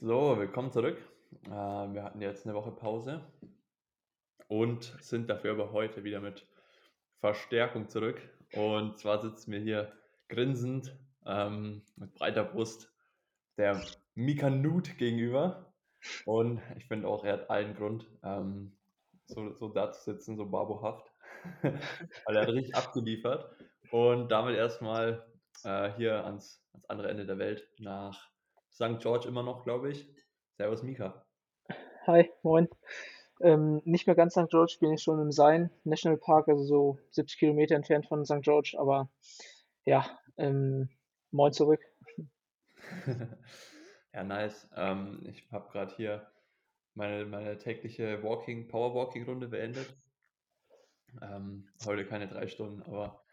So, 0.00 0.38
willkommen 0.38 0.70
zurück. 0.70 0.96
Äh, 1.46 1.50
wir 1.50 2.04
hatten 2.04 2.20
jetzt 2.20 2.46
eine 2.46 2.54
Woche 2.54 2.70
Pause 2.70 3.20
und 4.46 4.96
sind 5.00 5.28
dafür 5.28 5.50
aber 5.50 5.72
heute 5.72 6.04
wieder 6.04 6.20
mit 6.20 6.46
Verstärkung 7.18 7.88
zurück. 7.88 8.20
Und 8.52 8.96
zwar 8.96 9.20
sitzen 9.20 9.50
wir 9.50 9.58
hier 9.58 9.92
grinsend 10.28 10.96
ähm, 11.26 11.82
mit 11.96 12.14
breiter 12.14 12.44
Brust 12.44 12.94
der 13.56 13.84
Mika 14.14 14.50
Nut 14.50 14.98
gegenüber. 14.98 15.74
Und 16.26 16.62
ich 16.76 16.86
finde 16.86 17.08
auch, 17.08 17.24
er 17.24 17.32
hat 17.32 17.50
allen 17.50 17.74
Grund, 17.74 18.08
ähm, 18.22 18.76
so, 19.26 19.52
so 19.56 19.68
da 19.68 19.90
zu 19.90 20.12
sitzen, 20.12 20.36
so 20.36 20.46
babohaft, 20.48 21.12
weil 21.62 22.36
er 22.36 22.42
hat 22.42 22.50
richtig 22.50 22.76
abgeliefert. 22.76 23.50
Und 23.90 24.28
damit 24.28 24.54
erstmal 24.54 25.26
äh, 25.64 25.90
hier 25.96 26.24
ans, 26.24 26.64
ans 26.72 26.86
andere 26.88 27.08
Ende 27.08 27.26
der 27.26 27.38
Welt 27.38 27.68
nach 27.80 28.30
St. 28.78 29.00
George 29.00 29.26
immer 29.26 29.42
noch, 29.42 29.64
glaube 29.64 29.90
ich. 29.90 30.08
Servus 30.56 30.84
Mika. 30.84 31.26
Hi, 32.06 32.30
moin. 32.44 32.68
Ähm, 33.40 33.82
nicht 33.84 34.06
mehr 34.06 34.14
ganz 34.14 34.34
St. 34.34 34.48
George, 34.50 34.76
bin 34.78 34.92
ich 34.92 35.02
schon 35.02 35.20
im 35.20 35.32
Sein 35.32 35.70
National 35.82 36.16
Park, 36.16 36.46
also 36.46 36.62
so 36.62 36.98
70 37.10 37.40
Kilometer 37.40 37.74
entfernt 37.74 38.06
von 38.06 38.24
St. 38.24 38.40
George, 38.42 38.76
aber 38.78 39.10
ja, 39.84 40.06
ähm, 40.36 40.90
moin 41.32 41.52
zurück. 41.52 41.80
ja, 44.12 44.22
nice. 44.22 44.68
Ähm, 44.76 45.24
ich 45.28 45.50
habe 45.50 45.68
gerade 45.72 45.96
hier 45.96 46.30
meine, 46.94 47.26
meine 47.26 47.58
tägliche 47.58 48.22
Walking, 48.22 48.68
Power-Walking-Runde 48.68 49.48
beendet. 49.48 49.92
Ähm, 51.20 51.68
heute 51.84 52.06
keine 52.06 52.28
drei 52.28 52.46
Stunden, 52.46 52.82
aber 52.84 53.24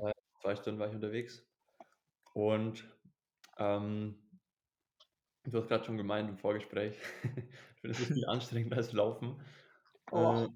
äh, 0.00 0.12
zwei 0.40 0.56
Stunden 0.56 0.80
war 0.80 0.88
ich 0.88 0.94
unterwegs. 0.94 1.46
Und 2.32 2.88
ähm, 3.58 4.27
Du 5.50 5.58
hast 5.58 5.68
gerade 5.68 5.84
schon 5.84 5.96
gemeint 5.96 6.28
im 6.28 6.36
Vorgespräch, 6.36 6.98
ich 7.22 7.80
finde 7.80 7.96
es 7.96 8.06
viel 8.06 8.26
anstrengender 8.26 8.76
als 8.76 8.92
Laufen. 8.92 9.40
Oh. 10.12 10.48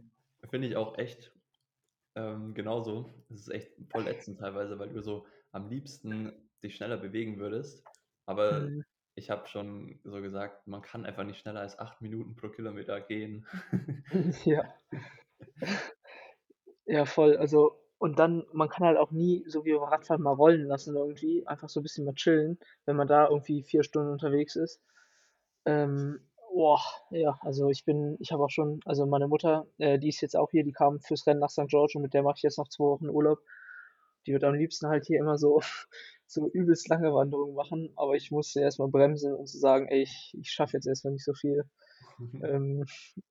Äh, 0.43 0.49
finde 0.49 0.69
ich 0.69 0.77
auch 0.77 0.99
echt 0.99 1.33
ähm, 2.15 2.55
genauso. 2.55 3.11
Es 3.31 3.41
ist 3.41 3.49
echt 3.49 3.73
voll 3.91 4.07
ätzend 4.07 4.41
teilweise, 4.41 4.79
weil 4.79 4.91
du 4.91 5.03
so 5.03 5.27
am 5.53 5.69
liebsten 5.69 6.51
dich 6.63 6.77
schneller 6.77 6.99
bewegen 6.99 7.39
würdest. 7.39 7.85
Aber 8.27 8.61
Mhm. 8.61 8.85
ich 9.15 9.31
habe 9.31 9.47
schon 9.49 10.01
so 10.05 10.21
gesagt, 10.21 10.67
man 10.67 10.83
kann 10.83 11.07
einfach 11.07 11.25
nicht 11.25 11.41
schneller 11.41 11.61
als 11.61 11.79
acht 11.79 12.01
Minuten 12.01 12.37
pro 12.37 12.49
Kilometer 12.49 13.01
gehen. 13.01 13.47
Ja. 14.45 14.75
Ja, 16.85 17.07
voll. 17.07 17.37
Also, 17.37 17.82
und 18.03 18.19
dann, 18.19 18.45
man 18.53 18.69
kann 18.69 18.85
halt 18.85 18.99
auch 18.99 19.13
nie, 19.13 19.45
so 19.47 19.65
wie 19.65 19.75
beim 19.75 19.85
Radfahren, 19.85 20.25
mal 20.25 20.33
rollen 20.33 20.65
lassen 20.65 20.97
irgendwie. 20.97 21.47
Einfach 21.47 21.69
so 21.69 21.79
ein 21.79 21.85
bisschen 21.85 22.05
mal 22.05 22.15
chillen, 22.15 22.59
wenn 22.85 22.97
man 22.97 23.07
da 23.07 23.29
irgendwie 23.29 23.63
vier 23.63 23.85
Stunden 23.85 24.11
unterwegs 24.11 24.57
ist. 24.57 24.83
Ähm, 25.67 26.19
boah, 26.53 26.81
ja, 27.11 27.39
also 27.43 27.69
ich 27.69 27.85
bin, 27.85 28.17
ich 28.19 28.33
habe 28.33 28.43
auch 28.43 28.51
schon, 28.51 28.81
also 28.87 29.07
meine 29.07 29.29
Mutter, 29.29 29.69
äh, 29.79 30.01
die 30.01 30.09
ist 30.09 30.21
jetzt 30.21 30.37
auch 30.37 30.51
hier, 30.51 30.65
die 30.65 30.73
kam 30.73 30.99
fürs 30.99 31.29
Rennen 31.29 31.39
nach 31.39 31.51
St. 31.51 31.69
George 31.69 31.93
und 31.95 32.03
mit 32.03 32.13
der 32.13 32.25
mache 32.25 32.39
ich 32.39 32.43
jetzt 32.43 32.59
noch 32.59 32.67
zwei 32.67 32.87
Wochen 32.87 33.09
Urlaub. 33.09 33.39
Die 34.27 34.33
wird 34.33 34.43
am 34.43 34.55
liebsten 34.55 34.89
halt 34.89 35.07
hier 35.07 35.21
immer 35.21 35.39
so, 35.39 35.61
so 36.27 36.51
übelst 36.51 36.89
lange 36.89 37.15
Wanderungen 37.15 37.55
machen, 37.55 37.93
aber 37.95 38.17
ich 38.17 38.33
musste 38.33 38.63
erstmal 38.63 38.89
bremsen 38.89 39.33
und 39.33 39.47
zu 39.47 39.59
sagen, 39.59 39.87
ey, 39.87 40.03
ich, 40.03 40.37
ich 40.41 40.51
schaffe 40.51 40.77
jetzt 40.77 40.89
erstmal 40.89 41.13
nicht 41.13 41.25
so 41.25 41.35
viel. 41.35 41.71
Ähm, 42.43 42.85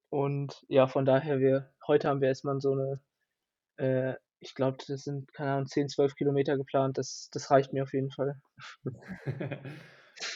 und 0.10 0.66
ja, 0.70 0.88
von 0.88 1.06
daher, 1.06 1.40
wir, 1.40 1.72
heute 1.88 2.08
haben 2.10 2.20
wir 2.20 2.30
erstmal 2.30 2.60
so 2.60 2.72
eine, 2.72 3.00
äh, 3.78 4.16
ich 4.42 4.56
glaube, 4.56 4.78
das 4.88 5.04
sind, 5.04 5.32
keine 5.34 5.52
Ahnung, 5.52 5.68
10, 5.68 5.88
12 5.88 6.16
Kilometer 6.16 6.58
geplant. 6.58 6.98
Das, 6.98 7.30
das 7.32 7.52
reicht 7.52 7.74
mir 7.74 7.84
auf 7.84 7.94
jeden 7.94 8.12
Fall. 8.12 8.42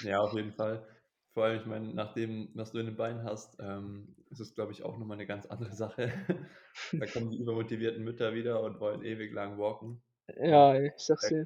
ja, 0.04 0.20
auf 0.20 0.34
jeden 0.34 0.54
Fall. 0.54 0.88
Vor 1.34 1.44
allem, 1.44 1.60
ich 1.60 1.66
meine, 1.66 1.94
nach 1.94 2.14
dem, 2.14 2.50
was 2.54 2.72
du 2.72 2.80
in 2.80 2.86
den 2.86 2.96
Beinen 2.96 3.24
hast, 3.24 3.58
ähm, 3.60 4.16
ist 4.30 4.40
es, 4.40 4.56
glaube 4.56 4.72
ich, 4.72 4.84
auch 4.84 4.98
nochmal 4.98 5.18
eine 5.18 5.26
ganz 5.26 5.48
andere 5.48 5.74
Sache. 5.74 6.14
da 6.94 7.06
kommen 7.08 7.32
die 7.32 7.38
übermotivierten 7.38 8.04
Mütter 8.04 8.34
wieder 8.34 8.62
und 8.62 8.80
wollen 8.80 9.04
ewig 9.04 9.34
lang 9.34 9.58
walken. 9.58 10.02
Ja, 10.38 10.80
ich 10.80 10.94
sag's 10.98 11.28
dir. 11.28 11.46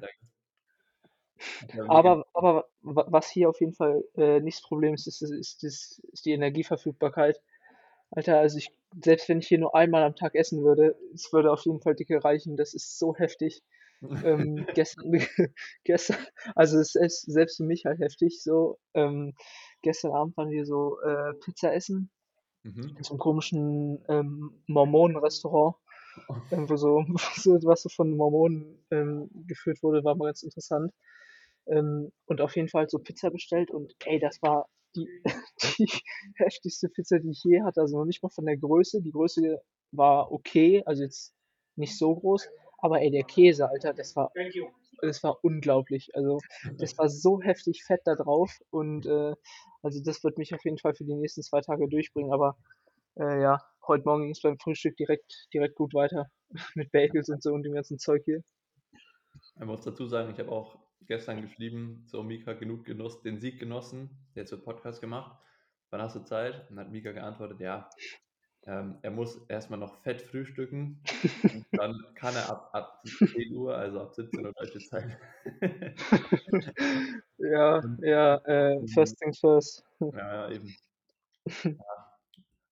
Aber, 1.88 2.26
aber 2.34 2.68
was 2.82 3.30
hier 3.30 3.48
auf 3.48 3.58
jeden 3.60 3.72
Fall 3.72 4.04
äh, 4.16 4.40
nicht 4.40 4.58
das 4.58 4.68
Problem 4.68 4.92
ist, 4.92 5.06
ist, 5.06 5.22
ist, 5.22 5.64
ist, 5.64 5.98
ist 6.12 6.24
die 6.26 6.32
Energieverfügbarkeit. 6.32 7.40
Alter, 8.10 8.38
also 8.38 8.58
ich, 8.58 8.70
selbst 9.02 9.28
wenn 9.28 9.38
ich 9.38 9.48
hier 9.48 9.58
nur 9.58 9.74
einmal 9.74 10.02
am 10.02 10.16
Tag 10.16 10.34
essen 10.34 10.62
würde, 10.64 10.96
es 11.14 11.32
würde 11.32 11.52
auf 11.52 11.64
jeden 11.64 11.80
Fall 11.80 11.94
dicke 11.94 12.22
reichen. 12.22 12.56
Das 12.56 12.74
ist 12.74 12.98
so 12.98 13.14
heftig. 13.16 13.62
ähm, 14.02 14.66
gestern, 14.74 15.12
gestern, 15.84 16.16
also 16.54 16.78
es 16.78 16.94
ist 16.94 17.22
selbst 17.22 17.58
für 17.58 17.64
mich 17.64 17.84
halt 17.84 18.00
heftig. 18.00 18.42
So, 18.42 18.78
ähm, 18.94 19.34
gestern 19.82 20.12
Abend 20.12 20.36
waren 20.36 20.50
wir 20.50 20.64
so 20.64 21.00
äh, 21.02 21.34
Pizza 21.44 21.74
essen 21.74 22.10
mhm. 22.62 22.94
in 22.96 23.02
so 23.02 23.14
einem 23.14 23.20
komischen 23.20 24.04
ähm, 24.08 24.62
Mormonen-Restaurant. 24.66 25.76
Ähm, 26.50 26.68
wo 26.68 26.76
so, 26.76 27.04
so, 27.36 27.58
was 27.62 27.82
so 27.82 27.88
von 27.88 28.16
Mormonen 28.16 28.84
ähm, 28.90 29.30
geführt 29.46 29.82
wurde, 29.82 30.04
war 30.04 30.16
mal 30.16 30.26
ganz 30.26 30.42
interessant. 30.42 30.92
Ähm, 31.66 32.10
und 32.26 32.40
auf 32.40 32.56
jeden 32.56 32.68
Fall 32.68 32.88
so 32.88 32.98
Pizza 32.98 33.30
bestellt 33.30 33.70
und 33.70 33.94
ey, 34.04 34.18
das 34.18 34.42
war 34.42 34.68
die, 34.96 35.08
die 35.78 35.90
heftigste 36.36 36.88
Pizza, 36.88 37.18
die 37.18 37.30
ich 37.30 37.42
je 37.44 37.62
hatte. 37.62 37.80
Also 37.80 37.98
noch 37.98 38.06
nicht 38.06 38.22
mal 38.22 38.30
von 38.30 38.46
der 38.46 38.56
Größe. 38.56 39.02
Die 39.02 39.12
Größe 39.12 39.60
war 39.92 40.30
okay, 40.32 40.82
also 40.86 41.02
jetzt 41.02 41.34
nicht 41.76 41.96
so 41.96 42.14
groß. 42.14 42.48
Aber 42.78 43.00
ey, 43.00 43.10
der 43.10 43.24
Käse, 43.24 43.68
Alter, 43.68 43.92
das 43.92 44.16
war, 44.16 44.32
das 45.02 45.22
war 45.22 45.38
unglaublich. 45.44 46.10
Also 46.14 46.38
das 46.78 46.96
war 46.98 47.08
so 47.08 47.40
heftig 47.42 47.84
fett 47.84 48.00
da 48.04 48.14
drauf. 48.14 48.58
Und 48.70 49.06
äh, 49.06 49.34
also 49.82 50.02
das 50.02 50.24
wird 50.24 50.38
mich 50.38 50.54
auf 50.54 50.64
jeden 50.64 50.78
Fall 50.78 50.94
für 50.94 51.04
die 51.04 51.14
nächsten 51.14 51.42
zwei 51.42 51.60
Tage 51.60 51.88
durchbringen. 51.88 52.32
Aber 52.32 52.56
äh, 53.16 53.42
ja, 53.42 53.58
heute 53.86 54.04
Morgen 54.04 54.22
ging 54.22 54.32
es 54.32 54.40
beim 54.40 54.58
Frühstück 54.58 54.96
direkt, 54.96 55.48
direkt 55.52 55.74
gut 55.74 55.94
weiter. 55.94 56.30
Mit 56.74 56.90
Bagels 56.92 57.28
und 57.28 57.42
so 57.42 57.52
und 57.52 57.62
dem 57.62 57.74
ganzen 57.74 57.98
Zeug 57.98 58.22
hier. 58.24 58.42
Ich 59.58 59.66
muss 59.66 59.82
dazu 59.82 60.06
sagen, 60.06 60.30
ich 60.30 60.38
habe 60.38 60.50
auch 60.50 60.78
gestern 61.10 61.42
geschrieben, 61.42 62.04
so 62.06 62.22
Mika, 62.22 62.52
genug 62.52 62.84
Genuss, 62.84 63.20
den 63.20 63.40
Sieg 63.40 63.58
genossen, 63.58 64.10
jetzt 64.36 64.52
wird 64.52 64.64
Podcast 64.64 65.00
gemacht. 65.00 65.36
Wann 65.90 66.00
hast 66.00 66.14
du 66.14 66.20
Zeit? 66.20 66.70
Und 66.70 66.78
hat 66.78 66.92
Mika 66.92 67.10
geantwortet, 67.10 67.58
ja, 67.58 67.90
ähm, 68.64 68.96
er 69.02 69.10
muss 69.10 69.44
erstmal 69.48 69.80
noch 69.80 70.00
fett 70.02 70.22
frühstücken 70.22 71.02
dann 71.72 72.00
kann 72.14 72.36
er 72.36 72.48
ab, 72.48 72.70
ab 72.72 73.00
10 73.02 73.56
Uhr, 73.56 73.74
also 73.74 74.02
ab 74.02 74.14
17 74.14 74.46
Uhr 74.46 74.52
deutsche 74.52 74.78
Zeit. 74.78 75.18
ja, 77.38 77.82
ja, 78.02 78.36
äh, 78.44 78.86
first 78.94 79.18
things 79.18 79.40
first. 79.40 79.84
Ja, 80.14 80.48
eben. 80.48 80.72
Ja. 81.64 82.18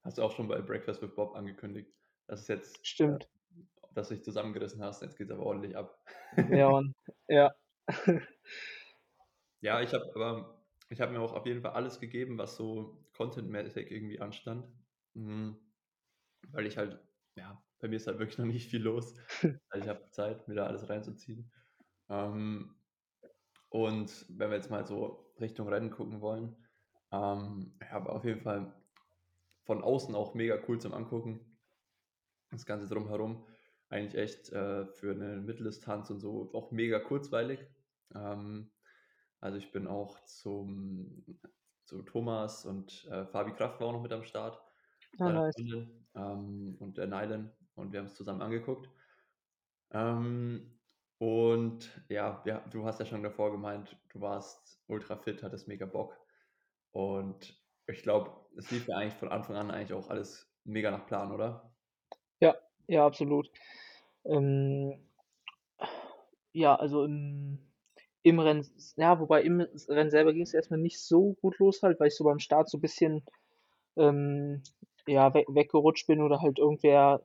Hast 0.05 0.19
du 0.19 0.23
auch 0.23 0.31
schon 0.31 0.47
bei 0.47 0.61
Breakfast 0.61 1.03
with 1.03 1.15
Bob 1.17 1.35
angekündigt. 1.35 1.93
Das 2.29 2.43
ist 2.43 2.49
jetzt, 2.49 2.87
Stimmt. 2.87 3.25
Äh, 3.25 3.95
dass 3.95 4.09
du 4.09 4.15
dich 4.15 4.23
zusammengerissen 4.23 4.81
hast, 4.85 5.03
jetzt 5.03 5.19
geht 5.19 5.27
es 5.27 5.33
aber 5.33 5.45
ordentlich 5.45 5.77
ab. 5.77 5.99
ja, 6.51 6.71
Mann. 6.71 6.95
Ja. 7.27 7.53
ja, 9.61 9.81
ich 9.81 9.93
habe 9.93 10.05
aber, 10.15 10.63
ich 10.89 11.01
habe 11.01 11.13
mir 11.13 11.21
auch 11.21 11.33
auf 11.35 11.47
jeden 11.47 11.63
Fall 11.63 11.73
alles 11.73 12.01
gegeben, 12.01 12.39
was 12.39 12.57
so 12.57 13.05
contentmäßig 13.17 13.91
irgendwie 13.91 14.21
anstand. 14.21 14.67
Mhm 15.15 15.59
weil 16.53 16.67
ich 16.67 16.79
halt, 16.79 17.01
ja, 17.37 17.63
bei 17.81 17.89
mir 17.89 17.97
ist 17.97 18.07
halt 18.07 18.19
wirklich 18.19 18.39
noch 18.39 18.47
nicht 18.47 18.71
viel 18.71 18.83
los. 18.83 19.15
Also 19.71 19.85
ich 19.85 19.89
habe 19.89 20.11
Zeit, 20.11 20.49
mir 20.49 20.55
da 20.57 20.67
alles 20.67 20.89
reinzuziehen. 20.89 21.53
Ähm, 22.11 22.77
und 23.71 24.27
wenn 24.31 24.51
wir 24.51 24.57
jetzt 24.57 24.71
mal 24.71 24.87
so 24.87 25.33
Richtung 25.41 25.69
Rennen 25.69 25.91
gucken 25.91 26.21
wollen, 26.21 26.57
ähm, 27.13 27.75
ich 27.83 27.91
habe 27.91 28.11
auf 28.11 28.25
jeden 28.25 28.43
Fall 28.43 28.75
von 29.65 29.83
außen 29.83 30.15
auch 30.15 30.35
mega 30.35 30.59
cool 30.69 30.81
zum 30.81 30.95
Angucken. 30.95 31.41
Das 32.51 32.67
Ganze 32.67 32.87
drumherum 32.89 33.47
eigentlich 33.89 34.15
echt 34.21 34.51
äh, 34.53 34.85
für 34.87 35.13
eine 35.13 35.37
Mitteldistanz 35.41 36.11
und 36.11 36.21
so 36.21 36.51
auch 36.53 36.71
mega 36.73 36.99
kurzweilig. 36.99 37.61
Ähm, 38.15 38.71
also 39.41 39.59
ich 39.59 39.71
bin 39.73 39.87
auch 39.87 40.25
zum, 40.25 41.25
zu 41.85 42.03
Thomas 42.03 42.65
und 42.65 43.07
äh, 43.11 43.27
Fabi 43.27 43.53
Kraft 43.53 43.81
war 43.81 43.89
auch 43.89 43.93
noch 43.93 44.03
mit 44.03 44.13
am 44.13 44.25
Start. 44.25 44.61
Ah, 45.19 45.31
nice. 45.31 45.55
ähm, 46.15 46.77
und 46.79 46.99
der 46.99 47.07
Nylan 47.07 47.53
und 47.75 47.93
wir 47.93 48.01
haben 48.01 48.07
es 48.07 48.15
zusammen 48.15 48.43
angeguckt. 48.43 48.89
Ähm, 49.93 50.79
und 51.19 51.91
ja, 52.09 52.41
wir, 52.45 52.65
du 52.71 52.85
hast 52.85 53.01
ja 53.01 53.07
schon 53.07 53.23
davor 53.23 53.51
gemeint, 53.51 53.97
du 54.11 54.21
warst 54.21 54.81
ultra 54.87 55.17
fit, 55.17 55.43
hattest 55.43 55.67
mega 55.67 55.87
Bock. 55.87 56.17
Und 56.93 57.61
ich 57.87 58.03
glaube, 58.03 58.31
es 58.57 58.71
lief 58.71 58.87
ja 58.87 58.97
eigentlich 58.97 59.15
von 59.15 59.31
Anfang 59.31 59.57
an 59.57 59.71
eigentlich 59.71 59.93
auch 59.93 60.11
alles 60.11 60.53
mega 60.65 60.91
nach 60.91 61.07
Plan, 61.07 61.33
oder? 61.33 61.73
Ja, 62.41 62.57
ja, 62.87 63.07
absolut. 63.07 63.51
Ähm, 64.25 65.09
ja, 66.53 66.77
also 66.77 67.05
im, 67.05 67.68
im 68.29 68.41
Rennen, 68.41 68.67
ja, 68.97 69.21
wobei 69.21 69.43
im 69.43 69.61
Rennen 69.89 70.11
selber 70.11 70.33
ging 70.33 70.43
es 70.43 70.55
erstmal 70.55 70.81
nicht 70.81 71.01
so 71.01 71.35
gut 71.43 71.59
los 71.59 71.83
halt, 71.83 72.01
weil 72.01 72.09
ich 72.09 72.17
so 72.17 72.25
beim 72.25 72.39
Start 72.41 72.69
so 72.71 72.79
ein 72.79 72.81
bisschen 72.83 73.25
ähm, 73.97 74.63
ja, 75.09 75.35
we 75.35 75.45
weggerutscht 75.49 76.07
bin 76.09 76.23
oder 76.23 76.41
halt 76.43 76.59
irgendwer 76.61 77.23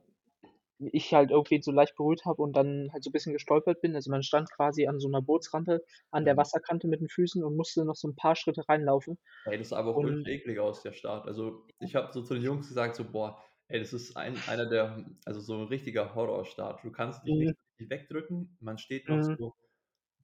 ich 0.80 1.14
halt 1.14 1.32
irgendwie 1.32 1.62
so 1.64 1.72
leicht 1.72 1.96
berührt 1.98 2.26
habe 2.26 2.42
und 2.44 2.56
dann 2.56 2.90
halt 2.94 3.04
so 3.04 3.10
'n 3.12 3.14
bisschen 3.14 3.34
gestolpert 3.34 3.82
bin. 3.82 3.96
Also, 3.96 4.12
man 4.12 4.24
stand 4.24 4.52
quasi 4.54 4.88
an 4.88 5.00
so 5.00 5.10
'ner 5.10 5.22
Bootsrampe 5.24 5.84
an 6.12 6.26
der 6.26 6.38
Ja. 6.38 6.38
Wasserkante 6.38 6.88
mit 6.90 7.02
den 7.02 7.10
Füßen 7.10 7.44
und 7.44 7.56
musste 7.58 7.86
noch 7.86 7.96
so 7.96 8.08
'n 8.10 8.16
paar 8.16 8.36
Schritte 8.38 8.64
reinlaufen. 8.70 9.20
Ey, 9.46 9.58
das 9.58 9.70
sah 9.70 9.78
aber 9.80 9.96
auch 9.98 10.02
Und 10.02 10.26
eklig 10.26 10.58
aus, 10.60 10.84
der 10.84 10.94
Start. 10.94 11.28
Also, 11.28 11.68
ich 11.80 11.96
habe 11.96 12.14
so 12.14 12.22
zu 12.24 12.34
den 12.36 12.44
Jungs 12.44 12.70
gesagt, 12.70 12.96
so: 12.96 13.04
„Boah, 13.12 13.44
ey, 13.68 13.80
das 13.80 13.92
ist 13.92 14.16
ein 14.16 14.48
einer 14.48 14.66
der 14.70 15.06
also, 15.26 15.42
so 15.42 15.56
'n 15.56 15.68
richtiger 15.68 16.16
Horrorstart.“ 16.16 16.82
Du 16.84 16.92
kannst 16.92 17.26
dich 17.26 17.32
Mhm. 17.32 17.54
nicht 17.54 17.54
richtig 17.80 17.90
wegdrücken. 17.90 18.56
Man 18.62 18.78
steht 18.78 19.10
noch 19.10 19.22
Mhm. 19.22 19.38
so 19.38 19.54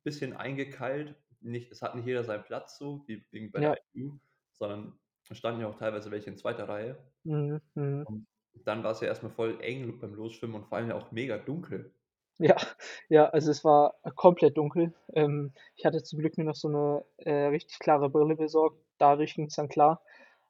bisschen 0.04 0.34
eingekeilt. 0.36 1.16
Nicht 1.42 1.72
es 1.72 1.82
hat 1.82 1.96
nicht 1.96 2.06
jeder 2.06 2.24
seinen 2.24 2.44
Platz 2.44 2.78
so, 2.78 3.06
wie 3.08 3.26
bei 3.50 3.62
der 3.62 3.70
Ja. 3.70 3.80
ITU, 3.96 4.20
sondern 4.54 5.00
es 5.30 5.38
standen 5.38 5.62
ja 5.62 5.68
auch 5.68 5.78
teilweise 5.78 6.12
welche 6.12 6.30
in 6.32 6.38
2. 6.38 6.68
Reihe. 6.68 7.12
Mhm, 7.26 7.62
mhm. 7.76 8.10
Und 8.10 8.28
dann 8.66 8.84
war's 8.84 9.02
ja 9.02 9.08
erst 9.08 9.24
mal 9.24 9.30
voll 9.30 9.60
eng 9.62 10.00
beim 10.00 10.14
Losschwimmen 10.16 10.56
und 10.58 10.68
vor 10.68 10.78
allem 10.80 10.90
ja 10.90 10.96
auch 10.96 11.12
mega 11.12 11.38
dunkel. 11.38 11.94
Ja, 12.42 12.56
ja, 13.10 13.26
also, 13.30 13.52
es 13.52 13.64
war 13.66 13.96
komplett 14.16 14.58
dunkel. 14.58 14.94
Ähm, 15.14 15.52
ich 15.76 15.86
hatte 15.86 16.02
zum 16.04 16.20
Glück 16.20 16.38
mir 16.38 16.46
noch 16.46 16.56
so 16.56 16.70
'ne, 16.70 17.04
äh, 17.18 17.48
richtig 17.48 17.80
klare 17.80 18.10
Brille 18.10 18.36
besorgt. 18.38 18.78
Dadurch 18.98 19.36
ging's 19.36 19.56
dann 19.56 19.68
klar. 19.68 20.02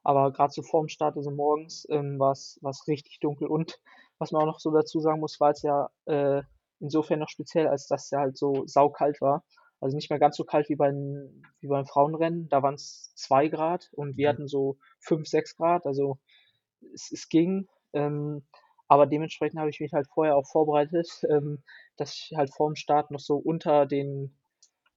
Aber 0.04 0.32
grad 0.32 0.52
so 0.52 0.62
vorm 0.62 0.88
Start, 0.88 1.16
also, 1.16 1.30
morgens, 1.32 1.86
ähm, 1.90 2.18
war's 2.20 2.58
war's 2.62 2.86
richtig 2.86 3.18
dunkel. 3.20 3.48
Und 3.48 3.80
was 4.18 4.30
man 4.30 4.42
auch 4.42 4.46
noch 4.46 4.60
so 4.60 4.70
dazu 4.70 5.00
sagen 5.00 5.18
muss, 5.20 5.40
war's 5.40 5.62
ja, 5.62 5.90
äh, 6.06 6.42
insofern 6.80 7.20
noch 7.20 7.28
speziell, 7.28 7.68
als 7.68 7.86
dass 7.86 8.10
ja 8.10 8.20
halt 8.20 8.36
so 8.38 8.66
saukalt 8.66 9.20
war. 9.20 9.44
Also, 9.80 9.96
nicht 9.96 10.10
mehr 10.10 10.18
ganz 10.18 10.36
so 10.36 10.44
kalt 10.44 10.68
wie 10.68 10.76
beim 10.76 11.42
wie 11.60 11.68
beim 11.68 11.86
Frauenrennen. 11.86 12.48
Da 12.48 12.62
waren's 12.62 13.12
2 13.16 13.48
Grad 13.48 13.90
und 13.92 14.16
wir 14.16 14.28
Mhm. 14.28 14.30
hatten 14.30 14.48
so 14.48 14.78
5, 15.00 15.26
6 15.28 15.56
Grad. 15.56 15.86
Also, 15.86 16.18
es 16.94 17.10
es 17.12 17.28
ging. 17.28 17.68
Ähm, 17.92 18.46
aber 18.88 19.06
dementsprechend 19.06 19.58
habe 19.60 19.70
ich 19.70 19.80
mich 19.80 19.92
halt 19.92 20.08
vorher 20.12 20.36
auch 20.36 20.46
vorbereitet, 20.50 21.08
ähm, 21.30 21.62
dass 21.96 22.14
ich 22.14 22.32
halt 22.36 22.52
vorm 22.54 22.76
Start 22.76 23.10
noch 23.10 23.20
so 23.20 23.36
unter 23.36 23.86
den 23.86 24.36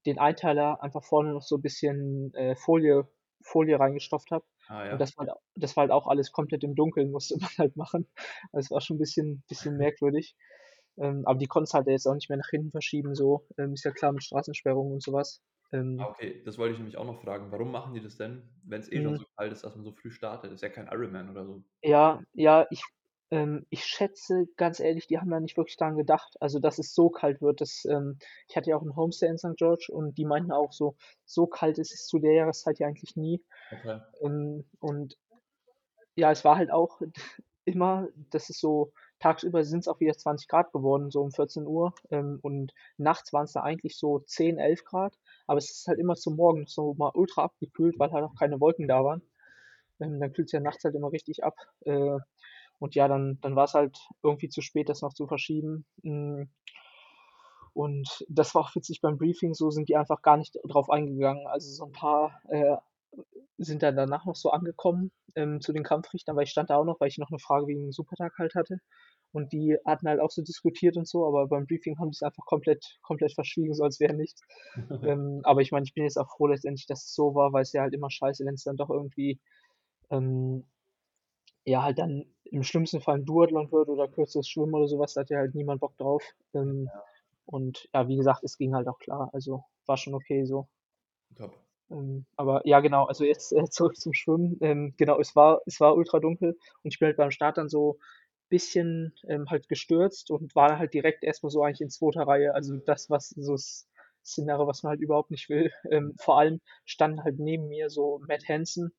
den 0.05 0.19
Einteiler 0.19 0.81
einfach 0.83 1.03
vorne 1.03 1.33
noch 1.33 1.43
so 1.43 1.57
bisschen, 1.59 2.33
äh, 2.35 2.55
Folie 2.55 3.07
Folie 3.43 3.79
reingestopft 3.79 4.31
habe. 4.31 4.45
Ah, 4.67 4.85
Und 4.89 4.99
ja. 4.99 5.01
das 5.01 5.17
war 5.17 5.27
halt 5.27 5.37
das 5.55 5.75
war 5.77 5.83
halt 5.83 5.91
auch 5.91 6.07
alles 6.07 6.31
komplett 6.31 6.63
im 6.63 6.75
Dunkeln, 6.75 7.11
musste 7.11 7.37
man 7.41 7.49
halt 7.57 7.75
machen. 7.77 8.09
Also, 8.53 8.67
es 8.67 8.71
war 8.71 8.81
schon 8.81 8.97
'n 8.97 8.99
bisschen 8.99 9.43
bisschen 9.49 9.77
merkwürdig. 9.77 10.35
Ähm, 10.97 11.23
aber 11.25 11.39
die 11.39 11.47
konntest 11.47 11.73
halt 11.73 11.87
jetzt 11.87 12.07
auch 12.07 12.13
nicht 12.15 12.29
mehr 12.29 12.37
nach 12.37 12.49
hinten 12.49 12.71
verschieben 12.71 13.15
so. 13.15 13.47
Ähm, 13.57 13.73
ist 13.73 13.85
ja 13.85 13.91
klar 13.91 14.11
mit 14.13 14.23
Straßensperrungen 14.23 14.93
und 14.93 15.03
so 15.03 15.13
was. 15.13 15.41
Ah, 15.97 16.03
Ähm 16.03 16.07
okay, 16.09 16.43
das 16.43 16.57
wollte 16.59 16.73
ich 16.73 16.77
nämlich 16.79 16.97
auch 16.97 17.05
noch 17.05 17.21
fragen. 17.21 17.51
Warum 17.51 17.71
machen 17.71 17.93
die 17.95 18.01
das 18.01 18.15
denn, 18.17 18.49
wenn's 18.63 18.89
eh 18.91 19.01
schon 19.01 19.15
Mhm. 19.15 19.17
so 19.17 19.25
kalt 19.37 19.51
ist, 19.51 19.63
dass 19.63 19.75
man 19.75 19.83
so 19.83 19.91
früh 19.91 20.11
startet? 20.11 20.51
Ist 20.51 20.61
ja 20.61 20.69
kein 20.69 20.87
Ironman 20.87 21.29
oder 21.29 21.45
so. 21.45 21.63
Ja, 21.83 22.21
ja, 22.33 22.65
ich 22.71 22.83
ähm, 23.31 23.65
ich 23.69 23.83
schätze, 23.85 24.45
ganz 24.57 24.79
ehrlich, 24.79 25.07
die 25.07 25.17
haben 25.19 25.29
da 25.31 25.39
nicht 25.39 25.57
wirklich 25.57 25.75
dran 25.77 25.97
gedacht, 25.97 26.35
also, 26.39 26.59
dass 26.59 26.77
es 26.79 26.93
so 26.93 27.09
kalt 27.09 27.41
wird. 27.41 27.61
Das 27.61 27.83
ähm, 27.85 28.17
ich 28.47 28.55
hatte 28.55 28.69
ja 28.69 28.77
auch 28.77 28.83
'n 28.83 28.95
Homestay 28.95 29.27
in 29.27 29.37
St. 29.37 29.57
George 29.57 29.87
und 29.91 30.17
die 30.17 30.25
meinten 30.25 30.51
auch 30.51 30.71
so: 30.71 30.95
„So 31.25 31.47
kalt 31.47 31.77
ist 31.79 31.93
es 31.93 32.05
zu 32.07 32.19
der 32.19 32.33
Jahreszeit 32.33 32.79
ja 32.79 32.87
eigentlich 32.87 33.15
nie.“ 33.15 33.43
Okay. 33.71 33.99
Ähm, 34.23 34.65
und 34.79 35.17
ja, 36.15 36.31
es 36.31 36.43
war 36.45 36.57
halt 36.57 36.71
auch 36.71 37.01
immer 37.65 38.07
das 38.31 38.49
ist 38.49 38.59
so 38.59 38.93
tagsüber 39.23 39.63
sind's 39.65 39.87
auch 39.89 39.99
wieder 40.01 40.13
20 40.17 40.47
Grad 40.49 40.71
geworden, 40.73 41.11
so 41.11 41.21
um 41.21 41.31
14:00, 41.31 41.93
ähm, 42.11 42.39
und 42.43 42.73
nachts 42.97 43.33
waren's 43.33 43.53
da 43.53 43.61
eigentlich 43.63 43.97
so 43.97 44.19
10, 44.21 44.59
11 44.59 44.83
Grad. 44.85 45.17
Aber 45.47 45.57
es 45.59 45.71
ist 45.71 45.87
halt 45.87 45.99
immer 45.99 46.15
zum 46.15 46.35
Morgen 46.37 46.65
so 46.67 46.95
mal 46.95 47.11
ultra 47.15 47.43
abgekühlt, 47.45 47.99
weil 47.99 48.11
halt 48.13 48.25
auch 48.25 48.35
keine 48.39 48.59
Wolken 48.61 48.87
da 48.89 49.03
waren. 49.05 49.21
Ähm, 50.01 50.19
dann 50.21 50.33
kühlt's 50.33 50.53
ja 50.53 50.59
nachts 50.61 50.83
halt 50.85 50.95
immer 50.95 51.11
richtig 51.13 51.43
ab. 51.45 51.55
Äh, 51.85 52.19
und 52.79 52.95
ja, 52.95 53.07
dann 53.09 53.39
dann 53.41 53.55
war's 53.57 53.73
halt 53.75 53.97
irgendwie 54.23 54.49
zu 54.49 54.61
spät, 54.61 54.89
das 54.89 55.01
noch 55.03 55.13
zu 55.15 55.27
verschieben. 55.27 55.85
Hm 56.03 56.49
und 57.75 58.23
das 58.29 58.53
war 58.55 58.61
auch 58.63 58.75
witzig 58.75 59.01
beim 59.01 59.17
Briefing 59.17 59.53
so, 59.53 59.69
sind 59.71 59.89
die 59.89 59.95
einfach 59.97 60.21
gar 60.21 60.37
nicht 60.37 60.57
drauf 60.67 60.89
eingegangen. 60.89 61.47
Also, 61.47 61.71
so 61.71 61.85
'n 61.85 61.91
paar, 61.91 62.41
äh, 62.49 62.77
sind 63.57 63.83
dann 63.83 63.95
danach 63.95 64.25
noch 64.25 64.35
so 64.35 64.51
angekommen, 64.51 65.11
ähm, 65.35 65.61
zu 65.61 65.73
den 65.73 65.83
Kampfrichtern, 65.83 66.35
weil 66.35 66.43
ich 66.45 66.51
stand 66.51 66.69
da 66.69 66.77
auch 66.77 66.85
noch, 66.85 66.99
weil 66.99 67.09
ich 67.09 67.17
noch 67.17 67.29
'ne 67.31 67.39
Frage 67.39 67.67
wegen 67.67 67.91
Supertag 67.91 68.33
halt 68.39 68.55
hatte. 68.55 68.79
Und 69.33 69.51
die 69.53 69.77
hatten 69.85 70.07
halt 70.07 70.21
auch 70.21 70.31
so 70.31 70.43
diskutiert 70.43 70.97
und 70.97 71.07
so, 71.07 71.27
aber 71.27 71.47
beim 71.47 71.65
Briefing 71.67 71.99
haben 71.99 72.11
die's 72.11 72.23
einfach 72.23 72.45
komplett 72.45 72.99
komplett 73.03 73.33
verschwiegen, 73.33 73.73
so 73.75 73.83
als 73.83 73.99
wäre 73.99 74.13
nichts. 74.15 74.41
Ähm, 75.03 75.41
aber 75.43 75.61
ich 75.61 75.71
meine, 75.73 75.85
ich 75.85 75.93
bin 75.93 76.05
jetzt 76.05 76.17
auch 76.17 76.29
froh 76.29 76.47
letztendlich, 76.47 76.85
dass 76.87 77.05
es 77.05 77.15
so 77.15 77.35
war, 77.35 77.51
weil 77.53 77.63
ist 77.63 77.73
ja 77.73 77.81
halt 77.81 77.93
immer 77.95 78.11
scheiße, 78.11 78.45
wenn's 78.45 78.63
dann 78.63 78.77
doch 78.77 78.89
irgendwie, 78.91 79.39
ähm, 80.11 80.65
ja, 81.65 81.83
halt 81.83 81.99
dann 81.99 82.25
im 82.45 82.63
schlimmsten 82.63 83.01
Fall 83.01 83.17
'n 83.19 83.25
Duathlon 83.25 83.71
wird 83.71 83.89
oder 83.89 84.07
kürzeres 84.07 84.47
Schwimmen 84.49 84.73
oder 84.75 84.87
so 84.87 84.99
was, 84.99 85.13
da 85.13 85.21
hat 85.21 85.29
ja 85.29 85.39
halt 85.39 85.55
niemand 85.55 85.81
Bock 85.81 85.97
drauf. 85.97 86.23
Ähm, 86.53 86.91
Ja. 86.93 87.03
und 87.45 87.89
ja, 87.93 88.07
wie 88.07 88.17
gesagt, 88.17 88.43
es 88.43 88.57
ging 88.57 88.73
halt 88.75 88.87
auch 88.87 88.99
klar. 88.99 89.29
Also, 89.33 89.65
war 89.85 89.97
schon 89.97 90.13
okay 90.15 90.45
so. 90.45 90.67
Top. 91.35 91.53
Ähm, 91.89 92.25
aber 92.37 92.65
ja, 92.67 92.79
genau, 92.79 93.05
also, 93.05 93.23
jetzt, 93.23 93.51
äh, 93.53 93.65
zurück 93.69 93.95
zum 93.97 94.13
Schwimmen. 94.13 94.57
Ähm, 94.61 94.93
genau, 94.97 95.19
es 95.19 95.35
war 95.35 95.61
es 95.65 95.79
war 95.79 95.95
ultradunkel 95.95 96.51
und 96.83 96.93
ich 96.93 96.99
bin 96.99 97.07
halt 97.07 97.17
beim 97.17 97.31
Start 97.31 97.57
dann 97.57 97.69
so 97.69 97.99
bisschen, 98.53 99.13
ähm, 99.27 99.49
halt 99.49 99.67
gestürzt 99.67 100.31
und 100.31 100.55
war 100.55 100.77
halt 100.79 100.93
direkt 100.93 101.23
erst 101.23 101.43
mal 101.43 101.49
so 101.49 101.63
eigentlich 101.63 101.81
in 101.81 101.89
2. 101.89 102.23
Reihe. 102.23 102.53
Also, 102.53 102.75
das, 102.85 103.09
was 103.09 103.29
so 103.29 103.53
das 103.53 103.87
Szenario, 104.23 104.67
was 104.67 104.83
man 104.83 104.91
halt 104.91 105.01
überhaupt 105.01 105.31
nicht 105.31 105.49
will. 105.49 105.71
Ähm, 105.91 106.13
vor 106.19 106.37
allem 106.39 106.61
standen 106.85 107.23
halt 107.23 107.39
neben 107.39 107.67
mir 107.67 107.89
so 107.89 108.21
Matt 108.27 108.47
Hanson, 108.47 108.91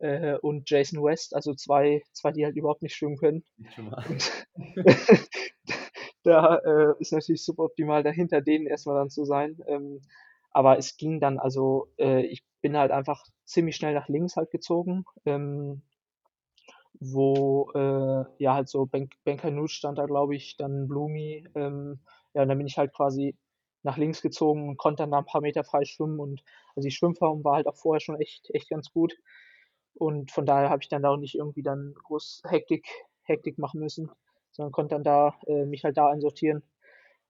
äh, 0.00 0.36
und 0.38 0.68
Jason 0.68 1.02
West, 1.02 1.34
also, 1.34 1.54
2 1.54 2.02
2, 2.12 2.32
die 2.32 2.44
halt 2.44 2.56
überhaupt 2.56 2.82
nicht 2.82 2.94
schwimmen 2.94 3.16
können. 3.16 3.44
Da, 6.24 6.56
äh, 6.58 6.94
ist 7.00 7.12
natürlich 7.12 7.44
suboptimal, 7.44 8.02
da 8.04 8.10
hinter 8.10 8.40
denen 8.42 8.66
erst 8.66 8.86
mal 8.86 8.94
dann 8.94 9.10
zu 9.10 9.24
sein. 9.24 9.58
Ähm, 9.66 10.00
aber 10.52 10.78
es 10.78 10.96
ging 10.96 11.18
dann 11.20 11.38
also, 11.38 11.88
äh, 11.98 12.24
ich 12.26 12.44
bin 12.60 12.76
halt 12.76 12.92
einfach 12.92 13.24
ziemlich 13.44 13.74
schnell 13.76 13.94
nach 13.94 14.08
links 14.08 14.36
halt 14.36 14.50
gezogen, 14.52 15.04
ähm, 15.24 15.82
wo, 17.00 17.70
äh, 17.74 18.24
ja, 18.42 18.54
halt 18.54 18.68
so 18.68 18.86
Ben 18.86 19.08
Ben 19.24 19.36
Kanute 19.38 19.72
stand 19.72 19.98
da, 19.98 20.06
glaube 20.06 20.36
ich, 20.36 20.56
dann 20.56 20.88
Blumi. 20.88 21.46
Ähm, 21.54 22.00
ja, 22.34 22.42
und 22.42 22.48
dann 22.48 22.58
bin 22.58 22.66
ich 22.66 22.78
halt 22.78 22.92
quasi 22.94 23.36
nach 23.82 23.96
links 23.98 24.22
gezogen 24.22 24.68
und 24.68 24.76
konnte 24.78 25.02
dann 25.02 25.10
da 25.12 25.18
'n 25.20 25.26
paar 25.26 25.40
Meter 25.42 25.64
frei 25.64 25.84
schwimmen 25.84 26.20
und 26.20 26.42
also, 26.76 26.86
die 26.88 26.92
Schwimmform 26.94 27.44
war 27.44 27.56
halt 27.56 27.66
auch 27.66 27.76
vorher 27.76 28.00
schon 28.00 28.20
echt 28.20 28.50
echt 28.54 28.68
ganz 28.70 28.92
gut. 28.92 29.14
Und 29.94 30.30
von 30.32 30.46
daher 30.46 30.70
habe 30.70 30.82
ich 30.82 30.88
dann 30.88 31.02
da 31.02 31.10
auch 31.10 31.16
nicht 31.18 31.34
irgendwie 31.36 31.62
dann 31.62 31.94
groß 32.04 32.42
Hektik 32.48 32.86
Hektik 33.24 33.58
machen 33.58 33.80
müssen, 33.80 34.10
sondern 34.52 34.72
konnte 34.72 34.94
dann 34.96 35.04
da 35.04 35.34
äh, 35.46 35.64
mich 35.66 35.84
halt 35.84 35.96
da 35.98 36.08
einsortieren. 36.10 36.62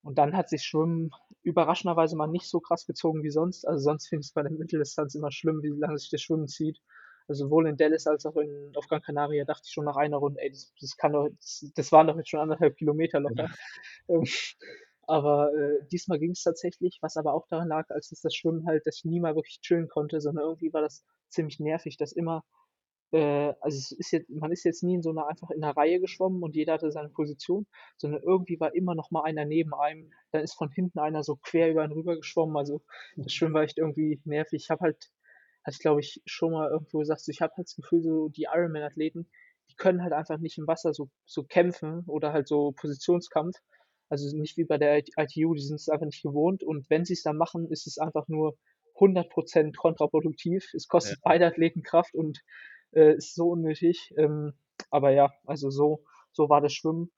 Und 0.02 0.18
dann 0.18 0.36
hat 0.36 0.48
sich 0.50 0.62
Schwimmen 0.64 1.10
überraschenderweise 1.42 2.16
mal 2.16 2.26
nicht 2.28 2.48
so 2.48 2.60
krass 2.60 2.86
gezogen 2.86 3.22
wie 3.24 3.30
sonst. 3.30 3.66
Also, 3.68 3.84
sonst 3.84 4.08
finde 4.08 4.22
ich's 4.22 4.32
bei 4.32 4.42
der 4.42 4.52
Mitteldistanz 4.52 5.14
immer 5.16 5.32
schlimm, 5.32 5.62
wie 5.62 5.68
lange 5.70 5.98
sich 5.98 6.10
das 6.10 6.22
Schwimmen 6.22 6.48
zieht. 6.48 6.80
Also, 7.28 7.44
sowohl 7.46 7.68
in 7.68 7.76
Dallas 7.76 8.06
als 8.06 8.26
auch 8.26 8.36
in 8.36 8.72
auf 8.76 8.86
Gran 8.88 9.02
Canaria 9.02 9.44
dachte 9.44 9.62
ich 9.66 9.72
schon 9.72 9.84
nach 9.84 9.96
einer 9.96 10.16
Runde: 10.18 10.40
„Ey, 10.40 10.50
das 10.50 10.72
das 10.80 10.96
kann 10.96 11.12
doch 11.12 11.26
jetzt 11.28 11.72
das 11.76 11.92
waren 11.92 12.06
doch 12.08 12.16
jetzt 12.16 12.30
schon 12.30 12.40
1,5 12.40 12.76
Kilometer 12.76 13.20
locker.“ 13.20 13.48
Ja. 13.48 13.54
Ähm, 14.08 14.24
aber, 15.08 15.52
äh, 15.54 15.86
diesmal 15.92 16.18
ging's 16.20 16.42
tatsächlich, 16.44 16.98
was 17.02 17.16
aber 17.18 17.34
auch 17.34 17.46
daran 17.48 17.68
lag, 17.68 17.90
als 17.90 18.10
dass 18.10 18.20
das 18.22 18.34
Schwimmen 18.36 18.66
halt 18.66 18.86
dass 18.86 18.98
ich 18.98 19.04
nie 19.06 19.20
mal 19.20 19.36
wirklich 19.36 19.60
chillen 19.62 19.88
konnte, 19.88 20.20
sondern 20.20 20.44
irgendwie 20.46 20.72
war 20.72 20.82
das 20.82 21.04
ziemlich 21.30 21.60
nervig, 21.60 21.96
dass 21.98 22.12
immer 22.12 22.44
äh, 23.12 23.54
also, 23.62 23.78
es 23.78 23.92
ist 23.92 24.12
jetzt 24.12 24.30
man 24.30 24.52
ist 24.52 24.64
jetzt 24.64 24.82
nie 24.84 24.94
in 24.96 25.02
so 25.02 25.12
'ner 25.12 25.28
einfach 25.28 25.50
in 25.50 25.60
'ner 25.60 25.76
Reihe 25.76 26.00
geschwommen 26.00 26.42
und 26.44 26.56
jeder 26.56 26.74
hatte 26.74 26.92
seine 26.92 27.10
Position, 27.10 27.66
sondern 27.98 28.22
irgendwie 28.22 28.60
war 28.60 28.74
immer 28.76 28.94
noch 28.96 29.10
mal 29.12 29.24
einer 29.24 29.44
neben 29.46 29.74
einem. 29.74 30.12
Dann 30.32 30.42
ist 30.44 30.54
von 30.54 30.70
hinten 30.70 30.98
einer 31.00 31.22
so 31.24 31.36
quer 31.36 31.70
über 31.70 31.82
einen 31.84 31.92
rüber 31.94 32.16
geschwommen. 32.16 32.56
Also, 32.56 32.82
das 33.16 33.32
Schwimmen 33.34 33.54
war 33.54 33.62
echt 33.64 33.78
irgendwie 33.78 34.20
nervig. 34.26 34.64
Ich 34.64 34.70
habe 34.70 34.82
halt 34.84 35.10
hatte 35.64 35.74
ich, 35.76 35.80
glaube 35.80 36.00
ich, 36.00 36.22
schon 36.26 36.52
mal 36.52 36.70
irgendwo 36.70 36.98
gesagt, 36.98 37.20
so, 37.22 37.30
ich 37.30 37.40
habe 37.42 37.52
halt 37.56 37.66
das 37.68 37.76
Gefühl, 37.76 38.02
so 38.02 38.28
die 38.30 38.44
Ironman-Athleten, 38.52 39.28
die 39.70 39.74
können 39.76 40.02
halt 40.02 40.12
einfach 40.12 40.38
nicht 40.38 40.58
im 40.58 40.66
Wasser 40.66 40.92
so 40.94 41.10
so 41.26 41.44
kämpfen 41.44 42.04
oder 42.06 42.32
halt 42.32 42.48
so 42.48 42.72
Positionskampf. 42.72 43.56
Also, 44.10 44.36
nicht 44.36 44.56
wie 44.58 44.64
bei 44.64 44.78
der 44.78 44.98
IT 44.98 45.10
ITU, 45.18 45.54
die 45.54 45.62
sind's 45.62 45.88
einfach 45.88 46.06
nicht 46.06 46.22
gewohnt 46.22 46.62
und 46.64 46.90
wenn 46.90 47.04
sie's 47.06 47.22
dann 47.22 47.36
machen, 47.38 47.70
ist 47.70 47.86
es 47.86 47.98
einfach 47.98 48.28
nur 48.28 48.56
100 49.00 49.30
% 49.30 49.76
kontraproduktiv. 49.78 50.74
Es 50.74 50.88
Ja. 51.00 51.14
kostet 51.14 51.20
beide 51.22 51.46
Athleten 51.46 51.82
Kraft 51.82 52.14
und, 52.14 52.40
äh, 52.92 53.14
ist 53.16 53.34
so 53.34 53.48
unnötig. 53.50 54.12
Ähm, 54.18 54.54
aber 54.90 55.12
ja, 55.12 55.30
also, 55.46 55.70
so 55.70 56.04
so 56.34 56.48
war 56.50 56.60
das 56.62 56.72
Schwimmen. 56.74 57.10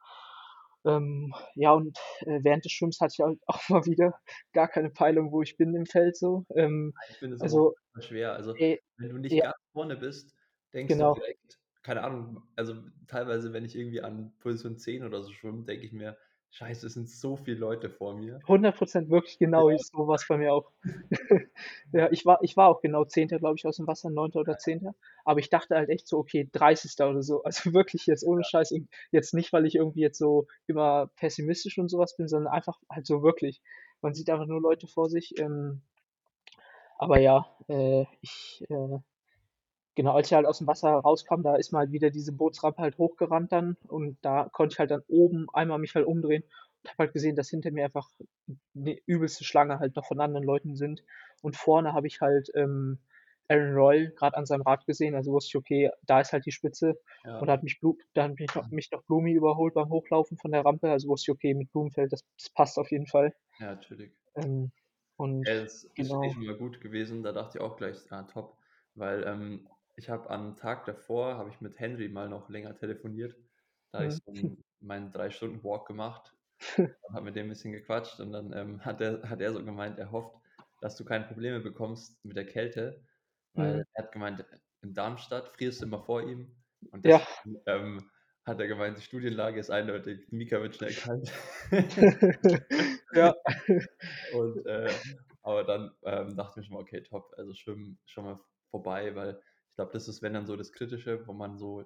Ähm, 0.86 1.34
ja, 1.54 1.72
und, 1.72 1.98
äh, 2.20 2.40
während 2.42 2.64
des 2.64 2.72
Schwimmens 2.72 3.00
hatte 3.00 3.14
ich 3.18 3.24
halt 3.24 3.38
auch 3.46 3.68
mal 3.68 3.84
wieder 3.86 4.18
gar 4.52 4.68
keine 4.68 4.90
Peilung, 4.90 5.32
wo 5.32 5.42
ich 5.42 5.56
bin 5.56 5.74
im 5.74 5.86
Feld 5.86 6.16
so. 6.16 6.44
Ähm, 6.56 6.92
Ich 7.06 7.18
finde 7.18 7.36
es 7.36 7.44
auch 7.44 7.50
also 7.50 7.74
schwer. 8.00 8.34
Also, 8.34 8.56
äh, 8.56 8.78
wenn 8.96 9.10
du 9.10 9.18
nicht 9.18 9.38
ja. 9.38 9.42
ganz 9.42 9.54
vorne 9.72 9.96
bist, 9.96 10.34
denkst 10.72 10.98
du 10.98 11.04
Genau. 11.04 11.12
direkt 11.12 11.58
keine 11.82 12.02
Ahnung, 12.02 12.42
also, 12.56 12.82
teilweise, 13.08 13.52
wenn 13.52 13.66
ich 13.66 13.76
irgendwie 13.76 14.00
an 14.00 14.38
Position 14.38 14.78
10 14.78 15.04
oder 15.04 15.22
so 15.22 15.30
schwimme, 15.32 15.64
denke 15.64 15.84
ich 15.84 15.92
mir: 15.92 16.16
Scheiße, 16.56 16.86
es 16.86 16.94
sind 16.94 17.08
so 17.10 17.36
viele 17.36 17.58
Leute 17.58 17.90
vor 17.90 18.14
mir. 18.14 18.46
100% 18.48 19.10
wirklich 19.10 19.38
genau 19.38 19.68
Ja. 19.68 19.74
ist 19.74 19.90
so 19.92 20.06
war's 20.06 20.26
bei 20.28 20.36
mir 20.36 20.52
auch. 20.54 20.70
Ja, 21.92 22.10
ich 22.10 22.26
war 22.26 22.38
ich 22.42 22.56
war 22.56 22.68
auch 22.68 22.80
genau 22.80 23.04
10., 23.04 23.38
glaube 23.38 23.54
ich, 23.56 23.64
aus'm 23.66 23.86
Wasser, 23.86 24.10
9. 24.10 24.40
oder 24.40 24.58
10. 24.58 24.90
Aber 25.24 25.38
ich 25.40 25.48
dachte 25.48 25.76
halt 25.76 25.88
echt 25.90 26.08
so: 26.08 26.18
„Okay, 26.18 26.48
30. 26.52 27.08
oder 27.08 27.22
so.“ 27.22 27.42
Also 27.44 27.72
wirklich 27.74 28.06
jetzt 28.06 28.24
ohne 28.26 28.42
Ja. 28.42 28.44
Scheiß 28.44 28.72
und 28.72 28.88
jetzt 29.12 29.32
nicht, 29.34 29.52
weil 29.52 29.64
ich 29.66 29.76
irgendwie 29.76 30.00
jetzt 30.00 30.18
so 30.18 30.46
immer 30.66 31.08
pessimistisch 31.16 31.78
und 31.78 31.88
so 31.88 31.98
was 31.98 32.16
bin, 32.16 32.26
sondern 32.28 32.52
einfach 32.52 32.78
halt 32.90 33.06
so 33.06 33.22
wirklich. 33.22 33.62
Man 34.02 34.14
sieht 34.14 34.28
einfach 34.30 34.46
nur 34.46 34.60
Leute 34.60 34.86
vor 34.88 35.08
sich, 35.08 35.38
ähm 35.38 35.82
aber 36.98 37.18
ja, 37.18 37.46
äh, 37.68 38.04
ich, 38.20 38.64
äh 38.68 38.98
genau, 39.94 40.14
als 40.14 40.28
ich 40.28 40.34
halt 40.34 40.46
aus'm 40.46 40.66
Wasser 40.66 40.90
rauskam, 40.90 41.42
da 41.42 41.56
ist 41.56 41.72
mir 41.72 41.78
halt 41.78 41.92
wieder 41.92 42.10
diese 42.10 42.32
Bootsrampe 42.32 42.82
halt 42.82 42.98
hochgerannt 42.98 43.52
dann 43.52 43.76
und 43.88 44.18
da 44.22 44.48
konnte 44.52 44.74
ich 44.74 44.78
halt 44.80 44.90
dann 44.90 45.02
oben 45.08 45.46
einmal 45.52 45.78
mich 45.78 45.94
halt 45.94 46.06
umdrehen 46.06 46.44
und 46.82 46.90
habe 46.90 47.04
halt 47.04 47.12
gesehen, 47.14 47.36
dass 47.36 47.50
hinter 47.50 47.70
mir 47.72 47.84
einfach 47.84 48.10
'ne 48.74 48.98
übelste 49.06 49.44
Schlange 49.44 49.78
halt 49.80 49.96
noch 49.96 50.06
von 50.06 50.20
anderen 50.20 50.44
Leuten 50.44 50.76
sind. 50.76 51.04
Und 51.42 51.56
vorne 51.56 51.92
habe 51.94 52.06
ich 52.08 52.20
halt, 52.20 52.50
ähm, 52.54 52.98
Aaron 53.48 53.74
Royal 53.74 54.10
grad 54.16 54.34
an 54.36 54.46
seinem 54.46 54.62
Rad 54.62 54.86
gesehen, 54.86 55.14
also 55.14 55.32
wusste 55.32 55.50
ich: 55.50 55.56
„Okay, 55.56 55.90
da 56.02 56.20
ist 56.20 56.32
halt 56.32 56.46
die 56.46 56.52
Spitze.“ 56.52 56.98
Und 57.38 57.48
da 57.48 57.52
Ja. 57.52 57.54
hat 57.54 57.62
mich 57.62 57.78
Blu 57.80 57.96
da 58.14 58.24
hat 58.24 58.38
mich 58.38 58.54
noch 58.54 58.70
mich 58.70 58.90
noch 58.92 59.02
Blumi 59.04 59.32
überholt 59.32 59.74
beim 59.74 59.90
Hochlaufen 59.90 60.38
von 60.38 60.52
der 60.52 60.64
Rampe, 60.64 60.90
also 60.90 61.08
wusste 61.08 61.32
ich: 61.32 61.36
„Okay, 61.36 61.54
mit 61.54 61.70
Blumenfeld, 61.72 62.12
das 62.12 62.22
das 62.38 62.50
passt 62.50 62.78
auf 62.78 62.90
jeden 62.90 63.06
Fall.“ 63.06 63.34
Ja, 63.60 63.76
chillig. 63.76 64.16
Ähm, 64.36 64.72
und 65.16 65.48
Ja, 65.48 65.62
das 65.62 65.84
ist 65.84 65.94
genau. 65.94 66.34
schon 66.34 66.44
mal 66.46 66.56
gut 66.56 66.80
gewesen. 66.80 67.22
Da 67.22 67.32
dachte 67.32 67.58
ich 67.58 67.64
auch 67.64 67.76
gleich: 67.76 68.10
„Ah, 68.10 68.22
top.“ 68.24 68.58
Weil, 68.94 69.24
ähm, 69.26 69.68
ich 69.96 70.08
habe 70.10 70.30
am 70.30 70.56
Tag 70.56 70.84
davor 70.86 71.36
habe 71.36 71.50
ich 71.50 71.60
mit 71.60 71.78
Henry 71.80 72.08
mal 72.08 72.28
noch 72.28 72.48
länger 72.50 72.74
telefoniert. 72.76 73.36
Da 73.92 73.98
hatte 74.00 74.08
ich 74.08 74.14
Mhm. 74.14 74.20
so 74.24 74.30
'n 74.32 74.62
meinen 74.80 75.10
3 75.12 75.30
Stunden 75.30 75.62
Walk 75.64 75.86
gemacht 75.88 76.36
und 77.02 77.14
habe 77.14 77.26
mit 77.26 77.36
dem 77.36 77.46
'n 77.46 77.50
bisschen 77.50 77.72
gequatscht 77.72 78.20
und 78.20 78.32
dann, 78.32 78.52
ähm, 78.54 78.84
hat 78.84 79.00
er 79.02 79.28
hat 79.30 79.40
er 79.40 79.52
so 79.52 79.64
gemeint, 79.64 79.98
er 79.98 80.12
hofft, 80.12 80.36
dass 80.80 80.96
du 80.96 81.04
keine 81.04 81.26
Probleme 81.26 81.60
bekommst 81.60 82.24
mit 82.24 82.36
der 82.36 82.46
Kälte, 82.46 83.04
weil 83.54 83.74
Mhm. 83.74 83.84
er 83.94 84.04
hat 84.04 84.12
gemeint, 84.12 84.44
in 84.82 84.94
Darmstadt 84.94 85.48
frierst 85.50 85.82
du 85.82 85.86
immer 85.86 86.02
vor 86.04 86.22
ihm 86.22 86.56
und 86.90 87.04
Ja. 87.04 87.26
deswegen, 87.42 87.62
ähm, 87.66 88.10
hat 88.46 88.60
er 88.60 88.68
gemeint, 88.68 88.98
die 88.98 89.02
Studienlage 89.02 89.60
ist 89.60 89.70
eindeutig, 89.70 90.28
Mika 90.32 90.60
wird 90.62 90.76
schnell 90.76 90.94
kalt. 90.96 91.32
Ja. 93.12 93.34
Und, 94.30 94.66
äh, 94.66 95.00
aber 95.42 95.64
dann, 95.64 95.92
ähm, 96.04 96.36
dachte 96.36 96.52
ich 96.52 96.56
mir 96.58 96.64
schon 96.64 96.74
mal: 96.76 96.82
„Okay, 96.82 97.02
top.“ 97.02 97.32
Also, 97.38 97.54
Schwimmen 97.54 98.00
schon 98.06 98.24
mal 98.24 98.40
vorbei, 98.70 99.14
weil 99.16 99.42
ich 99.74 99.76
glaube, 99.76 99.92
das 99.92 100.06
ist, 100.08 100.22
wenn 100.22 100.34
dann 100.34 100.46
so 100.46 100.56
das 100.56 100.70
Kritische, 100.72 101.26
wo 101.26 101.32
man 101.32 101.58
so 101.58 101.84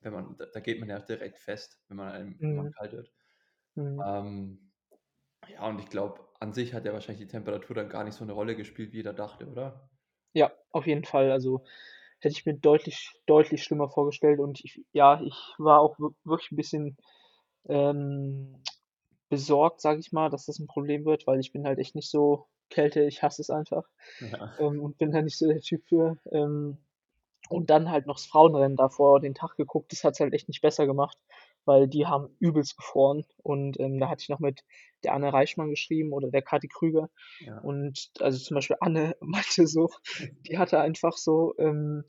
wenn 0.00 0.12
man 0.12 0.36
da 0.36 0.46
da 0.46 0.60
geht 0.60 0.78
man 0.80 0.88
ja 0.88 1.00
direkt 1.00 1.38
fest, 1.40 1.82
wenn 1.88 1.96
man 1.98 2.12
einem 2.12 2.40
wenn 2.48 2.56
man 2.56 2.66
Mhm. 2.66 2.76
kalt 2.78 2.92
wird. 2.92 3.12
Mhm. 3.76 4.06
Ähm, 4.06 4.72
ja, 5.48 5.68
und 5.68 5.80
ich 5.80 5.88
glaube, 5.90 6.28
an 6.40 6.52
sich 6.54 6.74
hat 6.74 6.84
ja 6.86 6.92
wahrscheinlich 6.94 7.26
die 7.26 7.32
Temperatur 7.32 7.76
dann 7.76 7.88
gar 7.90 8.04
nicht 8.04 8.14
so 8.16 8.24
'ne 8.26 8.32
Rolle 8.34 8.56
gespielt, 8.56 8.92
wie 8.92 8.98
jeder 8.98 9.14
dachte, 9.14 9.48
oder? 9.48 9.90
Ja, 10.36 10.52
auf 10.70 10.86
jeden 10.86 11.04
Fall. 11.04 11.30
Also, 11.30 11.64
hätte 12.20 12.34
ich 12.34 12.46
mir 12.46 12.54
deutlich 12.58 13.10
deutlich 13.26 13.62
schlimmer 13.64 13.88
vorgestellt 13.90 14.40
und 14.40 14.60
ich 14.64 14.84
ja, 14.92 15.20
ich 15.22 15.34
war 15.58 15.80
auch 15.80 15.98
wir 15.98 16.10
wirklich 16.24 16.52
'n 16.52 16.56
bisschen, 16.56 16.96
ähm, 17.68 18.62
besorgt, 19.30 19.80
sage 19.82 20.00
ich 20.00 20.12
mal, 20.12 20.30
dass 20.30 20.46
das 20.46 20.60
'n 20.60 20.66
Problem 20.68 21.04
wird, 21.06 21.26
weil 21.26 21.40
ich 21.40 21.52
bin 21.52 21.66
halt 21.66 21.78
echt 21.80 21.94
nicht 21.96 22.10
so 22.10 22.46
Kälte, 22.70 23.04
ich 23.04 23.22
hasse 23.22 23.42
es 23.42 23.50
einfach, 23.50 23.84
Ja. 24.20 24.56
ähm, 24.58 24.80
und 24.82 24.98
bin 24.98 25.12
da 25.12 25.22
nicht 25.22 25.38
so 25.38 25.48
der 25.48 25.60
Typ 25.62 25.84
für. 25.88 26.18
Ähm, 26.32 26.78
und 27.48 27.70
dann 27.70 27.90
halt 27.90 28.06
noch 28.06 28.16
das 28.16 28.26
Frauenrennen 28.26 28.76
davor 28.76 29.20
den 29.20 29.34
Tag 29.34 29.56
geguckt, 29.56 29.92
das 29.92 30.04
hat's 30.04 30.20
halt 30.20 30.34
echt 30.34 30.48
nicht 30.48 30.62
besser 30.62 30.86
gemacht, 30.86 31.18
weil 31.64 31.88
die 31.88 32.06
haben 32.06 32.34
übelst 32.40 32.76
gefroren 32.76 33.24
und, 33.42 33.78
ähm, 33.80 33.98
da 34.00 34.08
hatte 34.08 34.22
ich 34.22 34.28
noch 34.28 34.40
mit 34.40 34.62
der 35.04 35.14
Anne 35.14 35.32
Reichmann 35.32 35.70
geschrieben 35.70 36.12
oder 36.12 36.30
der 36.30 36.42
Kathi 36.42 36.68
Krüger 36.68 37.10
Ja. 37.40 37.58
und 37.60 38.10
also, 38.20 38.38
zum 38.38 38.54
Beispiel 38.56 38.76
Anne 38.80 39.16
meinte 39.20 39.66
so, 39.66 39.90
die 40.48 40.58
hatte 40.58 40.80
einfach 40.80 41.16
so, 41.16 41.54
ähm 41.58 42.04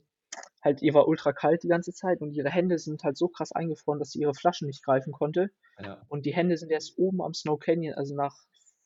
halt 0.62 0.82
ihr 0.82 0.92
war 0.94 1.08
ultra 1.08 1.32
kalt 1.32 1.62
die 1.62 1.68
ganze 1.68 1.92
Zeit 1.92 2.20
und 2.20 2.32
ihre 2.32 2.50
Hände 2.50 2.78
sind 2.78 3.02
halt 3.04 3.16
so 3.16 3.28
krass 3.28 3.52
eingefroren, 3.52 3.98
dass 3.98 4.10
sie 4.10 4.20
ihre 4.20 4.34
Flaschen 4.34 4.66
nicht 4.66 4.84
greifen 4.84 5.12
konnte. 5.12 5.50
Ja. 5.78 6.02
Und 6.08 6.26
die 6.26 6.34
Hände 6.34 6.56
sind 6.56 6.70
erst 6.70 6.98
oben 6.98 7.22
am 7.22 7.32
Snow 7.34 7.58
Canyon, 7.58 7.94
also 7.94 8.14
nach 8.14 8.36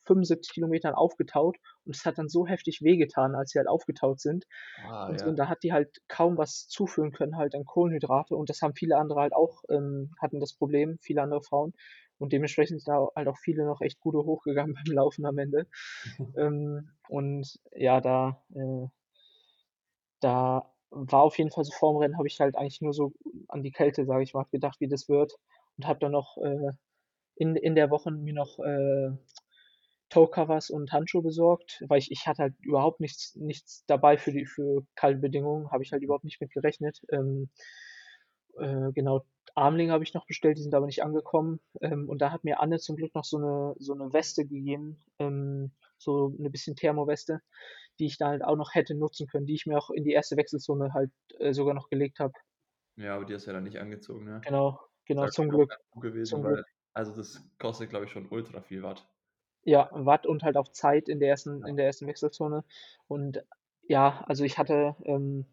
75 0.04 0.52
Kilometern 0.52 0.94
aufgetaut 0.94 1.56
und 1.84 1.96
es 1.96 2.04
hat 2.04 2.18
dann 2.18 2.28
so 2.28 2.46
heftig 2.46 2.80
wehgetan, 2.82 3.34
als 3.34 3.50
sie 3.52 3.58
halt 3.58 3.68
aufgetaut 3.68 4.20
sind 4.20 4.44
Ah, 4.76 5.08
und 5.08 5.20
so. 5.20 5.28
Und 5.28 5.36
ja. 5.36 5.38
da 5.38 5.48
hat 5.48 5.62
die 5.62 5.72
halt 5.72 5.98
kaum 6.08 6.38
was 6.38 6.68
zuführen 6.68 7.12
können 7.12 7.36
halt 7.36 7.54
an 7.54 7.64
Kohlenhydrate 7.64 8.36
und 8.36 8.48
das 8.50 8.62
haben 8.62 8.74
viele 8.74 8.96
andere 8.98 9.20
halt 9.20 9.32
auch 9.34 9.62
ähm, 9.68 10.12
hatten 10.20 10.40
das 10.40 10.54
Problem, 10.54 10.98
viele 11.00 11.22
andere 11.22 11.42
Frauen. 11.42 11.72
Und 12.18 12.32
dementsprechend 12.32 12.80
sind 12.82 12.92
da 12.94 13.08
halt 13.16 13.26
auch 13.28 13.38
viele 13.38 13.64
noch 13.64 13.80
echt 13.80 13.98
Gute 14.00 14.18
hochgegangen 14.18 14.74
beim 14.86 14.94
Laufen 14.94 15.26
am 15.26 15.38
Ende. 15.38 15.66
Ähm, 16.36 16.92
und 17.08 17.58
ja, 17.74 18.00
da, 18.00 18.42
äh 18.54 18.86
da 20.20 20.72
war 20.90 21.22
auf 21.22 21.38
jeden 21.38 21.50
Fall 21.50 21.64
so 21.64 21.72
vorm 21.72 21.96
Rennen 21.96 22.16
habe 22.18 22.28
ich 22.28 22.38
halt 22.40 22.56
eigentlich 22.56 22.80
nur 22.80 22.92
so 22.92 23.12
an 23.48 23.62
die 23.62 23.72
Kälte, 23.72 24.04
sage 24.04 24.22
ich 24.22 24.34
mal, 24.34 24.44
gedacht, 24.50 24.80
wie 24.80 24.88
das 24.88 25.08
wird 25.08 25.34
und 25.78 25.86
habe 25.86 25.98
dann 26.00 26.12
noch, 26.12 26.36
äh, 26.38 26.72
in 27.36 27.56
in 27.56 27.74
der 27.76 27.90
Woche 27.90 28.10
mir 28.12 28.34
noch, 28.34 28.58
äh, 28.60 29.10
Toe 30.12 30.28
Covers 30.30 30.70
und 30.70 30.92
Handschuhe 30.92 31.22
besorgt, 31.22 31.82
weil 31.88 31.98
ich 32.00 32.10
ich 32.12 32.26
hatte 32.26 32.42
halt 32.44 32.54
überhaupt 32.60 33.00
nichts 33.00 33.34
nichts 33.36 33.84
dabei 33.86 34.18
für 34.18 34.32
die 34.32 34.46
für 34.46 34.82
kalte 34.96 35.20
Bedingungen, 35.20 35.70
habe 35.72 35.82
ich 35.84 35.92
halt 35.92 36.02
überhaupt 36.02 36.24
nicht 36.24 36.40
mit 36.42 36.52
gerechnet. 36.52 37.00
Ähm, 37.10 37.50
äh, 38.58 38.92
genau, 38.94 39.22
Armlinge 39.54 39.92
habe 39.92 40.04
ich 40.04 40.14
noch 40.14 40.26
bestellt, 40.26 40.58
die 40.58 40.62
sind 40.62 40.74
aber 40.74 40.86
nicht 40.86 41.02
angekommen. 41.04 41.60
Ähm, 41.82 42.08
und 42.08 42.20
da 42.22 42.32
hat 42.32 42.44
mir 42.44 42.60
Anne 42.60 42.78
zum 42.78 42.96
Glück 42.96 43.14
noch 43.14 43.24
so 43.24 43.38
'ne 43.38 43.74
so 43.78 43.94
'ne 43.94 44.12
Weste 44.12 44.46
gegeben, 44.46 45.04
ähm, 45.20 45.72
so 45.98 46.30
'ne 46.38 46.50
bisschen 46.50 46.76
Thermoweste, 46.76 47.40
die 48.00 48.06
ich 48.06 48.18
da 48.18 48.28
halt 48.28 48.44
auch 48.44 48.56
noch 48.56 48.74
hätte 48.74 48.94
nutzen 48.96 49.26
können, 49.28 49.46
die 49.46 49.54
ich 49.56 49.66
mir 49.66 49.78
auch 49.78 49.90
in 49.90 50.04
die 50.04 50.12
1. 50.14 50.36
Wechselzone 50.38 50.94
halt, 50.94 51.12
äh, 51.40 51.52
sogar 51.54 51.74
noch 51.74 51.90
gelegt 51.90 52.20
habe. 52.20 52.34
Ja, 52.98 53.14
aber 53.16 53.24
die 53.24 53.34
hast 53.34 53.44
du 53.46 53.50
ja 53.50 53.54
dann 53.54 53.64
nicht 53.64 53.78
angezogen, 53.78 54.24
ne? 54.24 54.46
Genau, 54.46 54.78
genau, 55.06 55.28
zum 55.28 55.48
Glück, 55.48 55.78
gewesen, 55.94 56.02
zum 56.22 56.42
weil 56.42 56.44
Glück. 56.44 56.64
also, 56.94 57.14
das 57.16 57.42
kostet, 57.58 57.90
glaube 57.90 58.06
ich, 58.06 58.10
schon 58.12 58.28
ultra 58.30 58.60
viel 58.62 58.82
Watt. 58.82 59.06
Ja, 59.66 59.88
Watt 59.92 60.26
und 60.26 60.42
halt 60.42 60.56
auch 60.56 60.68
Zeit 60.68 61.08
in 61.08 61.20
der 61.20 61.28
1. 61.28 61.64
Ja. 61.64 61.66
in 61.66 61.76
der 61.76 61.86
1. 61.86 62.06
Wechselzone. 62.06 62.64
Und 63.06 63.44
ja, 63.86 64.24
also, 64.26 64.44
ich 64.44 64.58
hatte 64.58 64.96
ähm, 65.04 65.46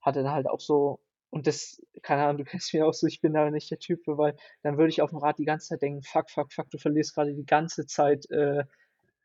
hatte 0.00 0.22
da 0.22 0.32
halt 0.32 0.46
auch 0.48 0.60
so 0.60 1.00
und 1.28 1.46
das 1.46 1.80
keine 2.02 2.22
Ahnung, 2.24 2.38
du 2.38 2.44
kennst 2.44 2.72
mich 2.72 2.82
auch 2.82 2.94
so, 2.94 3.06
ich 3.06 3.20
bin 3.20 3.34
da 3.34 3.50
nicht 3.50 3.70
der 3.70 3.78
Typ 3.78 4.02
für, 4.04 4.16
weil 4.16 4.36
dann 4.62 4.78
würde 4.78 4.88
ich 4.88 5.02
auf'm 5.02 5.20
Rad 5.22 5.38
die 5.38 5.44
ganze 5.44 5.68
Zeit 5.68 5.82
denken: 5.82 6.02
„Fuck, 6.02 6.30
fuck, 6.30 6.52
fuck, 6.52 6.70
du 6.70 6.78
verlierst 6.78 7.14
grade 7.14 7.34
die 7.34 7.44
ganze 7.44 7.86
Zeit, 7.86 8.28
äh, 8.30 8.64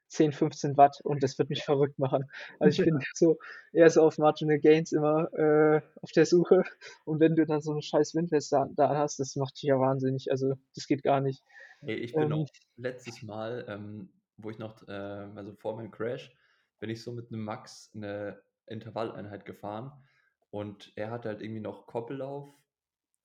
10, 0.09 0.31
15 0.33 0.77
Watt“ 0.77 0.99
und 1.03 1.23
das 1.23 1.37
würde 1.39 1.49
mich 1.49 1.63
verrückt 1.65 1.99
machen. 1.99 2.25
Also, 2.59 2.75
ich 2.75 2.83
bin 2.83 2.99
so 3.15 3.37
eher 3.73 3.89
so 3.89 4.03
auf 4.03 4.17
Marginal 4.19 4.59
Gains 4.59 4.91
immer, 4.93 5.33
äh, 5.33 5.81
auf 6.01 6.11
der 6.11 6.25
Suche 6.27 6.63
und 7.05 7.19
wenn 7.21 7.35
du 7.35 7.45
dann 7.45 7.61
so 7.61 7.73
'ne 7.73 7.81
scheiß 7.83 8.15
Windweste 8.15 8.59
an 8.59 8.75
da 8.75 8.87
anhast, 8.89 9.19
das 9.19 9.35
macht 9.37 9.55
dich 9.57 9.63
ja 9.63 9.79
wahnsinnig. 9.79 10.31
Also, 10.31 10.55
das 10.75 10.87
geht 10.87 11.03
gar 11.03 11.21
nicht. 11.21 11.43
Ey, 11.83 11.95
ich 11.97 12.17
bin 12.17 12.31
Ähm 12.31 12.31
auch 12.31 12.49
letztes 12.77 13.21
Mal, 13.21 13.65
ähm, 13.67 14.09
wo 14.37 14.49
ich 14.51 14.59
noch, 14.59 14.83
ähm 14.89 15.37
also, 15.37 15.53
vor 15.55 15.75
meinem 15.77 15.91
Crash 15.91 16.35
bin 16.79 16.89
ich 16.89 17.03
so 17.03 17.11
mit 17.13 17.31
'nem 17.31 17.43
Max 17.43 17.93
'ne 17.95 18.43
Intervalleinheit 18.67 19.45
gefahren 19.45 20.03
und 20.51 20.93
er 20.97 21.11
hatte 21.11 21.29
halt 21.29 21.41
irgendwie 21.41 21.61
noch 21.61 21.87
Koppellauf, 21.87 22.55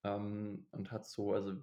ähm, 0.04 0.68
und 0.72 0.92
hat 0.92 1.06
so 1.06 1.34
also, 1.34 1.54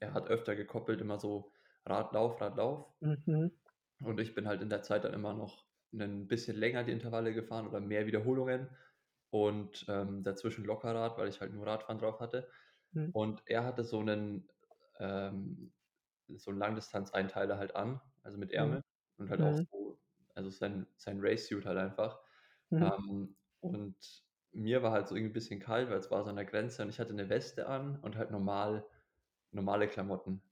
er 0.00 0.14
hat 0.14 0.28
öfter 0.28 0.56
gekoppelt, 0.56 1.00
immer 1.02 1.18
so 1.20 1.52
Rad, 1.86 2.12
Lauf, 2.14 2.40
Rad, 2.40 2.56
Lauf. 2.58 2.94
Mhm. 3.02 3.60
Und 4.02 4.18
ich 4.20 4.34
bin 4.34 4.46
halt 4.48 4.62
in 4.62 4.70
der 4.70 4.82
Zeit 4.82 5.04
dann 5.04 5.12
immer 5.14 5.34
noch 5.34 5.66
'nen 5.92 6.26
bisschen 6.28 6.56
länger 6.56 6.84
die 6.84 6.92
Intervalle 6.92 7.34
gefahren 7.34 7.66
oder 7.68 7.80
mehr 7.80 8.06
Wiederholungen 8.06 8.76
und, 9.30 9.84
ähm, 9.88 10.22
dazwischen 10.22 10.64
Lockerrad, 10.64 11.18
weil 11.18 11.28
ich 11.28 11.40
halt 11.40 11.52
nur 11.52 11.66
Radfahren 11.66 11.98
drauf 11.98 12.20
hatte. 12.20 12.48
Mhm. 12.94 13.12
Und 13.12 13.42
er 13.46 13.64
hatte 13.64 13.84
so 13.84 14.02
'nen 14.02 14.48
ähm, 14.98 15.74
so 16.28 16.50
'n 16.52 16.58
Langdistanz-Einteiler 16.58 17.58
halt 17.58 17.76
an, 17.76 18.00
also, 18.22 18.38
mit 18.38 18.52
Mhm. 18.58 18.80
Ärmel 18.80 18.82
und 19.18 19.30
halt 19.30 19.42
auch 19.42 19.54
Mhm. 19.54 19.66
so 19.72 20.00
also, 20.34 20.50
sein 20.50 20.86
sein 20.96 21.18
Race-Suit 21.20 21.66
halt 21.66 21.78
einfach. 21.78 22.20
Mhm. 22.72 22.90
Ähm, 22.98 23.36
und 23.60 23.96
mir 24.52 24.82
war 24.82 24.92
halt 24.92 25.08
so 25.08 25.16
irgendwie 25.16 25.34
bisschen 25.34 25.60
kalt, 25.60 25.90
weil 25.90 25.98
es 25.98 26.10
war 26.10 26.24
so 26.24 26.30
an 26.30 26.36
der 26.36 26.44
Grenze 26.46 26.82
und 26.82 26.90
ich 26.90 27.00
hatte 27.00 27.14
'ne 27.14 27.28
Weste 27.30 27.68
an 27.68 28.00
und 28.00 28.16
halt 28.16 28.30
normal 28.32 28.86
normale 29.52 29.88
Klamotten. 29.88 30.42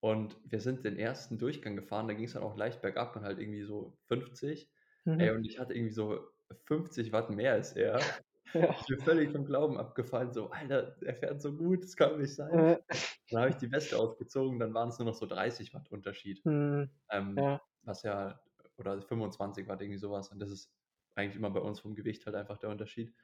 Und 0.00 0.38
wir 0.44 0.60
sind 0.60 0.84
den 0.86 0.98
1. 0.98 1.38
Durchgang 1.38 1.76
gefahren, 1.76 2.08
da 2.08 2.14
ging's 2.14 2.34
dann 2.34 2.42
auch 2.44 2.56
leicht 2.58 2.82
bergab 2.82 3.16
und 3.16 3.24
halt 3.24 3.38
irgendwie 3.40 3.64
so 3.64 3.98
50. 4.08 4.70
Ey, 5.18 5.30
Mhm. 5.30 5.36
und 5.36 5.44
ich 5.46 5.58
hatte 5.60 5.74
irgendwie 5.74 5.92
so 5.94 6.28
50 6.66 7.12
Watt 7.12 7.30
mehr 7.30 7.52
als 7.54 7.74
er. 7.76 8.24
Ja. 8.54 8.76
Ich 8.78 8.86
bin 8.86 8.98
völlig 9.00 9.30
vom 9.32 9.44
Glauben 9.46 9.78
abgefallen, 9.78 10.32
so: 10.32 10.50
„Alter, 10.50 10.96
er 11.02 11.14
fährt 11.16 11.42
so 11.42 11.56
gut, 11.56 11.84
das 11.84 11.96
kann 11.96 12.18
nicht 12.20 12.34
sein.“ 12.34 12.70
Äh. 12.88 13.06
Dann 13.30 13.40
habe 13.40 13.50
ich 13.50 13.56
die 13.56 13.72
Weste 13.72 13.98
ausgezogen, 13.98 14.58
dann 14.60 14.74
waren's 14.74 14.98
nur 14.98 15.06
noch 15.06 15.14
so 15.14 15.26
30 15.26 15.74
Watt 15.74 15.90
Unterschied. 15.90 16.44
Mhm. 16.44 16.90
Ähm, 17.10 17.44
Ja. 17.44 17.60
was 17.82 18.02
ja 18.04 18.42
oder 18.78 19.02
25 19.02 19.68
Watt, 19.68 19.82
irgendwie 19.82 19.98
so 19.98 20.10
was. 20.12 20.30
Und 20.32 20.40
das 20.40 20.50
ist 20.50 20.72
eigentlich 21.16 21.36
immer 21.36 21.50
bei 21.50 21.60
uns 21.60 21.80
vom 21.80 21.94
Gewicht 21.96 22.26
halt 22.26 22.36
einfach 22.36 22.58
der 22.58 22.70
Unterschied. 22.70 23.14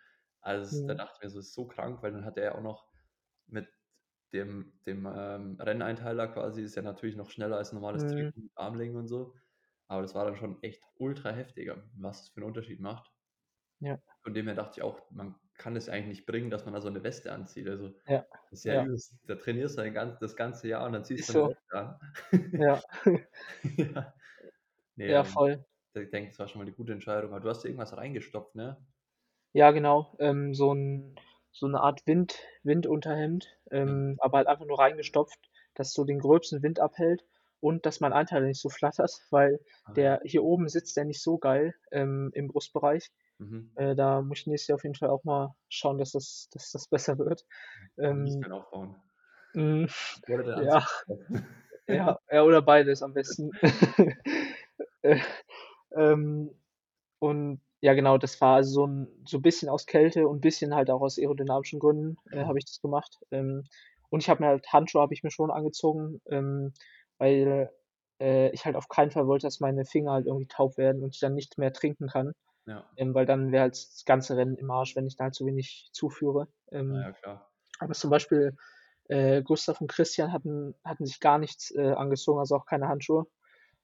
Also, 0.42 0.82
da 0.86 0.94
Mhm. 0.94 1.02
dachte 1.04 1.14
ich 1.18 1.24
mir 1.24 1.30
so: 1.30 1.38
„Das 1.40 1.48
ist 1.48 1.54
so 1.54 1.66
krank“, 1.68 2.02
weil 2.02 2.12
dann 2.12 2.24
hatte 2.26 2.40
er 2.42 2.56
auch 2.56 2.62
noch 2.62 2.88
mit 3.46 3.68
dem 4.34 4.80
dem, 4.86 5.06
ähm, 5.06 5.58
Renneinteiler 5.60 6.28
quasi 6.28 6.62
ist 6.64 6.76
ja 6.76 6.82
natürlich 6.82 7.16
noch 7.16 7.30
schneller 7.30 7.58
als 7.58 7.72
normales 7.74 8.04
Mhm. 8.04 8.32
Treten 8.32 8.42
mit 8.44 8.52
Armlängen 8.56 8.96
und 8.98 9.08
so. 9.08 9.34
Aber 9.88 10.02
das 10.02 10.14
war 10.16 10.24
dann 10.26 10.36
schon 10.36 10.62
echt 10.64 10.84
ultra 10.96 11.30
heftig, 11.32 11.70
was 11.96 12.20
das 12.22 12.28
für 12.30 12.40
'n 12.42 12.44
Unterschied 12.46 12.80
macht. 12.80 13.11
Ja. 13.82 14.02
Von 14.24 14.34
dem 14.34 14.46
her 14.46 14.54
dachte 14.54 14.78
ich 14.80 14.82
auch, 14.82 15.10
man 15.10 15.34
kann 15.56 15.74
es 15.76 15.88
eigentlich 15.88 16.18
nicht 16.18 16.26
bringen, 16.26 16.50
dass 16.50 16.64
man 16.64 16.74
da 16.74 16.80
so 16.80 16.88
'ne 16.90 17.02
Weste 17.02 17.32
anzieht. 17.32 17.68
Also, 17.68 17.88
Ja, 18.06 18.26
das 18.50 18.60
ist 18.60 18.64
ja 18.64 18.74
ja. 18.74 18.86
übelst 18.86 19.18
da 19.26 19.34
trainierst 19.36 19.76
du 19.78 19.82
dein 19.82 19.94
gan 19.94 20.16
das 20.20 20.36
ganze 20.36 20.68
Jahr 20.68 20.86
und 20.86 20.92
dann 20.92 21.04
ziehst 21.04 21.28
Ist 21.28 21.30
du 21.30 21.32
so. 21.32 21.52
Weste 21.72 21.78
an. 21.78 21.98
Ja. 22.56 22.82
Ja. 23.78 24.14
Ne, 24.96 25.06
Ja, 25.06 25.24
ähm, 25.24 25.24
voll. 25.24 25.64
ich 25.94 26.10
denke, 26.10 26.30
das 26.30 26.38
war 26.40 26.48
schon 26.48 26.60
mal 26.60 26.66
'ne 26.66 26.72
gute 26.72 26.92
Entscheidung. 26.94 27.32
Aber 27.32 27.40
du 27.40 27.48
hast 27.50 27.64
irgendwas 27.66 27.96
reingestopft, 27.96 28.54
ne? 28.56 28.86
Ja, 29.54 29.70
genau, 29.70 30.16
ähm, 30.18 30.54
so 30.54 30.72
'n 30.72 31.14
so 31.50 31.66
'ne 31.68 31.78
Art 31.78 32.06
Wind 32.06 32.38
Windunterhemd, 32.62 33.58
Mhm. 33.84 34.02
ähm, 34.02 34.16
aber 34.18 34.38
halt 34.38 34.46
einfach 34.46 34.64
nur 34.64 34.78
reingestopft, 34.78 35.38
das 35.74 35.92
so 35.92 36.04
den 36.04 36.20
gröbsten 36.20 36.62
Wind 36.62 36.80
abhält 36.80 37.26
und 37.60 37.84
dass 37.84 38.00
mein 38.00 38.14
Einteiler 38.14 38.46
nicht 38.46 38.62
so 38.62 38.70
flattert, 38.70 39.12
weil 39.30 39.60
Ah 39.86 39.94
der 39.94 40.22
hier 40.24 40.42
oben 40.42 40.70
sitzt 40.70 40.96
der 40.96 41.04
nicht 41.04 41.20
so 41.22 41.36
geil, 41.36 41.74
ähm, 41.90 42.30
im 42.32 42.48
Brustbereich. 42.48 43.10
Mhm. 43.42 43.70
Äh, 43.76 43.94
da 43.96 44.22
muss 44.22 44.40
ich 44.40 44.46
nächstes 44.46 44.68
Jahr 44.68 44.76
auf 44.76 44.84
jeden 44.84 44.94
Fall 44.96 45.10
auch 45.10 45.24
mal 45.24 45.54
schauen, 45.68 45.98
dass 45.98 46.12
das 46.12 46.48
dass 46.52 46.72
das 46.72 46.88
besser 46.88 47.18
wird. 47.18 47.46
Ähm 47.98 48.46
Muskeln 48.46 48.52
aufbauen. 48.52 48.94
Mhm, 49.54 49.86
Oder 50.26 50.42
den 50.44 50.54
Anzug 50.54 50.82
ja. 51.06 51.26
Ja, 51.88 52.18
ja, 52.30 52.42
oder 52.44 52.62
beides 52.62 53.02
am 53.02 53.14
besten. 53.14 53.52
Äh, 55.04 55.18
ähm, 55.96 56.50
und 57.20 57.60
ja 57.82 57.94
genau, 57.94 58.18
das 58.18 58.40
war 58.40 58.56
also 58.56 58.72
so 58.72 58.84
'n 58.86 59.08
so 59.26 59.40
bisschen 59.40 59.68
aus 59.70 59.86
Kälte 59.86 60.28
und 60.28 60.40
bisschen 60.42 60.74
halt 60.74 60.90
auch 60.90 61.00
aus 61.02 61.18
aerodynamischen 61.18 61.80
Gründen, 61.80 62.18
äh, 62.32 62.44
habe 62.46 62.58
ich 62.58 62.66
das 62.66 62.80
gemacht. 62.82 63.18
Ähm, 63.32 63.64
und 64.10 64.20
ich 64.22 64.30
habe 64.30 64.42
mir 64.44 64.48
halt 64.50 64.72
Handschuhe 64.72 65.02
habe 65.02 65.14
ich 65.14 65.22
mir 65.24 65.30
schon 65.32 65.50
angezogen, 65.52 66.20
ähm, 66.30 66.72
weil, 67.18 67.70
äh, 68.20 68.50
ich 68.52 68.64
halt 68.66 68.76
auf 68.76 68.88
keinen 68.88 69.10
Fall 69.12 69.26
wollte, 69.28 69.46
dass 69.48 69.60
meine 69.60 69.84
Finger 69.86 70.12
halt 70.12 70.26
irgendwie 70.26 70.48
taub 70.48 70.78
werden 70.78 71.02
und 71.04 71.14
ich 71.16 71.20
dann 71.20 71.34
nicht 71.34 71.58
mehr 71.58 71.72
trinken 71.72 72.08
kann. 72.08 72.32
Ja. 72.66 72.88
Ähm, 72.96 73.14
weil 73.14 73.26
dann 73.26 73.50
wäre 73.50 73.62
halt 73.62 73.74
das 73.74 74.04
ganze 74.06 74.36
Rennen 74.36 74.56
im 74.56 74.70
Arsch, 74.70 74.94
wenn 74.94 75.06
ich 75.06 75.16
da 75.16 75.24
halt 75.24 75.34
zu 75.34 75.46
wenig 75.46 75.90
zuführe. 75.92 76.48
Ähm, 76.70 76.94
ja, 76.94 77.12
klar. 77.12 77.50
aber 77.80 77.94
zum 77.94 78.10
Beispiel, 78.10 78.56
äh, 79.08 79.42
Gustav 79.42 79.80
und 79.80 79.90
Christian 79.90 80.32
hatten 80.32 80.74
hatten 80.84 81.04
sich 81.04 81.20
gar 81.20 81.38
nichts, 81.38 81.72
äh, 81.72 81.92
angezogen, 81.92 82.38
also 82.38 82.56
auch 82.56 82.66
keine 82.66 82.88
Handschuhe. 82.88 83.26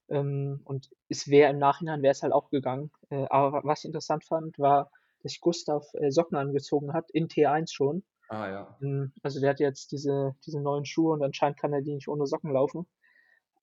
Ähm, 0.08 0.60
und 0.64 0.90
es 1.08 1.28
wäre 1.28 1.50
im 1.50 1.58
Nachhinein 1.58 2.02
wäre 2.02 2.12
es 2.12 2.22
halt 2.22 2.32
auch 2.32 2.50
gegangen. 2.50 2.90
Äh, 3.10 3.26
aber 3.28 3.52
wa 3.52 3.60
was 3.64 3.80
ich 3.80 3.86
interessant 3.86 4.24
fand, 4.24 4.58
war, 4.58 4.90
dass 5.22 5.32
sich 5.32 5.40
Gustav, 5.40 5.84
äh, 5.94 6.10
Socken 6.10 6.36
angezogen 6.38 6.92
hat 6.92 7.10
in 7.10 7.28
T1 7.28 7.72
schon. 7.72 8.04
Ah 8.28 8.48
ja. 8.48 8.76
Hm, 8.80 9.12
also 9.22 9.40
der 9.40 9.50
hat 9.50 9.60
jetzt 9.60 9.92
diese 9.92 10.36
diese 10.46 10.60
neuen 10.60 10.84
Schuhe 10.84 11.14
und 11.14 11.22
anscheinend 11.22 11.58
kann 11.58 11.72
er 11.72 11.82
die 11.82 11.94
nicht 11.94 12.08
ohne 12.08 12.26
Socken 12.26 12.52
laufen. 12.52 12.86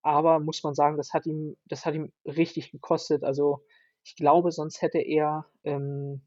Aber 0.02 0.40
muss 0.40 0.64
man 0.64 0.76
sagen, 0.76 0.98
das 0.98 1.14
hat 1.14 1.26
ihm 1.26 1.58
das 1.66 1.86
hat 1.86 1.96
ihm 1.96 2.12
richtig 2.26 2.72
gekostet. 2.72 3.24
Also, 3.24 3.64
ich 4.06 4.16
glaube, 4.16 4.52
sonst 4.54 4.82
hätte 4.84 5.00
er 5.00 5.48
ähm, 5.66 6.22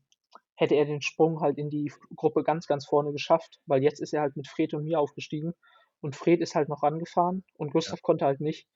hätte 0.56 0.74
er 0.76 0.86
den 0.86 1.02
Sprung 1.02 1.40
halt 1.40 1.58
in 1.58 1.70
die 1.70 1.92
Gruppe 2.16 2.44
ganz, 2.44 2.66
ganz 2.66 2.86
vorne 2.86 3.12
geschafft, 3.12 3.60
weil 3.66 3.82
jetzt 3.82 4.00
ist 4.00 4.12
er 4.14 4.22
halt 4.22 4.36
mit 4.36 4.48
Fred 4.48 4.74
und 4.74 4.84
mir 4.84 5.00
aufgestiegen 5.00 5.54
und 6.02 6.16
Fred 6.16 6.40
ist 6.42 6.54
halt 6.56 6.68
noch 6.68 6.82
rangefahren 6.82 7.44
und 7.56 7.68
Ja. 7.68 7.72
Gustav 7.74 8.02
konnte 8.02 8.26
halt 8.26 8.40
nicht. 8.40 8.68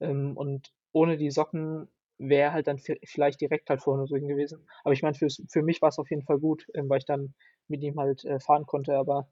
Ähm, 0.00 0.36
und 0.36 0.72
ohne 0.92 1.16
die 1.16 1.30
Socken 1.30 1.88
wäre 2.18 2.42
er 2.50 2.52
halt 2.52 2.66
dann 2.66 2.78
vi 2.78 2.98
vielleicht 3.04 3.40
direkt 3.40 3.70
halt 3.70 3.82
vorne 3.82 4.06
drin 4.06 4.28
gewesen. 4.28 4.66
Aber 4.84 4.92
ich 4.92 5.02
meine, 5.02 5.14
fürs 5.14 5.42
für 5.50 5.62
mich 5.62 5.82
war's 5.82 5.98
auf 5.98 6.10
jeden 6.10 6.24
Fall 6.24 6.38
gut, 6.40 6.66
ähm, 6.74 6.88
weil 6.90 6.98
ich 6.98 7.06
dann 7.06 7.34
mit 7.68 7.82
ihm 7.82 7.98
halt, 8.00 8.24
äh, 8.24 8.40
fahren 8.40 8.66
konnte. 8.66 8.96
Aber 8.96 9.28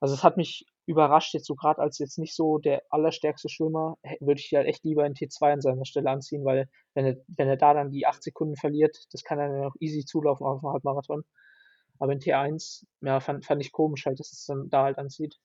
also, 0.00 0.14
es 0.14 0.24
hat 0.24 0.36
mich 0.38 0.66
überrascht 0.86 1.34
jetzt 1.34 1.46
so 1.46 1.54
grad 1.56 1.78
als 1.78 1.98
jetzt 1.98 2.18
nicht 2.18 2.34
so 2.36 2.58
der 2.58 2.82
allerstärkste 2.90 3.48
Schwimmer, 3.48 3.96
würde 4.20 4.40
ich 4.40 4.52
halt 4.54 4.66
echt 4.68 4.84
lieber 4.84 5.06
in 5.06 5.14
T2 5.14 5.52
an 5.54 5.60
seiner 5.62 5.84
Stelle 5.86 6.10
anziehen, 6.10 6.44
weil 6.44 6.68
wenn 6.94 7.06
er 7.06 7.16
wenn 7.28 7.48
er 7.48 7.56
da 7.56 7.74
dann 7.74 7.90
die 7.90 8.06
8 8.06 8.22
Sekunden 8.22 8.56
verliert, 8.56 8.98
das 9.12 9.24
kann 9.24 9.38
er 9.40 9.48
dann 9.50 9.64
auch 9.66 9.76
easy 9.80 10.04
zulaufen 10.04 10.46
auf'm 10.46 10.72
Halbmarathon. 10.72 11.24
Aber 12.00 12.12
in 12.12 12.20
T1, 12.20 12.86
ja, 13.02 13.20
fand 13.20 13.44
fand 13.46 13.62
ich 13.62 13.72
komisch 13.72 14.06
halt, 14.06 14.20
dass 14.20 14.32
es 14.32 14.46
dann 14.46 14.68
da 14.70 14.84
halt 14.84 14.98
anzieht. 14.98 15.38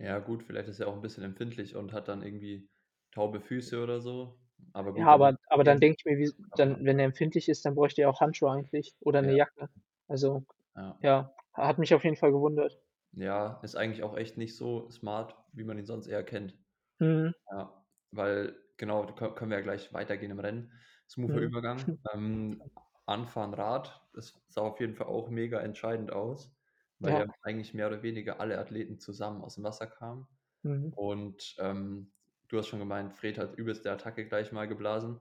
Ja 0.00 0.18
gut, 0.18 0.42
vielleicht 0.42 0.68
ist 0.68 0.80
er 0.80 0.88
auch 0.88 0.94
'n 0.96 1.02
bisschen 1.02 1.22
empfindlich 1.24 1.76
und 1.76 1.92
hat 1.92 2.08
dann 2.08 2.22
irgendwie 2.22 2.68
taube 3.10 3.40
Füße 3.40 3.82
oder 3.82 4.00
so. 4.00 4.40
Aber 4.72 4.92
Ja, 4.96 5.06
gut, 5.06 5.12
dann 5.12 5.14
aber 5.14 5.36
aber 5.46 5.64
dann 5.64 5.80
denke 5.80 5.96
ich 5.98 6.04
mir, 6.04 6.18
wie 6.18 6.30
dann 6.54 6.84
wenn 6.84 6.98
er 6.98 7.06
empfindlich 7.06 7.48
ist, 7.48 7.64
dann 7.64 7.74
bräuchte 7.74 8.02
er 8.02 8.10
auch 8.10 8.20
Handschuhe 8.20 8.50
eigentlich 8.50 8.94
oder 9.00 9.22
'ne 9.22 9.32
Ja. 9.32 9.36
Jacke. 9.36 9.68
Also, 10.06 10.44
Ja. 10.76 11.02
ja, 11.02 11.34
hat 11.54 11.78
mich 11.78 11.94
auf 11.94 12.04
jeden 12.04 12.16
Fall 12.16 12.32
gewundert. 12.32 12.80
Ja, 13.14 13.60
ist 13.62 13.76
eigentlich 13.76 14.02
auch 14.02 14.16
echt 14.16 14.38
nicht 14.38 14.56
so 14.56 14.90
smart, 14.90 15.36
wie 15.52 15.64
man 15.64 15.78
ihn 15.78 15.84
sonst 15.86 16.06
eher 16.06 16.24
kennt. 16.24 16.58
Mhm. 17.00 17.32
Ja, 17.50 17.86
weil 18.12 18.56
genau, 18.78 19.06
können 19.14 19.50
wir 19.50 19.58
ja 19.58 19.64
gleich 19.64 19.92
weitergehen 19.94 20.32
im 20.32 20.40
Rennen. 20.40 20.72
Smoother 21.08 21.40
Mhm. 21.40 21.42
Übergang. 21.42 21.96
Ähm, 22.14 22.72
Anfahren 23.06 23.54
Rad, 23.54 24.08
das 24.14 24.44
sah 24.48 24.62
auf 24.62 24.80
jeden 24.80 24.94
Fall 24.96 25.08
auch 25.08 25.30
mega 25.30 25.60
entscheidend 25.60 26.12
aus, 26.12 26.56
weil 27.00 27.16
Ja. 27.16 27.20
ja 27.20 27.26
eigentlich 27.42 27.74
mehr 27.74 27.88
oder 27.88 28.02
weniger 28.02 28.40
alle 28.40 28.58
Athleten 28.58 28.98
zusammen 29.00 29.42
aus'm 29.42 29.64
Wasser 29.64 29.86
kamen. 29.88 30.28
Mhm. 30.64 30.92
Und, 30.92 31.56
ähm, 31.60 32.12
du 32.48 32.58
hast 32.58 32.68
schon 32.68 32.80
gemeint, 32.80 33.14
Fred 33.14 33.38
hat 33.38 33.56
übelste 33.58 33.92
Attacke 33.92 34.26
gleich 34.28 34.52
mal 34.52 34.68
geblasen 34.68 35.20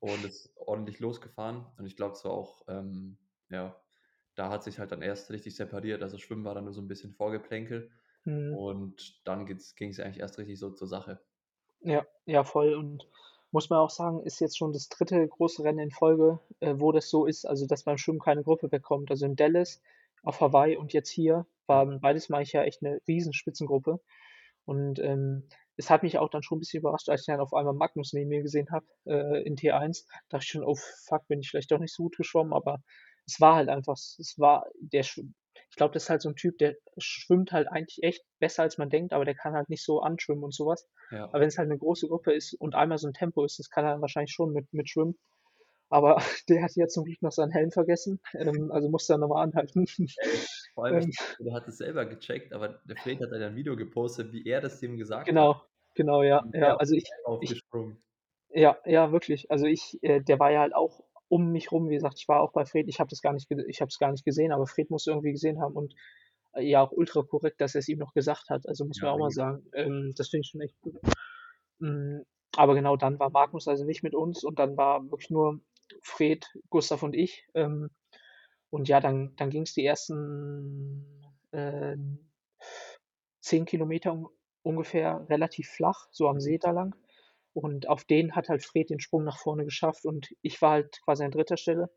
und 0.00 0.24
ist 0.26 0.52
ordentlich 0.56 1.00
losgefahren. 1.00 1.66
Und 1.78 1.86
ich 1.86 1.96
glaube, 1.96 2.14
es 2.14 2.24
war 2.24 2.32
auch, 2.32 2.64
ähm 2.68 3.18
ja, 3.50 3.81
da 4.34 4.50
hat 4.50 4.64
sich's 4.64 4.78
halt 4.78 4.92
dann 4.92 5.02
erst 5.02 5.30
richtig 5.30 5.56
separiert. 5.56 6.02
Also, 6.02 6.18
Schwimmen 6.18 6.44
war 6.44 6.54
dann 6.54 6.64
nur 6.64 6.72
so 6.74 6.80
'n 6.82 6.88
bisschen 6.88 7.12
Vorgeplänkel 7.14 7.90
Mhm. 8.26 8.62
und 8.62 9.26
dann 9.28 9.46
ging's 9.46 9.74
ja 9.98 10.04
eigentlich 10.04 10.20
erst 10.20 10.38
richtig 10.38 10.58
so 10.60 10.70
zur 10.72 10.88
Sache. 10.88 11.22
Ja, 11.84 12.06
ja, 12.26 12.44
voll 12.44 12.74
und 12.74 13.08
muss 13.50 13.68
man 13.68 13.80
auch 13.80 13.90
sagen, 13.90 14.22
ist 14.22 14.40
jetzt 14.40 14.56
schon 14.56 14.72
das 14.72 14.88
3. 14.88 15.26
große 15.28 15.64
Rennen 15.64 15.80
in 15.80 15.90
Folge, 15.90 16.38
äh, 16.60 16.74
wo 16.78 16.92
das 16.92 17.08
so 17.10 17.26
ist, 17.26 17.44
also, 17.44 17.66
dass 17.66 17.82
beim 17.84 17.98
Schwimmen 17.98 18.20
keine 18.20 18.42
Gruppe 18.44 18.70
wegkommt. 18.70 19.10
Also, 19.10 19.26
in 19.26 19.34
Dallas, 19.36 19.82
auf 20.22 20.40
Hawaii 20.40 20.76
und 20.76 20.92
jetzt 20.92 21.10
hier 21.10 21.46
waren 21.66 22.00
beides 22.00 22.28
Mal 22.28 22.44
ja 22.44 22.62
echt 22.62 22.82
'ne 22.82 23.00
riesen 23.08 23.32
Spitzengruppe. 23.32 24.00
Und, 24.64 24.98
ähm, 25.00 25.48
es 25.76 25.90
hat 25.90 26.02
mich 26.04 26.18
auch 26.18 26.30
dann 26.30 26.42
schon 26.44 26.58
'n 26.58 26.60
bisschen 26.60 26.80
überrascht, 26.80 27.08
als 27.08 27.22
ich 27.22 27.26
dann 27.26 27.40
auf 27.40 27.54
einmal 27.54 27.74
Magnus 27.74 28.12
neben 28.12 28.28
mir 28.30 28.42
gesehen 28.42 28.68
habe, 28.70 28.86
äh, 29.06 29.42
in 29.44 29.56
T1. 29.56 30.06
Dachte 30.28 30.44
ich 30.44 30.50
schon: 30.50 30.64
„Oh 30.64 30.76
fuck, 30.76 31.26
bin 31.28 31.40
ich 31.40 31.50
vielleicht 31.50 31.72
doch 31.72 31.78
nicht 31.80 31.94
so 31.94 32.04
gut 32.04 32.16
geschwommen?“ 32.16 32.52
Aber 32.54 32.78
es 33.26 33.40
war 33.40 33.56
halt 33.56 33.68
einfach 33.68 33.94
es 33.94 34.34
war 34.38 34.66
der 34.80 35.02
ich 35.70 35.76
glaube, 35.76 35.94
das 35.94 36.04
ist 36.04 36.10
halt 36.10 36.22
so 36.22 36.28
'n 36.30 36.36
Typ, 36.36 36.58
der 36.58 36.76
schwimmt 36.98 37.52
halt 37.52 37.68
eigentlich 37.68 37.98
echt 38.02 38.24
besser, 38.40 38.62
als 38.64 38.78
man 38.78 38.90
denkt, 38.90 39.12
aber 39.14 39.24
der 39.24 39.34
kann 39.34 39.54
halt 39.54 39.68
nicht 39.70 39.84
so 39.84 40.00
anschwimmen 40.02 40.44
und 40.44 40.54
so 40.54 40.66
was. 40.66 40.88
Ja. 41.10 41.32
Aber 41.32 41.42
wenn's 41.42 41.58
halt 41.58 41.68
'ne 41.70 41.78
große 41.78 42.08
Gruppe 42.08 42.32
ist 42.34 42.54
und 42.54 42.74
einmal 42.74 42.98
so 42.98 43.08
'n 43.08 43.14
Tempo 43.14 43.44
ist, 43.44 43.58
das 43.58 43.70
kann 43.70 43.84
er 43.86 43.92
dann 43.92 44.02
wahrscheinlich 44.02 44.32
schon 44.34 44.52
mit 44.52 44.72
mitschwimmen. 44.72 45.18
Aber 45.90 46.16
der 46.50 46.62
hat 46.64 46.72
jetzt 46.76 46.94
zum 46.94 47.04
Glück 47.04 47.22
noch 47.22 47.32
seinen 47.32 47.52
Helm 47.52 47.70
vergessen, 47.72 48.20
ähm, 48.34 48.70
also 48.72 48.88
musste 48.90 49.14
er 49.14 49.18
noch 49.18 49.28
mal 49.28 49.42
anhalten. 49.44 49.86
Vor 50.74 50.86
allem, 50.86 51.16
der 51.38 51.54
hat 51.54 51.68
es 51.68 51.78
selber 51.78 52.06
gecheckt, 52.06 52.52
aber 52.54 52.80
der 52.84 52.96
Fred 52.96 53.20
hat 53.20 53.30
dann 53.32 53.42
ein 53.42 53.56
Video 53.56 53.76
gepostet, 53.76 54.32
wie 54.32 54.44
er 54.46 54.60
das 54.62 54.82
ihm 54.82 54.96
gesagt 54.96 55.36
hat. 55.36 55.50
Genau, 55.50 55.62
genau, 55.94 56.22
ja, 56.22 56.48
ja. 56.52 56.74
Also, 56.74 56.94
ich 56.94 57.14
ich. 57.38 57.60
Ja, 58.50 58.78
ja, 58.86 59.12
wirklich. 59.12 59.50
Also, 59.50 59.66
ich 59.66 59.98
äh, 60.02 60.20
der 60.22 60.38
war 60.40 60.50
ja 60.52 60.60
halt 60.60 60.74
auch 60.74 61.04
um 61.32 61.52
mich 61.52 61.72
rum. 61.72 61.88
Wie 61.88 61.94
gesagt, 61.94 62.18
ich 62.20 62.28
war 62.28 62.42
auch 62.42 62.52
bei 62.52 62.66
Fred. 62.66 62.88
Ich 62.88 63.00
habe 63.00 63.10
das 63.10 63.22
gar 63.22 63.32
nicht 63.32 63.50
ich 63.50 63.80
habe 63.80 63.88
es 63.88 63.98
gar 63.98 64.12
nicht 64.12 64.24
gesehen, 64.24 64.52
aber 64.52 64.66
Fred 64.66 64.90
musste 64.90 65.12
irgendwie 65.12 65.32
gesehen 65.32 65.60
haben 65.60 65.74
und, 65.76 65.94
äh, 66.54 66.62
ja, 66.64 66.82
auch 66.82 66.92
ultra 66.92 67.22
korrekt, 67.22 67.60
dass 67.60 67.74
er's 67.74 67.88
ihm 67.88 67.98
noch 67.98 68.14
gesagt 68.14 68.50
hat. 68.50 68.68
Also, 68.68 68.84
muss 68.86 69.00
Ja, 69.00 69.02
man 69.02 69.12
auch 69.12 69.18
mal 69.18 69.30
mega. 69.30 69.42
sagen. 69.42 69.64
Ähm, 69.74 70.12
das 70.16 70.28
finde 70.30 70.42
ich 70.42 70.50
schon 70.50 70.60
echt 70.62 70.80
gut. 70.82 70.96
Hm, 71.80 72.24
aber 72.56 72.74
genau, 72.74 72.96
dann 72.96 73.18
war 73.18 73.30
Magnus 73.30 73.68
also 73.68 73.84
nicht 73.84 74.02
mit 74.02 74.14
uns 74.14 74.44
und 74.44 74.58
dann 74.58 74.76
war 74.76 75.10
wirklich 75.10 75.30
nur 75.30 75.60
Fred, 76.02 76.46
Gustav 76.70 77.02
und 77.02 77.14
ich. 77.16 77.46
Ähm, 77.54 77.90
und 78.70 78.88
ja, 78.88 79.00
dann 79.00 79.34
dann 79.36 79.50
ging's 79.50 79.74
die 79.74 79.84
ersten, 79.86 81.06
ähm, 81.52 82.30
10 83.40 83.64
Kilometer 83.66 84.12
un 84.12 84.28
ungefähr 84.64 85.26
relativ 85.28 85.68
flach, 85.70 86.08
so 86.12 86.28
am 86.28 86.38
Mhm. 86.38 86.40
See 86.40 86.58
da 86.58 86.70
lang. 86.72 86.94
Und 87.54 87.88
auf 87.88 88.04
denen 88.04 88.34
hat 88.34 88.48
halt 88.48 88.64
Fred 88.64 88.90
den 88.90 89.00
Sprung 89.00 89.24
nach 89.24 89.38
vorne 89.38 89.64
geschafft 89.64 90.04
und 90.06 90.28
ich 90.42 90.60
war 90.62 90.72
halt 90.72 91.00
quasi 91.04 91.24
an 91.24 91.30
3. 91.32 91.56
Stelle 91.58 91.90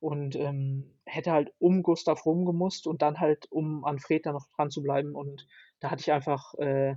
und, 0.00 0.36
ähm, 0.36 0.98
hätte 1.06 1.32
halt 1.32 1.52
um 1.58 1.82
Gustav 1.84 2.26
rum 2.26 2.46
gemusst 2.46 2.86
und 2.88 3.02
dann 3.02 3.20
halt, 3.20 3.46
um 3.52 3.84
an 3.84 3.98
Fred 4.00 4.26
da 4.26 4.32
noch 4.32 4.46
dran 4.56 4.70
zu 4.70 4.82
bleiben. 4.82 5.14
Und 5.16 5.46
da 5.80 5.90
hatte 5.90 6.02
ich 6.02 6.12
einfach, 6.12 6.54
äh, 6.56 6.96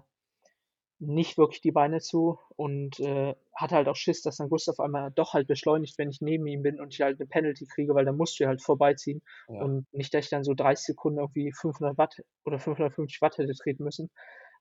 nicht 1.00 1.38
wirklich 1.38 1.62
die 1.62 1.72
Beine 1.74 2.00
zu 2.02 2.40
und, 2.58 3.00
äh, 3.02 3.36
hatte 3.56 3.76
halt 3.76 3.88
auch 3.90 3.96
Schiss, 3.98 4.22
dass 4.24 4.38
dann 4.38 4.50
Gustav 4.50 4.80
einmal 4.82 5.12
doch 5.16 5.34
halt 5.34 5.48
beschleunigt, 5.48 5.98
wenn 6.00 6.10
ich 6.12 6.22
neben 6.22 6.48
ihm 6.48 6.64
bin 6.64 6.80
und 6.82 6.94
ich 6.96 7.02
halt 7.02 7.20
'ne 7.20 7.28
Penalty 7.28 7.68
kriege, 7.68 7.96
weil 7.96 8.06
dann 8.06 8.18
musst 8.18 8.40
du 8.40 8.44
ja 8.46 8.50
halt 8.50 8.62
vorbeiziehen 8.64 9.22
Ja. 9.50 9.70
und 9.70 9.88
nicht, 9.94 10.14
dass 10.14 10.26
ich 10.26 10.32
dann 10.32 10.44
so 10.46 10.54
30 10.56 10.86
Sekunden 10.88 11.20
irgendwie 11.20 11.54
500 11.54 11.98
Watt 12.00 12.18
oder 12.46 12.60
550 12.60 13.22
Watt 13.22 13.38
hätte 13.40 13.54
treten 13.56 13.84
müssen. 13.86 14.12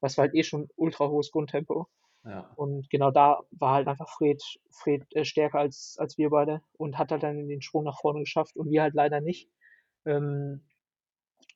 Es 0.02 0.18
war 0.18 0.24
halt 0.26 0.34
eh 0.36 0.44
schon 0.44 0.68
ultra 0.76 1.08
hohes 1.08 1.30
Grundtempo. 1.32 1.88
Und 2.56 2.90
genau 2.90 3.10
da 3.10 3.40
war 3.52 3.74
halt 3.74 3.88
einfach 3.88 4.08
Fred 4.10 4.42
Fred, 4.70 5.04
äh, 5.14 5.24
stärker 5.24 5.58
als 5.60 5.96
als 5.98 6.18
wir 6.18 6.30
beide 6.30 6.62
und 6.76 6.98
hat 6.98 7.10
halt 7.12 7.22
dann 7.22 7.48
den 7.48 7.62
Sprung 7.62 7.84
nach 7.84 8.00
vorne 8.00 8.20
geschafft 8.20 8.56
und 8.56 8.70
wir 8.70 8.82
halt 8.82 8.94
leider 8.94 9.20
nicht. 9.20 9.48
Ähm, 10.06 10.62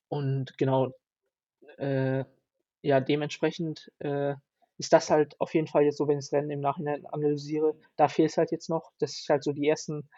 und 0.09 0.57
genau, 0.59 0.93
äh 1.79 2.25
ja, 2.83 3.01
dementsprechend, 3.01 3.93
äh, 4.01 4.35
ist 4.79 4.93
das 4.93 5.11
halt 5.11 5.41
auf 5.41 5.55
jeden 5.55 5.69
Fall 5.69 5.85
jetzt 5.85 5.99
so, 5.99 6.09
wenn 6.09 6.19
ich's 6.19 6.33
Rennen 6.33 6.51
im 6.51 6.61
Nachhinein 6.61 7.07
analysiere, 7.07 7.77
da 7.97 8.09
fehlt's 8.09 8.39
halt 8.39 8.53
jetzt 8.53 8.71
noch, 8.71 8.93
dass 8.99 9.19
ich 9.21 9.31
halt 9.31 9.45
so 9.45 9.53
die 9.53 9.69
ersten, 9.69 10.09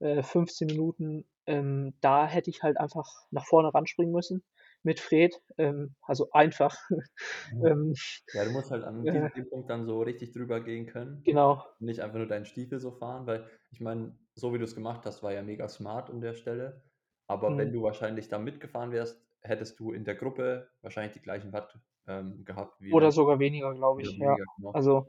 äh, 0.00 0.22
15 0.22 0.68
Minuten, 0.68 1.26
ähm, 1.46 1.94
da 2.02 2.26
hätte 2.26 2.50
ich 2.50 2.62
halt 2.62 2.78
einfach 2.78 3.08
nach 3.30 3.46
vorne 3.46 3.74
ranspringen 3.74 4.12
müssen 4.14 4.44
mit 4.84 5.00
Fred, 5.00 5.34
ähm, 5.58 5.96
also 6.02 6.30
einfach, 6.32 6.76
Mhm. 7.44 7.66
ähm, 7.66 7.94
Ja, 8.32 8.44
du 8.44 8.50
musst 8.50 8.70
halt 8.70 8.84
an 8.84 9.06
äh 9.06 9.28
diesem 9.34 9.48
Punkt 9.50 9.70
dann 9.70 9.86
so 9.86 10.02
richtig 10.02 10.32
drüber 10.32 10.60
gehen 10.62 10.86
können. 10.86 11.26
Genau. 11.26 11.64
Nicht 11.78 12.00
einfach 12.00 12.18
nur 12.18 12.26
deinen 12.28 12.46
Stiefel 12.46 12.80
so 12.80 12.92
fahren, 12.92 13.26
weil 13.26 13.48
ich 13.70 13.80
meine, 13.80 14.18
so 14.34 14.54
wie 14.54 14.58
du's 14.58 14.74
gemacht 14.74 15.06
hast, 15.06 15.22
war 15.22 15.32
ja 15.32 15.42
mega 15.42 15.68
smart 15.68 16.10
an 16.10 16.20
der 16.20 16.34
Stelle. 16.34 16.84
Aber 17.26 17.56
wenn 17.58 17.72
Mhm. 17.72 17.74
du 17.74 17.82
wahrscheinlich 17.82 18.28
da 18.28 18.38
mitgefahren 18.38 18.92
wärst, 18.92 19.24
hättest 19.42 19.80
du 19.80 19.92
in 19.92 20.04
der 20.04 20.14
Gruppe 20.16 20.70
wahrscheinlich 20.82 21.14
die 21.14 21.22
gleichen 21.22 21.52
Watt, 21.52 21.80
ähm, 22.06 22.44
gehabt 22.44 22.80
wie 22.80 22.98
Oder 22.98 23.12
wenn 23.12 23.12
sogar 23.12 23.38
weniger, 23.38 23.74
glaube 23.74 24.02
ich, 24.02 24.16
ja. 24.18 24.36
weniger, 24.36 24.46
genau. 24.56 24.72
Also, 24.72 25.08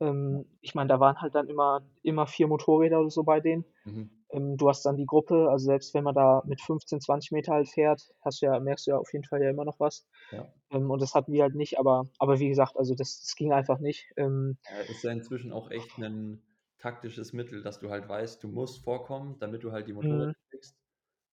ähm, 0.00 0.46
ich 0.60 0.74
meine, 0.74 0.88
da 0.88 1.00
waren 1.00 1.20
halt 1.20 1.34
dann 1.34 1.48
immer 1.48 1.82
immer 2.02 2.26
4 2.26 2.48
Motorräder 2.48 3.00
oder 3.00 3.10
so 3.10 3.24
bei 3.24 3.40
denen. 3.40 3.64
Mhm. 3.84 4.17
Ähm, 4.30 4.56
du 4.56 4.68
hast 4.68 4.84
dann 4.86 4.96
die 4.96 5.06
Gruppe 5.06 5.48
also, 5.50 5.66
selbst 5.66 5.94
wenn 5.94 6.04
man 6.04 6.14
da 6.14 6.42
mit 6.46 6.60
15, 6.60 7.00
20 7.00 7.32
m 7.32 7.42
halt 7.48 7.68
fährt, 7.68 8.02
hast 8.22 8.42
du 8.42 8.46
ja 8.46 8.60
merkst 8.60 8.86
du 8.86 8.92
ja 8.92 8.98
auf 8.98 9.12
jeden 9.12 9.24
Fall 9.24 9.42
ja 9.42 9.50
immer 9.50 9.64
noch 9.64 9.80
was. 9.80 10.06
Ja. 10.32 10.58
Ähm, 10.70 10.90
und 10.90 11.00
das 11.02 11.14
hatten 11.14 11.32
wir 11.32 11.42
halt 11.44 11.54
nicht, 11.54 11.78
aber 11.78 12.08
aber 12.18 12.38
wie 12.40 12.48
gesagt, 12.48 12.76
also, 12.76 12.94
das 12.94 13.20
das 13.22 13.34
ging 13.36 13.52
einfach 13.52 13.78
nicht. 13.80 14.12
Ähm 14.16 14.58
Ja, 14.66 14.80
ist 14.80 15.02
ja 15.04 15.10
inzwischen 15.12 15.52
auch 15.52 15.70
echt 15.70 15.98
'nen 15.98 16.42
taktisches 16.78 17.32
Mittel, 17.32 17.62
dass 17.62 17.78
du 17.78 17.90
halt 17.90 18.08
weißt, 18.08 18.42
du 18.42 18.48
musst 18.48 18.82
vorkommen, 18.84 19.38
damit 19.38 19.62
du 19.64 19.72
halt 19.72 19.88
die 19.88 19.92
Motorräder 19.92 20.26
Mhm. 20.26 20.34
kriegst. 20.50 20.76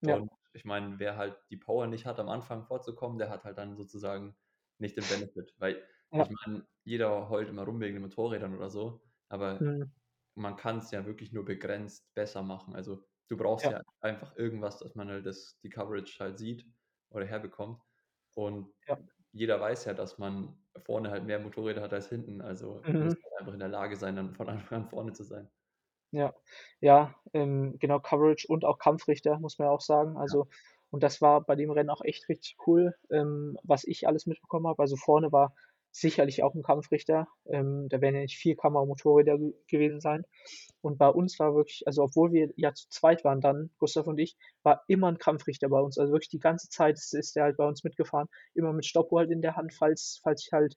Ja. 0.01 0.21
Und 0.21 0.31
ich 0.53 0.65
meine, 0.65 0.99
wer 0.99 1.17
halt 1.17 1.37
die 1.51 1.57
Power 1.57 1.87
nicht 1.87 2.05
hat, 2.05 2.19
am 2.19 2.29
Anfang 2.29 2.65
vorzukommen, 2.65 3.17
der 3.19 3.29
hat 3.29 3.43
halt 3.45 3.57
dann 3.57 3.77
sozusagen 3.77 4.37
nicht 4.79 4.97
den 4.97 5.07
Benefit. 5.07 5.55
Weil 5.59 5.83
Ja. 6.11 6.25
ich 6.25 6.29
meine, 6.45 6.67
jeder 6.83 7.29
heult 7.29 7.49
immer 7.49 7.63
rum 7.65 7.79
wegen 7.81 7.95
den 7.95 8.03
Motorrädern 8.03 8.55
oder 8.55 8.69
so, 8.69 9.01
aber 9.29 9.61
Mhm. 9.61 9.95
Man 10.35 10.55
kann's 10.57 10.91
ja 10.91 11.05
wirklich 11.05 11.31
nur 11.33 11.45
begrenzt 11.45 12.13
besser 12.15 12.43
machen. 12.43 12.75
Also, 12.75 13.03
du 13.27 13.37
brauchst 13.37 13.67
Ja. 13.67 13.71
ja 13.71 13.81
einfach 14.01 14.35
irgendwas, 14.37 14.79
dass 14.79 14.95
man 14.95 15.09
halt 15.09 15.25
das 15.25 15.59
die 15.63 15.69
Coverage 15.69 16.19
halt 16.19 16.37
sieht 16.39 16.65
oder 17.09 17.25
herbekommt. 17.25 17.81
Und 18.35 18.73
Ja. 18.87 19.05
jeder 19.33 19.59
weiß 19.61 19.85
ja, 19.85 19.93
dass 19.93 20.17
man 20.19 20.57
vorne 20.85 21.11
halt 21.11 21.25
mehr 21.25 21.39
Motorräder 21.39 21.81
hat 21.83 21.93
als 21.93 22.09
hinten. 22.09 22.41
Also, 22.41 22.87
Mhm. 22.87 22.95
musst 22.99 23.17
halt 23.23 23.33
einfach 23.41 23.53
in 23.53 23.59
der 23.59 23.69
Lage 23.69 23.97
sein, 23.97 24.15
dann 24.17 24.33
von 24.35 24.49
Anfang 24.71 24.83
an 24.83 24.89
vorne 24.89 25.13
zu 25.13 25.23
sein. 25.23 25.49
Ja. 26.13 26.33
Ja, 26.81 27.15
ähm, 27.33 27.77
genau, 27.79 27.99
Coverage 27.99 28.47
und 28.47 28.63
auch 28.65 28.77
Kampfrichter, 28.79 29.39
muss 29.39 29.57
man 29.59 29.67
ja 29.67 29.71
auch 29.73 29.81
sagen. 29.81 30.17
Ja. 30.27 30.35
Also 30.35 30.47
und 30.91 31.03
das 31.03 31.19
war 31.21 31.41
bei 31.41 31.55
dem 31.55 31.71
Rennen 31.71 31.89
auch 31.89 32.01
echt 32.03 32.29
richtig 32.29 32.55
cool, 32.67 32.95
ähm, 33.09 33.57
was 33.63 33.83
ich 33.83 34.07
alles 34.07 34.25
mitbekommen 34.27 34.67
habe. 34.67 34.81
Also, 34.81 34.95
vorne 34.95 35.31
war 35.31 35.53
sicherlich 36.01 36.43
auch 36.43 36.55
'n 36.55 36.63
Kampfrichter. 36.63 37.27
Ähm, 37.47 37.87
da 37.89 38.01
werden 38.01 38.15
ja 38.15 38.21
nicht 38.21 38.37
4 38.37 38.55
Kamera-Motorräder 38.57 39.37
ge 39.39 39.53
gewesen 39.67 40.01
sein. 40.01 40.25
Und 40.81 40.97
bei 40.99 41.09
uns 41.09 41.39
war 41.39 41.55
wirklich 41.55 41.83
also, 41.87 42.03
obwohl 42.03 42.31
wir 42.33 42.51
ja 42.57 42.73
zu 42.73 42.87
zweit 42.89 43.23
waren 43.25 43.41
dann, 43.41 43.71
Gustav 43.79 44.07
und 44.07 44.19
ich, 44.19 44.37
war 44.63 44.83
immer 44.87 45.07
'n 45.09 45.17
Kampfrichter 45.19 45.69
bei 45.69 45.79
uns. 45.81 45.97
Also, 45.99 46.13
wirklich 46.13 46.29
die 46.29 46.39
ganze 46.39 46.69
Zeit 46.69 46.95
ist 46.97 47.13
ist 47.15 47.35
der 47.37 47.43
halt 47.45 47.57
bei 47.57 47.67
uns 47.67 47.83
mitgefahren, 47.83 48.27
immer 48.55 48.73
mit 48.73 48.85
Stoppuhr 48.85 49.19
halt 49.21 49.31
in 49.31 49.41
der 49.41 49.55
Hand, 49.57 49.73
falls 49.73 50.19
falls 50.23 50.45
ich 50.47 50.53
halt 50.53 50.75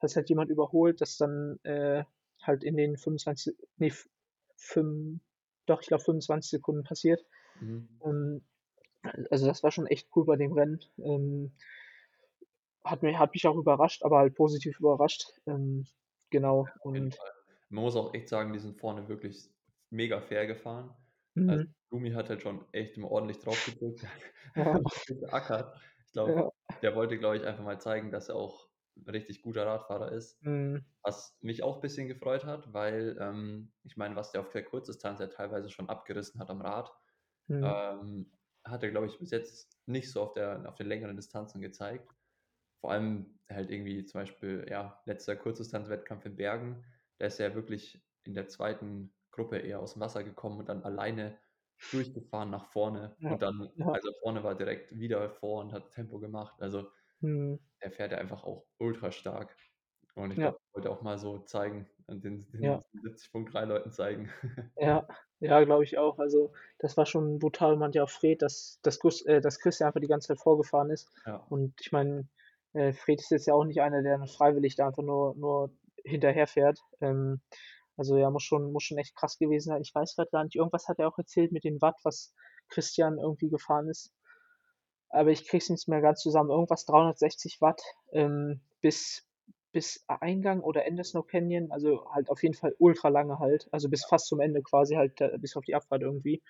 falls 0.00 0.16
halt 0.16 0.28
jemand 0.30 0.50
überholt, 0.50 1.00
dass 1.02 1.16
dann, 1.18 1.58
äh, 1.64 2.04
halt 2.42 2.64
in 2.64 2.76
den 2.76 2.96
25 2.98 3.54
ne, 3.78 3.88
f 3.88 4.08
fünf 4.56 5.20
doch, 5.66 5.82
ich 5.82 5.88
glaube 5.88 6.04
25 6.04 6.50
Sekunden 6.50 6.84
passiert. 6.84 7.24
Mhm. 7.60 8.02
Ähm, 8.04 8.42
also, 9.30 9.46
das 9.46 9.62
war 9.64 9.72
schon 9.72 9.86
echt 9.88 10.08
cool 10.16 10.26
bei 10.26 10.36
dem 10.36 10.52
Rennen. 10.54 10.80
Ähm 10.98 11.52
hat 12.90 13.02
mi 13.02 13.14
hat 13.14 13.34
mich 13.34 13.46
auch 13.46 13.56
überrascht, 13.56 14.02
aber 14.04 14.18
halt 14.18 14.34
positiv 14.36 14.80
überrascht. 14.80 15.24
Ähm, 15.46 15.86
genau, 16.30 16.68
und. 16.80 17.20
Man 17.68 17.82
muss 17.84 17.96
auch 17.96 18.14
echt 18.14 18.28
sagen, 18.28 18.52
die 18.52 18.58
sind 18.58 18.78
vorne 18.80 19.08
wirklich 19.08 19.50
mega 19.90 20.20
fair 20.20 20.46
gefahren. 20.46 20.94
Also, 21.44 21.64
Mhm. 21.64 21.74
Blumi 21.90 22.10
hat 22.12 22.28
halt 22.28 22.42
schon 22.42 22.66
echt 22.72 22.96
immer 22.96 23.10
ordentlich 23.10 23.38
drauf 23.40 23.64
gedrückt, 23.64 24.04
Ja. 25.08 25.72
Ich 26.06 26.12
glaube, 26.12 26.44
Ja. 26.44 26.50
der 26.82 26.94
wollte, 26.94 27.18
glaube 27.18 27.36
ich, 27.36 27.44
einfach 27.44 27.64
mal 27.64 27.80
zeigen, 27.80 28.10
dass 28.10 28.28
er 28.28 28.36
auch 28.36 28.70
'n 28.96 29.08
richtig 29.10 29.42
guter 29.42 29.66
Radfahrer 29.66 30.12
ist. 30.12 30.40
Mhm. 30.42 30.86
Was 31.02 31.36
mich 31.42 31.62
auch 31.62 31.80
bisschen 31.80 32.08
gefreut 32.08 32.44
hat, 32.44 32.72
weil, 32.72 33.16
ähm, 33.20 33.72
ich 33.84 33.96
meine, 33.96 34.16
was 34.16 34.32
der 34.32 34.40
auf 34.42 34.50
der 34.50 34.64
Kurzdistanz 34.64 35.20
ja 35.20 35.28
teilweise 35.28 35.70
schon 35.70 35.88
abgerissen 35.90 36.40
hat 36.40 36.50
am 36.50 36.60
Rad, 36.62 36.90
Mhm. 37.48 37.76
ähm, 38.00 38.32
hat 38.64 38.82
er, 38.84 38.90
glaube 38.90 39.06
ich, 39.08 39.18
bis 39.18 39.30
jetzt 39.32 39.78
nicht 39.86 40.10
so 40.12 40.22
auf 40.22 40.32
der 40.34 40.68
auf 40.68 40.76
den 40.76 40.88
längeren 40.88 41.16
Distanzen 41.16 41.60
gezeigt. 41.62 42.10
Vor 42.82 42.90
allem 42.92 43.38
halt 43.50 43.70
irgendwie 43.70 44.04
zum 44.04 44.20
Beispiel, 44.20 44.66
ja, 44.68 45.00
letzter 45.06 45.36
Kurzdistanz-Wettkampf 45.36 46.26
in 46.26 46.36
Bergen, 46.36 46.84
da 47.18 47.26
ist 47.26 47.40
er 47.40 47.54
wirklich 47.54 48.04
in 48.24 48.34
der 48.34 48.48
2. 48.48 49.12
Gruppe 49.30 49.58
eher 49.58 49.80
aus'm 49.80 50.00
Wasser 50.00 50.24
gekommen 50.24 50.58
und 50.58 50.68
dann 50.68 50.82
alleine 50.84 51.38
durchgefahren 51.90 52.50
nach 52.50 52.66
vorne. 52.66 53.16
Ja, 53.20 53.28
Und 53.28 53.42
dann 53.42 53.70
ja. 53.76 53.92
als 53.92 54.04
er 54.06 54.12
vorne 54.22 54.42
war, 54.44 54.54
direkt 54.56 54.98
wieder 54.98 55.30
vor 55.30 55.60
und 55.62 55.72
hat 55.72 55.90
Tempo 55.92 56.18
gemacht. 56.18 56.60
Also, 56.60 56.90
Mhm. 57.22 57.58
der 57.82 57.92
fährt 57.92 58.12
ja 58.12 58.18
einfach 58.18 58.44
auch 58.44 58.66
ultrastark. 58.78 59.56
Und 60.14 60.32
ich 60.32 60.40
Ja. 60.40 60.52
glaube, 60.52 60.58
wollte 60.74 60.90
auch 60.90 61.02
mal 61.02 61.18
so 61.18 61.40
zeigen 61.40 61.90
den 62.08 62.50
den 62.52 62.62
Ja. 62.62 62.82
70.3 62.92 63.64
Leuten 63.66 63.92
zeigen. 63.92 64.30
Ja, 64.78 65.06
ja, 65.40 65.64
glaube 65.64 65.84
ich 65.84 65.96
auch. 65.98 66.18
Also, 66.18 66.52
das 66.78 66.96
war 66.98 67.06
schon 67.06 67.38
brutal. 67.38 67.76
Meinte 67.76 67.98
ja 67.98 68.04
auch 68.04 68.10
Fred, 68.10 68.42
dass 68.42 68.78
dass 68.82 68.98
Gus 68.98 69.22
äh, 69.24 69.40
dass 69.40 69.58
Christian 69.58 69.86
einfach 69.88 70.00
die 70.00 70.06
ganze 70.06 70.28
Zeit 70.28 70.38
vorgefahren 70.40 70.90
ist. 70.90 71.10
Ja. 71.24 71.48
Und 71.48 71.80
ich 71.80 71.92
meine, 71.92 72.28
äh, 72.76 72.92
Fred 72.92 73.20
ist 73.20 73.30
jetzt 73.30 73.46
ja 73.46 73.54
auch 73.54 73.64
nicht 73.64 73.80
einer, 73.80 74.02
der 74.02 74.26
freiwillig 74.26 74.76
da 74.76 74.88
einfach 74.88 75.02
nur 75.02 75.34
nur 75.36 75.70
hinterherfährt. 76.04 76.80
Ähm, 77.00 77.40
also, 77.96 78.16
ja, 78.18 78.30
muss 78.30 78.42
schon 78.44 78.72
muss 78.72 78.84
schon 78.84 78.98
echt 78.98 79.16
krass 79.16 79.38
gewesen 79.38 79.70
sein. 79.70 79.82
Ich 79.82 79.94
weiß 79.94 80.16
grad 80.16 80.30
gar 80.32 80.44
nicht, 80.44 80.56
irgendwas 80.56 80.88
hat 80.88 80.98
er 80.98 81.08
auch 81.08 81.18
erzählt 81.18 81.52
mit 81.52 81.64
den 81.64 81.80
Watt, 81.82 81.96
was 82.04 82.34
Christian 82.68 83.18
irgendwie 83.18 83.48
gefahren 83.48 83.88
ist. 83.88 84.12
Aber 85.10 85.30
ich 85.30 85.46
kriege 85.48 85.62
es 85.62 85.70
nicht 85.70 85.88
mehr 85.88 86.00
ganz 86.00 86.20
zusammen. 86.20 86.50
Irgendwas 86.50 86.84
360 86.84 87.60
Watt, 87.60 87.82
ähm, 88.12 88.60
bis 88.82 89.24
bis 89.72 90.04
Eingang 90.08 90.60
oder 90.62 90.86
Ende 90.86 91.04
Snow 91.04 91.26
Canyon, 91.26 91.70
also, 91.70 92.06
halt 92.10 92.30
auf 92.30 92.42
jeden 92.42 92.54
Fall 92.54 92.74
ultralange 92.78 93.38
halt, 93.38 93.68
also, 93.72 93.88
bis 93.90 94.04
fast 94.06 94.26
zum 94.26 94.40
Ende 94.40 94.62
quasi 94.62 94.94
halt, 94.94 95.20
bis 95.40 95.54
auf 95.56 95.64
die 95.64 95.74
Abfahrt 95.74 96.02
irgendwie. 96.02 96.42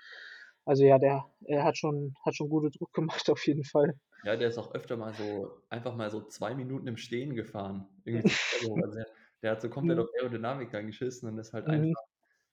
Also, 0.65 0.85
ja, 0.85 0.99
der 0.99 1.25
er 1.47 1.65
hat 1.65 1.77
schon 1.79 2.15
hat 2.25 2.37
schon 2.37 2.49
gute 2.51 2.71
Druck 2.71 2.93
gemacht 2.93 3.29
auf 3.31 3.47
jeden 3.47 3.65
Fall. 3.65 3.95
Ja, 4.27 4.37
der 4.37 4.49
ist 4.49 4.59
auch 4.59 4.75
öfter 4.75 4.97
mal 4.97 5.15
so 5.15 5.63
einfach 5.71 5.95
mal 5.97 6.11
so 6.11 6.23
2 6.27 6.55
Minuten 6.55 6.89
im 6.89 6.97
Stehen 6.97 7.35
gefahren. 7.37 7.89
Irgendwie 8.05 8.33
so 8.61 8.79
Also, 8.81 8.97
der 8.97 9.07
der 9.43 9.51
hat 9.53 9.63
so 9.63 9.71
komplett 9.71 9.99
Mhm. 9.99 10.01
auf 10.01 10.09
Aerodynamik 10.19 10.71
dann 10.73 10.87
geschissen 10.89 11.29
und 11.29 11.39
ist 11.39 11.53
halt 11.53 11.67
Mhm. 11.67 11.67
einfach, 11.69 12.03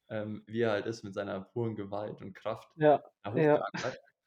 ähm, 0.10 0.44
wie 0.48 0.62
er 0.62 0.72
halt 0.72 0.86
ist, 0.88 1.04
mit 1.04 1.14
seiner 1.16 1.42
puren 1.42 1.76
Gewalt 1.76 2.22
und 2.22 2.34
Kraft 2.36 2.70
Ja, 2.76 3.02
ja. 3.36 3.64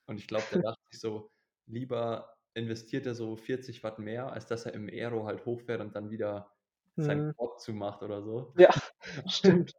Und 0.06 0.18
ich 0.18 0.26
glaube, 0.28 0.48
der 0.50 0.59
dachte 0.59 0.80
sich 0.90 1.00
so: 1.00 1.30
„Lieber 1.66 2.35
investiert 2.54 3.06
er 3.06 3.14
so 3.14 3.37
40 3.37 3.82
Watt 3.85 3.98
mehr, 3.98 4.32
als 4.32 4.46
dass 4.46 4.66
er 4.66 4.74
im 4.74 4.88
Aero 4.88 5.26
halt 5.26 5.44
hochfährt 5.44 5.80
und 5.80 5.94
dann 5.94 6.11
wieder 6.11 6.52
seinen 6.98 7.22
Mhm. 7.22 7.32
Quad 7.37 7.61
zumacht 7.61 8.02
oder 8.02 8.22
so.“ 8.22 8.59
Ja, 8.59 8.70
stimmt. 9.28 9.72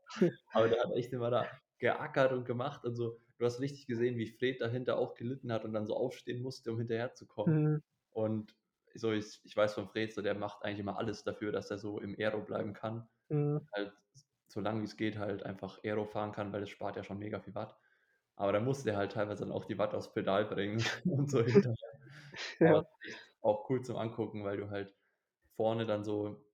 Aber 0.53 0.69
der 0.69 0.84
hat 0.84 0.91
echt 0.95 1.13
immer 1.13 1.32
da 1.32 1.62
geackert 1.80 2.32
und 2.34 2.45
gemacht 2.45 2.86
und 2.86 2.95
so. 2.95 3.21
Du 3.38 3.45
hast 3.45 3.60
richtig 3.62 3.88
gesehen, 3.88 4.17
wie 4.17 4.28
Fred 4.28 4.62
dahinter 4.62 4.97
auch 4.97 5.15
gelitten 5.15 5.52
hat 5.52 5.65
und 5.65 5.73
dann 5.73 5.86
so 5.88 5.95
aufstehen 5.95 6.41
musste, 6.41 6.71
um 6.71 6.80
hinterherzukommen. 6.80 7.54
Mhm. 7.54 7.80
Und 8.12 8.56
so 8.95 9.12
ich 9.13 9.41
ich 9.43 9.56
weiß 9.58 9.76
von 9.76 9.88
Fred 9.89 10.13
so, 10.13 10.21
der 10.23 10.36
macht 10.36 10.63
eigentlich 10.63 10.80
immer 10.80 10.97
alles 10.97 11.23
dafür, 11.23 11.52
dass 11.52 11.71
er 11.71 11.78
so 11.80 12.00
im 12.00 12.15
Aero 12.17 12.41
bleiben 12.43 12.73
kann. 12.73 13.10
Mhm. 13.30 13.67
Halt 13.73 13.93
so 14.47 14.62
lang 14.62 14.82
wie's 14.82 14.97
geht 14.97 15.17
halt 15.19 15.43
einfach 15.43 15.84
Aero 15.84 16.06
fahren 16.06 16.32
kann, 16.34 16.54
weil 16.54 16.62
das 16.62 16.69
spart 16.71 16.95
ja 16.97 17.04
schon 17.04 17.19
mega 17.19 17.39
viel 17.41 17.56
Watt. 17.56 17.78
Aber 18.38 18.54
da 18.54 18.60
musste 18.62 18.91
er 18.91 18.97
halt 18.97 19.13
teilweise 19.13 19.45
dann 19.45 19.54
auch 19.54 19.65
die 19.65 19.78
Watt 19.80 19.93
aufs 19.95 20.13
Pedal 20.13 20.45
bringen 20.45 20.84
und 21.06 21.30
so 21.32 21.43
hinterher. 21.43 21.78
Ja. 22.60 22.84
auch 23.41 23.69
cool 23.69 23.82
zum 23.84 23.97
Angucken, 23.97 24.43
weil 24.43 24.58
du 24.58 24.69
halt 24.69 24.95
vorne 25.56 25.86
dann 25.86 26.04
so 26.04 26.45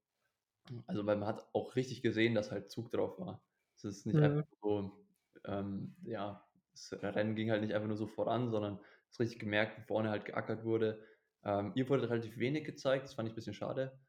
also, 0.88 1.06
weil 1.06 1.18
man 1.18 1.28
hat 1.28 1.50
auch 1.54 1.76
richtig 1.76 2.02
gesehen, 2.04 2.36
dass 2.36 2.52
halt 2.52 2.70
Zug 2.70 2.92
drauf 2.92 3.20
war. 3.20 3.44
Es 3.76 3.84
ist 3.86 4.06
nicht 4.06 4.22
einfach 4.22 4.34
Mhm. 4.34 4.44
so, 4.62 5.08
ähm, 5.46 5.96
ja, 6.04 6.48
das 6.74 6.94
Rennen 7.04 7.36
ging 7.36 7.52
halt 7.52 7.62
nicht 7.62 7.74
einfach 7.74 7.88
nur 7.88 7.98
so 7.98 8.08
voran, 8.08 8.52
sondern 8.52 8.80
hast 9.10 9.20
richtig 9.20 9.40
gemerkt, 9.40 9.78
wie 9.80 9.84
vorne 9.84 10.10
halt 10.10 10.26
geackert 10.26 10.66
wurde. 10.66 11.04
Ähm, 11.44 11.74
ihr 11.76 11.90
wurde 11.90 12.10
relativ 12.10 12.38
wenig 12.40 12.66
gezeigt, 12.66 13.06
das 13.06 13.14
fand 13.16 13.30
ich 13.30 13.36
bisschen 13.36 13.54
schade. 13.54 14.00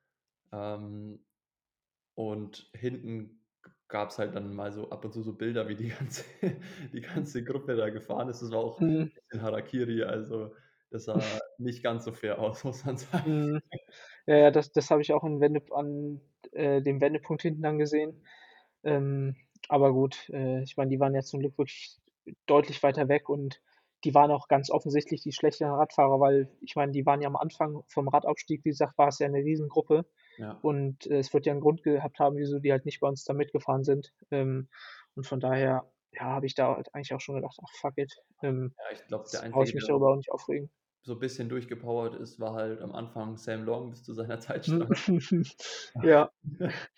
Ähm, 0.53 1.25
und 2.15 2.71
hinten 2.75 3.41
g 3.63 3.71
gab's 3.89 4.19
halt 4.19 4.35
dann 4.35 4.55
mal 4.55 4.73
so 4.73 4.91
ab 4.91 5.05
und 5.05 5.13
zu 5.13 5.23
so 5.23 5.35
Bilder, 5.37 5.69
wie 5.69 5.77
die 5.77 5.89
ganze 5.89 6.25
die 6.93 7.01
ganze 7.01 7.45
Gruppe 7.45 7.77
da 7.77 7.91
gefahren 7.91 8.29
ist. 8.29 8.43
Das 8.43 8.51
war 8.51 8.61
auch 8.61 8.81
Mhm. 8.81 9.11
bisschen 9.31 9.43
Harakiri, 9.43 10.03
also, 10.05 10.55
das 10.91 11.05
sah 11.07 11.39
nicht 11.59 11.83
ganz 11.83 12.05
so 12.05 12.13
fair 12.13 12.39
aus, 12.39 12.65
muss 12.65 12.85
man 12.85 12.97
sagen. 12.99 13.25
Mhm. 13.25 13.61
Ja, 14.27 14.37
ja, 14.39 14.51
das 14.51 14.73
das 14.73 14.91
habe 14.91 15.03
ich 15.03 15.13
auch 15.13 15.25
Wende 15.25 15.63
an, 15.75 16.21
äh, 16.53 16.83
dem 16.83 17.01
Wendepunkt 17.01 17.43
hinten 17.43 17.63
dann 17.63 17.79
gesehen. 17.79 18.25
Ähm, 18.85 19.37
aber 19.69 19.93
gut, 19.93 20.29
äh, 20.31 20.63
ich 20.63 20.77
meine, 20.77 20.91
die 20.91 21.01
waren 21.01 21.15
ja 21.15 21.23
zum 21.23 21.41
Glück 21.41 21.59
wirklich 21.59 21.99
deutlich 22.47 22.83
weiter 22.83 23.09
weg 23.09 23.29
und 23.29 23.63
die 24.05 24.15
waren 24.15 24.31
auch 24.31 24.49
ganz 24.49 24.71
offensichtlich 24.71 25.23
die 25.23 25.33
schlechteren 25.33 25.73
Radfahrer, 25.75 26.21
weil 26.21 26.51
ich 26.61 26.77
meine, 26.77 26.93
die 26.93 27.07
waren 27.07 27.23
ja 27.23 27.29
am 27.29 27.37
Anfang 27.37 27.85
vom 27.89 28.09
Radaufstieg, 28.09 28.65
wie 28.65 28.71
gesagt, 28.71 28.99
war 28.99 29.09
es 29.09 29.19
ja 29.19 29.29
'ne 29.29 29.39
Riesengruppe 29.39 30.07
Ja. 30.39 30.63
und, 30.63 31.07
äh, 31.09 31.19
es 31.19 31.33
wird 31.35 31.47
ja 31.47 31.53
'n 31.55 31.61
Grund 31.61 31.83
gehabt 31.85 32.19
haben, 32.21 32.37
wieso 32.37 32.59
die 32.61 32.73
halt 32.73 32.85
nicht 32.87 33.01
bei 33.01 33.09
uns 33.09 33.25
da 33.25 33.35
mitgefahren 33.35 33.85
sind. 33.85 34.13
Ähm, 34.31 34.69
und 35.17 35.27
von 35.27 35.41
daher, 35.41 35.91
ja, 36.13 36.23
habe 36.25 36.47
ich 36.47 36.55
da 36.55 36.75
halt 36.77 36.95
eigentlich 36.95 37.15
auch 37.15 37.21
schon 37.21 37.37
gedacht: 37.37 37.59
„Ach, 37.65 37.73
fuck 37.81 37.99
it, 37.99 38.13
ähm, 38.43 38.75
Ja, 38.79 38.85
ich 38.93 39.07
glaube, 39.07 39.29
der 39.33 39.41
brauche 39.51 39.65
ich 39.65 39.75
Einzige, 39.75 39.75
mich 39.75 39.87
darüber 39.87 40.11
auch 40.13 40.17
nicht 40.17 40.33
aufregen.“ 40.33 40.71
so 41.03 41.19
bisschen 41.19 41.49
durchgepowert 41.51 42.15
ist, 42.15 42.41
war 42.41 42.55
halt 42.55 42.81
am 42.81 42.93
Anfang 42.93 43.37
Sam 43.37 43.65
Long 43.65 43.91
bis 43.91 44.03
zu 44.05 44.15
seiner. 44.15 44.41
Zeitstrafe. 44.95 44.97
Ja. 46.03 46.31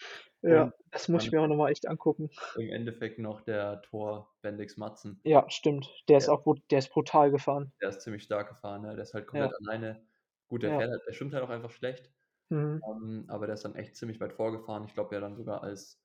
Ja, 0.49 0.73
das 0.93 1.09
muss 1.09 1.25
ich 1.25 1.33
mir 1.33 1.43
auch 1.43 1.47
noch 1.49 1.57
mal 1.57 1.71
echt 1.71 1.89
angucken. 1.89 2.31
im 2.55 2.71
Endeffekt 2.71 3.19
noch 3.21 3.43
der 3.43 3.83
Thor 3.83 4.35
Bendix 4.43 4.77
Madsen. 4.77 5.25
Ja, 5.27 5.45
stimmt. 5.51 5.91
Der 6.09 6.17
ist 6.17 6.27
Der 6.27 6.31
auch 6.31 6.43
brut 6.43 6.63
der 6.71 6.79
ist 6.79 6.89
brutal 6.91 7.31
gefahren. 7.31 7.73
der 7.81 7.91
ist 7.91 8.01
ziemlich 8.03 8.23
stark 8.25 8.49
gefahren, 8.49 8.83
ne? 8.83 8.95
Der 8.95 9.03
ist 9.03 9.15
halt 9.15 9.27
Ja. 9.33 9.49
komplett 9.49 9.53
alleine 9.61 10.07
gut, 10.49 10.63
der 10.63 10.71
Ja. 10.71 10.77
fährt 10.77 10.91
halt 10.91 11.03
der 11.07 11.13
schwimmt 11.13 11.35
halt 11.35 11.45
auch 11.45 11.51
einfach 11.51 11.71
schlecht, 11.71 12.13
Mhm. 12.51 12.87
ähm, 12.89 13.27
aber 13.29 13.47
der 13.47 13.55
ist 13.55 13.65
dann 13.67 13.77
echt 13.77 13.97
ziemlich 13.97 14.21
weit 14.21 14.35
vorgefahren. 14.35 14.85
Ich 14.87 14.95
glaube, 14.95 15.11
der 15.11 15.21
dann 15.23 15.37
sogar 15.37 15.63
als, 15.65 16.03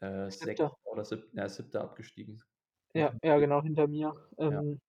äh, 0.00 0.30
6. 0.30 0.60
7. 0.60 0.76
oder 0.84 1.04
sieb 1.06 1.30
ja, 1.34 1.48
7. 1.50 1.82
abgestiegen. 1.82 2.42
Ja, 2.94 3.14
ja, 3.22 3.38
genau, 3.38 3.62
hinter 3.62 3.86
mir. 3.88 4.14
Ja. 4.48 4.62
Ähm, 4.62 4.80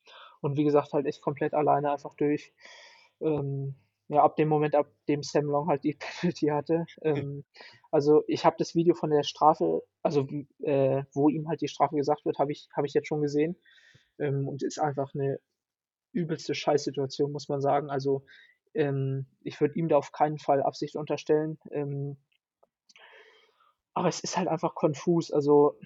und 0.41 0.57
wie 0.57 0.63
gesagt, 0.63 0.93
halt 0.93 1.05
echt 1.05 1.21
komplett 1.21 1.53
alleine 1.53 1.91
einfach 1.91 2.13
durch. 2.15 2.53
Ähm, 3.21 3.75
ja, 4.09 4.23
ab 4.23 4.35
dem 4.37 4.49
Moment, 4.49 4.75
ab 4.75 4.87
dem 5.09 5.23
Sam 5.23 5.45
Long 5.45 5.67
halt 5.67 5.83
die 5.83 5.97
Penalty 6.21 6.47
hatte. 6.47 6.85
Ähm, 7.01 7.43
also, 7.91 8.23
ich 8.27 8.45
habe 8.45 8.55
das 8.59 8.75
Video 8.75 8.95
von 8.95 9.09
der 9.11 9.23
Strafe 9.23 9.83
also, 10.03 10.27
äh, 10.61 11.03
wo 11.13 11.29
ihm 11.29 11.49
halt 11.49 11.61
die 11.61 11.67
Strafe 11.67 11.95
gesagt 11.97 12.25
wird, 12.25 12.39
habe 12.39 12.51
ich 12.53 12.69
habe 12.75 12.87
ich 12.87 12.93
jetzt 12.93 13.07
schon 13.07 13.21
gesehen. 13.21 13.57
Ähm, 14.19 14.47
und 14.47 14.63
ist 14.63 14.79
einfach 14.79 15.13
'ne 15.15 15.39
übelste 16.13 16.55
Scheißsituation, 16.55 17.31
muss 17.31 17.49
man 17.49 17.61
sagen. 17.61 17.89
Also, 17.91 18.25
ähm, 18.75 19.27
ich 19.43 19.61
würde 19.61 19.79
ihm 19.79 19.89
da 19.89 19.97
auf 19.97 20.11
keinen 20.13 20.39
Fall 20.39 20.63
Absicht 20.63 20.95
unterstellen. 20.97 21.59
Ähm 21.71 22.17
aber 23.93 24.07
es 24.09 24.19
ist 24.19 24.37
halt 24.37 24.47
einfach 24.47 24.75
konfus. 24.75 25.31
Also, 25.31 25.77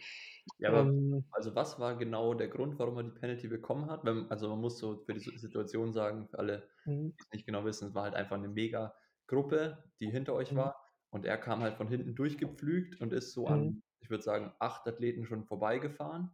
Ja, 0.60 0.70
aber 0.70 0.92
ähm 0.92 1.32
also, 1.34 1.56
was 1.56 1.80
war 1.80 1.96
genau 1.98 2.34
der 2.34 2.50
Grund, 2.50 2.78
warum 2.78 2.98
er 2.98 3.04
die 3.04 3.12
Penalty 3.12 3.48
bekommen 3.48 3.90
hat? 3.90 4.04
Wenn 4.04 4.30
also, 4.30 4.50
man 4.50 4.60
muss 4.60 4.80
so 4.80 4.98
für 5.06 5.14
die 5.14 5.20
Si 5.20 5.38
Situation 5.38 5.94
sagen, 5.94 6.28
für 6.28 6.40
alle, 6.40 6.70
Mhm. 6.86 7.12
die's 7.18 7.28
nicht 7.32 7.46
genau 7.46 7.64
wissen, 7.66 7.90
es 7.90 7.96
war 7.96 8.04
halt 8.04 8.16
einfach 8.16 8.38
'ne 8.38 8.50
Megagruppe, 8.50 9.92
die 10.00 10.10
hinter 10.12 10.34
euch 10.34 10.54
Mhm. 10.54 10.56
war 10.56 10.76
und 11.10 11.26
er 11.26 11.38
kam 11.38 11.62
halt 11.62 11.76
von 11.76 11.88
hinten 11.88 12.16
durchgepflügt 12.16 13.00
und 13.00 13.14
ist 13.14 13.32
so 13.34 13.48
Mhm. 13.48 13.72
an, 13.72 13.82
ich 14.02 14.10
würde 14.10 14.24
sagen, 14.24 14.54
8 14.60 14.86
Athleten 14.88 15.26
schon 15.26 15.46
vorbeigefahren 15.46 16.32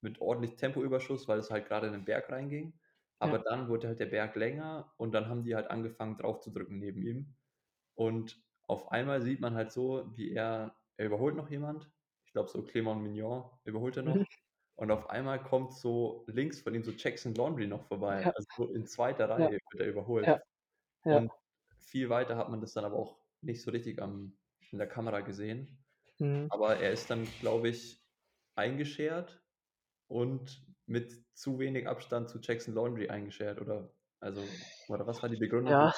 mit 0.00 0.20
ordentlich 0.20 0.56
Tempoüberschuss, 0.56 1.26
weil 1.26 1.38
es 1.40 1.50
halt 1.50 1.66
grade 1.66 1.88
in 1.88 1.92
den 1.94 2.04
Berg 2.04 2.30
reinging. 2.30 2.78
Aber 3.18 3.38
Ja. 3.38 3.46
dann 3.48 3.68
wurde 3.68 3.88
halt 3.88 3.98
der 4.00 4.06
Berg 4.06 4.36
länger 4.36 4.92
und 4.98 5.12
dann 5.12 5.28
haben 5.28 5.42
die 5.42 5.56
halt 5.56 5.70
angefangen 5.70 6.18
draufzudrücken 6.18 6.78
neben 6.78 7.02
ihm. 7.02 7.34
Und 7.94 8.42
auf 8.68 8.90
einmal 8.92 9.22
sieht 9.22 9.40
man 9.40 9.54
halt 9.54 9.72
so, 9.72 10.12
wie 10.16 10.32
er 10.32 10.76
er 10.98 11.06
überholt 11.06 11.36
noch 11.36 11.50
jemand. 11.50 11.90
Ich 12.36 12.38
glaube, 12.38 12.50
so 12.50 12.58
Clément 12.60 13.00
Mignon 13.00 13.44
überholt 13.64 13.96
er 13.96 14.02
noch. 14.02 14.14
Mhm. 14.14 14.26
Und 14.74 14.90
auf 14.90 15.08
einmal 15.08 15.42
kommt 15.42 15.72
so 15.72 16.22
links 16.26 16.60
von 16.60 16.74
ihm 16.74 16.84
so 16.84 16.90
Jackson 16.90 17.34
Laundry 17.34 17.66
noch 17.66 17.86
vorbei. 17.86 18.20
Ja. 18.20 18.30
Also, 18.30 18.46
so 18.56 18.72
in 18.74 18.84
2. 18.84 19.12
Ja. 19.12 19.24
Reihe 19.24 19.52
wird 19.52 19.80
er 19.80 19.86
überholt. 19.86 20.26
Ja. 20.26 20.42
Ja. 21.06 21.16
Und 21.16 21.32
viel 21.78 22.10
weiter 22.10 22.36
hat 22.36 22.50
man 22.50 22.60
das 22.60 22.74
dann 22.74 22.84
aber 22.84 22.96
auch 22.96 23.16
nicht 23.40 23.62
so 23.62 23.70
richtig 23.70 24.02
am 24.02 24.36
in 24.70 24.76
der 24.76 24.86
Kamera 24.86 25.20
gesehen. 25.20 25.82
Mhm. 26.18 26.48
Aber 26.50 26.76
er 26.76 26.90
ist 26.90 27.08
dann, 27.08 27.26
glaube 27.40 27.70
ich, 27.70 28.02
eingeschert 28.54 29.42
und 30.08 30.62
mit 30.84 31.24
zu 31.32 31.58
wenig 31.58 31.88
Abstand 31.88 32.28
zu 32.28 32.38
Jackson 32.38 32.74
Laundry 32.74 33.08
eingeschert 33.08 33.62
oder 33.62 33.94
also 34.20 34.42
oder 34.88 35.06
was 35.06 35.22
war 35.22 35.30
die 35.30 35.36
Begründung 35.36 35.72
Ja? 35.72 35.94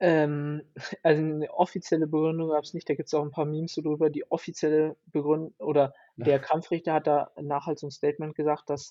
Ähm, 0.00 0.62
also 1.02 1.22
'ne 1.22 1.50
offizielle 1.52 2.06
Begründung 2.06 2.50
gab's 2.50 2.74
nicht. 2.74 2.88
Da 2.88 2.94
gibt's 2.94 3.14
auch 3.14 3.22
'n 3.24 3.30
paar 3.32 3.44
Memes 3.46 3.74
so 3.74 3.82
drüber. 3.82 4.10
Die 4.10 4.30
offizielle 4.30 4.96
Begrün 5.06 5.54
oder 5.58 5.94
der 6.16 6.38
Kampfrichter 6.40 6.94
hat 6.94 7.06
danach 7.06 7.66
halt 7.66 7.78
so 7.78 7.86
'n 7.86 7.90
Statement 7.90 8.34
gesagt, 8.36 8.70
dass 8.70 8.90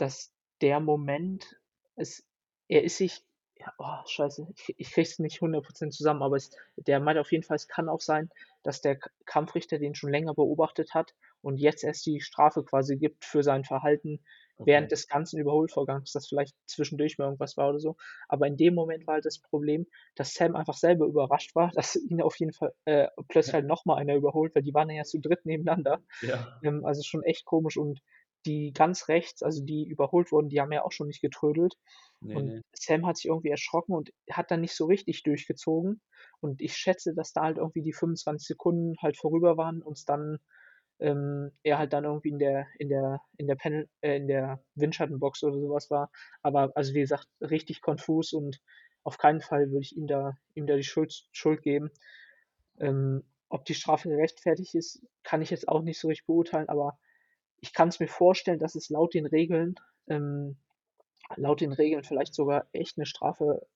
dass 0.00 0.32
der 0.60 0.80
Moment 0.80 1.56
es 1.96 2.24
er 2.68 2.82
ist 2.84 2.96
sich 2.98 3.24
ja, 3.56 3.72
oh, 3.78 4.04
Scheiße, 4.06 4.48
ich 4.56 4.74
ich 4.78 4.90
kriege 4.92 5.08
es 5.08 5.18
nicht 5.20 5.40
100 5.40 5.64
% 5.64 5.94
zusammen, 5.94 6.22
aber 6.22 6.36
es 6.36 6.50
der 6.76 6.98
meinte 7.00 7.20
auf 7.20 7.30
jeden 7.32 7.44
Fall, 7.44 7.54
es 7.56 7.68
kann 7.68 7.88
auch 7.88 8.00
sein, 8.00 8.28
dass 8.64 8.80
der 8.80 8.98
Kampfrichter 9.26 9.78
den 9.78 9.94
schon 9.94 10.10
länger 10.10 10.34
beobachtet 10.34 10.92
hat 10.92 11.14
und 11.40 11.56
jetzt 11.58 11.84
erst 11.84 12.04
die 12.06 12.20
Strafe 12.20 12.64
quasi 12.64 12.96
gibt 12.96 13.24
für 13.24 13.42
sein 13.44 13.62
Verhalten 13.64 14.20
Okay. 14.58 14.66
während 14.66 14.92
des 14.92 15.08
ganzen 15.08 15.38
Überholvorgangs, 15.38 16.12
dass 16.12 16.28
vielleicht 16.28 16.54
zwischendurch 16.66 17.18
mal 17.18 17.26
irgendwas 17.26 17.56
war 17.56 17.70
oder 17.70 17.80
so. 17.80 17.96
Aber 18.28 18.46
in 18.46 18.56
dem 18.56 18.74
Moment 18.74 19.06
war 19.06 19.14
halt 19.14 19.24
das 19.26 19.38
Problem, 19.38 19.86
dass 20.14 20.34
Sam 20.34 20.56
einfach 20.56 20.74
selber 20.76 21.06
überrascht 21.06 21.54
war, 21.54 21.70
dass 21.72 21.96
ihn 22.10 22.22
auf 22.22 22.38
jeden 22.38 22.52
Fall, 22.52 22.72
äh, 22.84 23.08
plötzlich 23.28 23.54
halt 23.54 23.66
noch 23.66 23.84
mal 23.84 23.96
einer 23.96 24.14
überholt, 24.14 24.54
weil 24.54 24.62
die 24.62 24.74
waren 24.74 24.90
ja 24.90 25.04
zu 25.04 25.18
dritt 25.20 25.44
nebeneinander. 25.46 26.00
Ja. 26.20 26.62
Ähm, 26.62 26.84
also, 26.84 27.02
schon 27.02 27.22
echt 27.22 27.44
komisch 27.44 27.76
und 27.76 28.00
die 28.46 28.72
ganz 28.72 29.08
rechts, 29.08 29.42
also, 29.42 29.64
die 29.64 29.86
überholt 29.86 30.30
wurden, 30.32 30.48
die 30.50 30.60
haben 30.60 30.72
ja 30.72 30.84
auch 30.84 30.92
schon 30.92 31.06
nicht 31.08 31.22
getrödelt. 31.22 31.74
Ne, 32.22 32.34
Und 32.34 32.54
ne. 32.54 32.62
Sam 32.74 33.06
hat 33.06 33.16
sich 33.16 33.26
irgendwie 33.26 33.50
erschrocken 33.50 33.94
und 33.94 34.12
hat 34.30 34.50
dann 34.50 34.60
nicht 34.60 34.74
so 34.74 34.86
richtig 34.86 35.22
durchgezogen. 35.22 36.00
Und 36.40 36.60
ich 36.60 36.76
schätze, 36.76 37.14
dass 37.14 37.32
da 37.32 37.42
halt 37.42 37.58
irgendwie 37.58 37.82
die 37.82 37.92
25 37.92 38.46
Sekunden 38.46 38.96
halt 39.00 39.16
vorüber 39.16 39.56
waren 39.56 39.82
und 39.82 40.08
dann 40.08 40.38
ähm, 41.04 41.52
er 41.64 41.78
halt 41.78 41.92
dann 41.92 42.04
irgendwie 42.04 42.30
in 42.30 42.38
der 42.40 42.66
in 42.78 42.88
der 42.88 43.20
in 43.38 43.46
der 43.48 43.56
Panel 43.56 43.88
äh, 44.02 44.16
in 44.16 44.28
der 44.28 44.64
Windschattenbox 44.76 45.42
oder 45.44 45.60
so 45.60 45.70
was 45.70 45.90
war. 45.90 46.10
Aber 46.42 46.72
also, 46.76 46.94
wie 46.94 47.00
gesagt, 47.00 47.28
richtig 47.42 47.82
konfus 47.82 48.32
und 48.32 48.60
auf 49.04 49.18
keinen 49.18 49.42
Fall 49.42 49.68
würde 49.70 49.82
ich 49.82 49.96
ihm 49.96 50.06
da 50.08 50.34
ihm 50.54 50.66
da 50.66 50.76
die 50.76 50.84
Schuld 50.84 51.12
Schuld 51.32 51.62
geben. 51.62 51.90
Ähm, 52.80 53.24
ob 53.48 53.64
die 53.66 53.74
Strafe 53.74 54.08
gerechtfertigt 54.08 54.74
ist, 54.74 55.06
kann 55.24 55.42
ich 55.42 55.50
jetzt 55.50 55.68
auch 55.68 55.82
nicht 55.82 56.00
so 56.00 56.08
richtig 56.08 56.26
beurteilen, 56.26 56.68
aber 56.68 56.98
ich 57.60 57.72
kann's 57.74 58.00
mir 58.00 58.08
vorstellen, 58.08 58.58
dass 58.60 58.74
es 58.76 58.90
laut 58.90 59.14
den 59.14 59.26
Regeln 59.26 59.76
ähm, 60.08 60.58
laut 61.36 61.60
den 61.62 61.72
Regeln 61.72 62.04
vielleicht 62.04 62.34
sogar 62.34 62.68
echt 62.72 62.98
'ne 62.98 63.06
Strafe, 63.06 63.66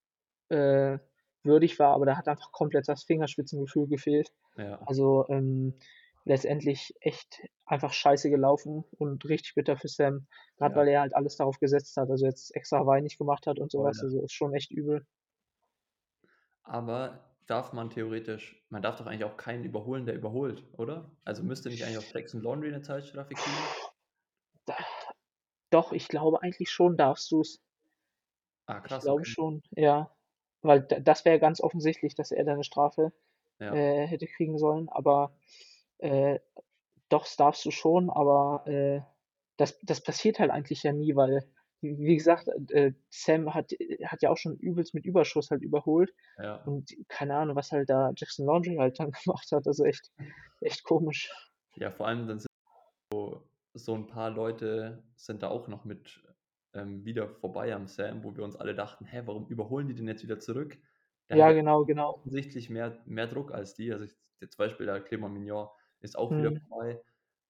äh, 0.51 0.99
würdig 1.45 1.79
war, 1.81 1.95
aber 1.95 2.07
da 2.07 2.17
hat 2.19 2.29
einfach 2.29 2.53
komplett 2.53 2.89
das 2.89 3.05
Fingerspitzengefühl 3.05 3.89
gefehlt. 3.89 4.33
Ja. 4.57 4.81
Also, 4.87 5.27
ähm, 5.31 5.75
letztendlich 6.25 6.95
echt 7.01 7.41
einfach 7.67 7.93
scheiße 7.93 8.31
gelaufen 8.31 8.85
und 8.99 9.25
richtig 9.27 9.55
bitter 9.55 9.77
für 9.77 9.89
Sam, 9.89 10.27
grad 10.59 10.75
Ja. 10.75 10.77
weil 10.77 10.89
er 10.89 11.01
halt 11.03 11.15
alles 11.17 11.37
darauf 11.37 11.59
gesetzt 11.61 11.97
hat, 11.97 12.11
also, 12.11 12.27
jetzt 12.27 12.55
extra 12.57 12.79
Hawaii 12.81 13.03
nicht 13.03 13.19
gemacht 13.19 13.47
hat 13.47 13.59
und 13.61 13.71
so 13.73 13.83
Voll, 13.83 13.85
was, 13.85 14.03
ja. 14.03 14.05
also, 14.05 14.23
ist 14.25 14.33
schon 14.35 14.55
echt 14.55 14.71
übel. 14.73 15.07
Aber 16.65 17.35
darf 17.47 17.73
man 17.73 17.89
theoretisch 17.91 18.65
man 18.69 18.83
darf 18.83 18.97
doch 18.97 19.07
eigentlich 19.07 19.25
auch 19.25 19.37
keinen 19.37 19.65
überholen, 19.65 20.07
der 20.07 20.15
überholt, 20.17 20.65
oder? 20.73 21.11
Also, 21.25 21.43
müsste 21.45 21.71
nicht 21.71 21.85
eigentlich 21.85 21.99
auch 21.99 22.13
Jackson 22.13 22.43
Laundry 22.43 22.71
'ne 22.71 22.83
Zeitstrafe 22.83 23.37
kriegen? 23.37 23.75
Doch, 25.71 25.93
ich 25.93 26.09
glaube, 26.09 26.43
eigentlich 26.43 26.71
schon 26.71 26.97
darfst 26.97 27.31
du's. 27.33 27.59
Ah, 28.69 28.81
Ich 28.85 28.99
krass, 29.01 29.01
glaube 29.01 29.25
okay. 29.25 29.25
schon, 29.27 29.63
ja. 29.77 30.11
Weil 30.63 30.83
das 30.83 31.25
wäre 31.25 31.39
ganz 31.39 31.61
offensichtlich, 31.61 32.15
dass 32.15 32.31
er 32.33 32.45
da 32.45 32.55
'ne 32.57 32.65
Strafe, 32.65 33.13
Ja. 33.61 33.79
äh, 33.79 34.07
hätte 34.07 34.27
kriegen 34.27 34.59
sollen, 34.59 34.89
aber, 34.89 35.35
äh, 35.99 36.41
doch, 37.09 37.25
das 37.25 37.37
darfst 37.37 37.65
du 37.65 37.71
schon, 37.71 38.11
aber, 38.11 38.67
äh, 38.67 39.03
das 39.57 39.79
das 39.83 40.03
passiert 40.03 40.39
halt 40.39 40.51
eigentlich 40.51 40.83
ja 40.85 40.93
nie, 40.93 41.17
weil, 41.17 41.41
wie 41.81 42.17
gesagt, 42.17 42.49
äh, 42.71 42.93
Sam 43.11 43.55
hat 43.55 43.73
hat 44.07 44.23
ja 44.23 44.31
auch 44.31 44.37
schon 44.39 44.57
übelst 44.59 44.95
mit 44.95 45.07
Überschuss 45.07 45.51
halt 45.51 45.63
überholt 45.63 46.13
Ja. 46.37 46.65
und 46.65 46.93
keine 47.09 47.37
Ahnung, 47.37 47.57
was 47.57 47.73
halt 47.73 47.91
da 47.91 48.13
Jackson 48.17 48.47
Laundry 48.47 48.77
halt 48.77 48.99
dann 49.01 49.13
gemacht 49.25 49.49
hat, 49.53 49.67
also, 49.67 49.85
echt 49.85 50.11
echt 50.63 50.85
komisch. 50.85 51.31
Ja, 51.77 51.91
vor 51.91 52.07
allem 52.09 52.27
dann 52.27 52.39
sind 52.39 52.49
so 53.13 53.51
so 53.75 53.95
'n 53.97 54.07
paar 54.09 54.31
Leute 54.31 55.05
sind 55.17 55.43
da 55.43 55.49
auch 55.51 55.69
noch 55.69 55.85
mit, 55.85 56.23
ähm, 56.75 57.05
wieder 57.05 57.29
vorbei 57.29 57.75
am 57.75 57.89
Sam, 57.89 58.25
wo 58.25 58.37
wir 58.37 58.45
uns 58.45 58.57
alle 58.57 58.75
dachten: 58.75 59.05
„Hä, 59.07 59.23
warum 59.27 59.49
überholen 59.49 59.89
die 59.89 59.95
den 59.95 60.09
jetzt 60.09 60.25
wieder 60.25 60.41
zurück?“ 60.41 60.79
Der 61.31 61.39
Ja, 61.39 61.53
genau, 61.53 61.85
genau. 61.87 62.23
offensichtlich 62.23 62.71
mehr 62.71 63.03
mehr 63.07 63.27
Druck 63.29 63.53
als 63.53 63.75
die. 63.75 63.93
Also, 63.93 64.07
jetzt 64.41 64.55
zum 64.57 64.65
Beispiel 64.67 64.87
der 64.87 65.05
Clément 65.07 65.31
Mignon 65.31 65.69
ist 66.01 66.19
auch 66.19 66.39
wieder 66.39 66.51
Mhm. 66.51 66.69
vorbei 66.69 67.03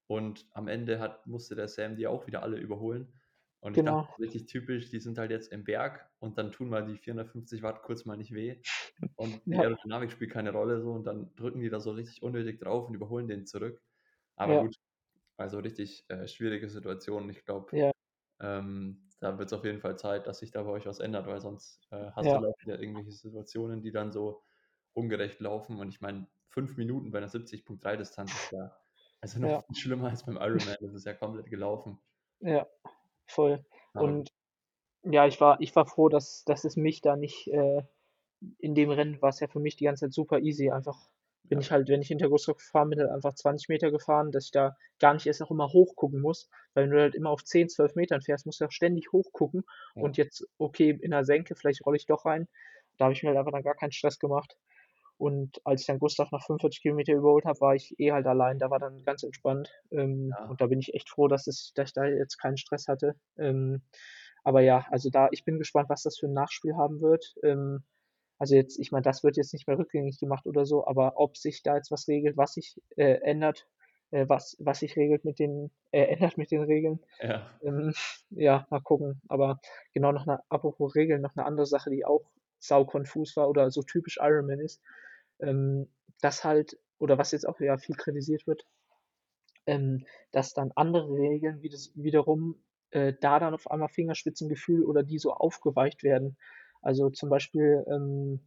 und 0.08 0.46
am 0.52 0.68
Ende 0.68 1.00
hat 1.00 1.26
musste 1.26 1.56
der 1.56 1.68
Sam 1.68 1.96
die 1.96 2.06
auch 2.08 2.26
wieder 2.28 2.42
alle 2.44 2.58
überholen. 2.58 3.14
Und 3.60 3.74
ich 3.74 3.82
dachte, 3.84 4.00
Genau. 4.00 4.18
richtig 4.20 4.46
typisch, 4.46 4.90
die 4.90 5.00
sind 5.00 5.18
halt 5.18 5.30
jetzt 5.32 5.52
im 5.52 5.64
Berg 5.64 6.10
und 6.20 6.38
dann 6.38 6.52
tun 6.52 6.68
mal 6.70 6.86
die 6.86 6.96
450 6.98 7.62
Watt 7.62 7.82
kurz 7.82 8.04
mal 8.06 8.16
nicht 8.18 8.34
weh 8.34 8.62
und 9.16 9.42
die 9.52 9.56
Ja. 9.56 9.64
Aerodynamik 9.64 10.12
spielt 10.12 10.32
keine 10.32 10.52
Rolle 10.52 10.80
so 10.82 10.92
und 10.92 11.04
dann 11.06 11.34
drücken 11.36 11.60
die 11.60 11.70
da 11.70 11.80
so 11.80 11.92
richtig 11.92 12.22
unnötig 12.22 12.60
drauf 12.60 12.88
und 12.88 12.94
überholen 12.96 13.28
den 13.28 13.46
zurück. 13.46 13.82
Aber 14.36 14.56
Ja. 14.56 14.60
gut, 14.60 14.76
also, 15.38 15.58
richtig, 15.60 16.06
äh, 16.10 16.28
schwierige 16.28 16.68
Situation. 16.70 17.30
Ich 17.30 17.44
glaube, 17.46 17.72
Ja. 17.72 17.92
ähm, 18.40 19.10
da 19.20 19.38
wird's 19.38 19.52
auf 19.54 19.64
jeden 19.66 19.80
Fall 19.80 19.98
Zeit, 19.98 20.26
dass 20.28 20.40
sich 20.40 20.50
da 20.52 20.62
bei 20.64 20.70
euch 20.72 20.86
was 20.86 21.00
ändert, 21.00 21.26
weil 21.28 21.40
sonst, 21.42 21.88
äh, 21.92 22.12
hast 22.12 22.34
du 22.34 22.38
Ja. 22.38 22.40
da 22.40 22.48
wieder 22.60 22.80
irgendwelche 22.80 23.12
Situationen, 23.12 23.82
die 23.82 23.92
dann 23.92 24.12
so 24.12 24.44
ungerecht 24.98 25.40
laufen. 25.40 25.78
Und 25.80 25.88
ich 25.90 26.00
meine, 26.02 26.28
5 26.48 26.76
Minuten 26.76 27.10
bei 27.12 27.20
'ner 27.20 27.28
70.3 27.28 27.96
Distanz 27.96 28.36
ist 28.36 28.50
ja 28.52 28.76
also, 29.20 29.40
noch 29.40 29.50
Ja. 29.50 29.64
viel 29.66 29.76
schlimmer 29.76 30.10
als 30.10 30.24
beim 30.26 30.36
Ironman. 30.36 30.76
Das 30.80 30.94
ist 30.94 31.06
ja 31.06 31.14
komplett 31.14 31.46
gelaufen. 31.50 32.00
Ja, 32.42 32.66
voll. 33.26 33.64
Aber 33.94 34.18
Und. 34.18 34.30
Ja, 35.04 35.26
ich 35.26 35.40
war 35.40 35.60
ich 35.60 35.76
war 35.76 35.86
froh, 35.86 36.08
dass 36.10 36.44
dass 36.46 36.64
es 36.64 36.76
mich 36.76 37.00
da 37.00 37.16
nicht 37.16 37.48
äh, 37.48 37.82
in 38.58 38.74
dem 38.74 38.90
Rennen 38.90 39.22
war's 39.22 39.40
ja 39.40 39.48
für 39.48 39.60
mich 39.60 39.76
die 39.76 39.84
ganze 39.84 40.06
Zeit 40.06 40.14
super 40.14 40.40
easy. 40.40 40.70
Einfach 40.70 41.10
bin 41.44 41.60
Ja. 41.60 41.62
ich 41.62 41.72
halt 41.72 41.88
wenn 41.88 42.02
ich 42.02 42.08
hinter 42.08 42.28
Gustav 42.30 42.56
gefahren 42.58 42.90
bin, 42.90 43.00
halt 43.00 43.10
einfach 43.10 43.34
20 43.34 43.68
Meter 43.70 43.90
gefahren, 43.92 44.32
dass 44.32 44.46
ich 44.46 44.52
da 44.52 44.76
gar 45.00 45.14
nicht 45.14 45.26
erst 45.26 45.42
auch 45.42 45.50
immer 45.52 45.72
hochgucken 45.72 46.20
muss. 46.22 46.50
Weil 46.74 46.84
wenn 46.84 46.92
du 46.92 47.00
halt 47.02 47.14
immer 47.16 47.30
auf 47.30 47.44
10, 47.44 47.68
12 47.70 47.96
Metern 47.96 48.22
fährst, 48.22 48.46
musst 48.46 48.60
du 48.60 48.66
auch 48.66 48.72
ständig 48.72 49.12
hochgucken 49.12 49.64
Ja. 49.96 49.98
und 49.98 50.16
jetzt, 50.18 50.46
okay, 50.58 50.90
in 51.02 51.10
'ner 51.10 51.24
Senke, 51.24 51.56
vielleicht 51.56 51.86
rolle 51.86 51.98
ich 51.98 52.06
doch 52.06 52.26
rein. 52.26 52.48
Da 52.98 53.06
habe 53.06 53.14
ich 53.14 53.22
mir 53.22 53.30
halt 53.30 53.38
einfach 53.38 53.52
dann 53.52 53.62
gar 53.64 53.76
keinen 53.76 53.92
Stress 53.92 54.18
gemacht. 54.20 54.58
Und 55.18 55.60
als 55.64 55.82
ich 55.82 55.86
dann 55.88 55.98
Gustav 55.98 56.30
nach 56.32 56.44
45 56.46 56.82
Kilometer 56.82 57.12
überholt 57.14 57.44
habe, 57.44 57.60
war 57.60 57.74
ich 57.74 57.94
eh 57.98 58.12
halt 58.12 58.26
allein. 58.26 58.58
Da 58.60 58.70
war 58.70 58.78
dann 58.78 59.02
ganz 59.04 59.22
entspannt. 59.24 59.70
Ähm, 59.90 60.36
Ja. 60.36 60.48
und 60.48 60.60
da 60.60 60.66
bin 60.68 60.80
ich 60.80 60.94
echt 60.94 61.10
froh, 61.10 61.28
dass 61.28 61.46
es 61.48 61.72
dass 61.74 61.90
ich 61.90 61.94
da 61.94 62.04
jetzt 62.06 62.38
keinen 62.38 62.56
Stress 62.56 62.88
hatte. 62.88 63.16
Ähm, 63.38 63.82
aber 64.44 64.60
ja, 64.62 64.86
also 64.90 65.10
da 65.10 65.28
ich 65.32 65.44
bin 65.44 65.58
gespannt, 65.58 65.88
was 65.90 66.02
das 66.02 66.18
für 66.18 66.26
'n 66.26 66.32
Nachspiel 66.34 66.76
haben 66.76 67.00
wird. 67.00 67.34
Ähm, 67.42 67.84
also 68.38 68.54
jetzt 68.56 68.78
ich 68.78 68.92
meine, 68.92 69.02
das 69.02 69.24
wird 69.24 69.36
jetzt 69.36 69.52
nicht 69.54 69.66
mehr 69.68 69.78
rückgängig 69.78 70.18
gemacht 70.20 70.46
oder 70.46 70.66
so, 70.66 70.86
aber 70.86 71.14
ob 71.18 71.36
sich 71.36 71.62
da 71.62 71.76
jetzt 71.76 71.90
was 71.90 72.08
regelt, 72.08 72.36
was 72.36 72.54
sich, 72.54 72.80
äh, 72.96 73.14
ändert, 73.22 73.68
äh, 74.12 74.26
was 74.28 74.56
was 74.60 74.80
sich 74.80 74.96
regelt 74.96 75.24
mit 75.24 75.38
den 75.40 75.70
äh, 75.92 76.02
ändert 76.32 76.38
mit 76.38 76.50
den 76.52 76.62
Regeln, 76.62 77.00
Ja. 77.20 77.60
ähm, 77.62 77.92
ja, 78.30 78.66
mal 78.70 78.80
gucken. 78.82 79.20
Aber 79.28 79.60
genau 79.94 80.12
noch 80.12 80.26
'ne 80.26 80.40
apropos 80.50 80.94
Regeln, 80.96 81.22
noch 81.22 81.34
'ne 81.36 81.44
andere 81.46 81.66
Sache, 81.66 81.90
die 81.90 82.04
auch 82.06 82.30
saukonfus 82.60 83.36
war 83.36 83.48
oder 83.50 83.70
so 83.70 83.82
typisch 83.82 84.18
Ironman 84.20 84.60
ist, 84.60 84.82
ähm, 85.40 85.88
dass 86.20 86.44
halt 86.44 86.78
oder 86.98 87.18
was 87.18 87.32
jetzt 87.32 87.46
auch 87.48 87.60
ja 87.60 87.78
viel 87.78 87.96
kritisiert 87.96 88.46
wird 88.46 88.66
ähm, 89.66 90.04
dass 90.32 90.54
dann 90.54 90.72
andere 90.74 91.12
Regeln 91.12 91.62
wie 91.62 91.68
das 91.68 91.92
wiederum, 91.94 92.64
äh, 92.90 93.12
da 93.20 93.38
dann 93.38 93.54
auf 93.54 93.70
einmal 93.70 93.88
Fingerspitzengefühl 93.88 94.84
oder 94.84 95.02
die 95.02 95.18
so 95.18 95.32
aufgeweicht 95.32 96.02
werden. 96.02 96.38
Also, 96.82 97.10
zum 97.10 97.28
Beispiel, 97.28 97.84
ähm 97.88 98.40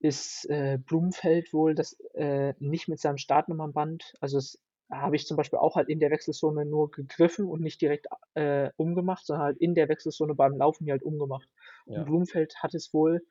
ist, 0.00 0.48
äh, 0.50 0.78
Blumfeld 0.78 1.52
wohl 1.52 1.74
das 1.74 1.98
äh, 2.14 2.54
nicht 2.58 2.88
mit 2.88 3.00
seinem 3.00 3.16
Startnummernband 3.16 4.14
also, 4.20 4.36
das 4.38 4.58
habe 4.90 5.16
ich 5.16 5.26
zum 5.26 5.36
Beispiel 5.36 5.58
auch 5.58 5.74
halt 5.74 5.88
in 5.88 5.98
der 5.98 6.10
Wechselzone 6.10 6.64
nur 6.64 6.90
gegriffen 6.92 7.46
und 7.46 7.60
nicht 7.60 7.80
direkt, 7.80 8.06
äh, 8.34 8.70
umgemacht, 8.76 9.26
sondern 9.26 9.46
halt 9.46 9.58
in 9.58 9.74
der 9.74 9.88
Wechselzone 9.88 10.34
beim 10.34 10.56
Laufen 10.56 10.84
die 10.84 10.92
halt 10.92 11.02
umgemacht. 11.02 11.48
Und 11.94 11.94
Ja. 11.94 12.04
Blumfeld 12.04 12.54
hat 12.62 12.72
es 12.74 12.92
wohl 12.94 13.26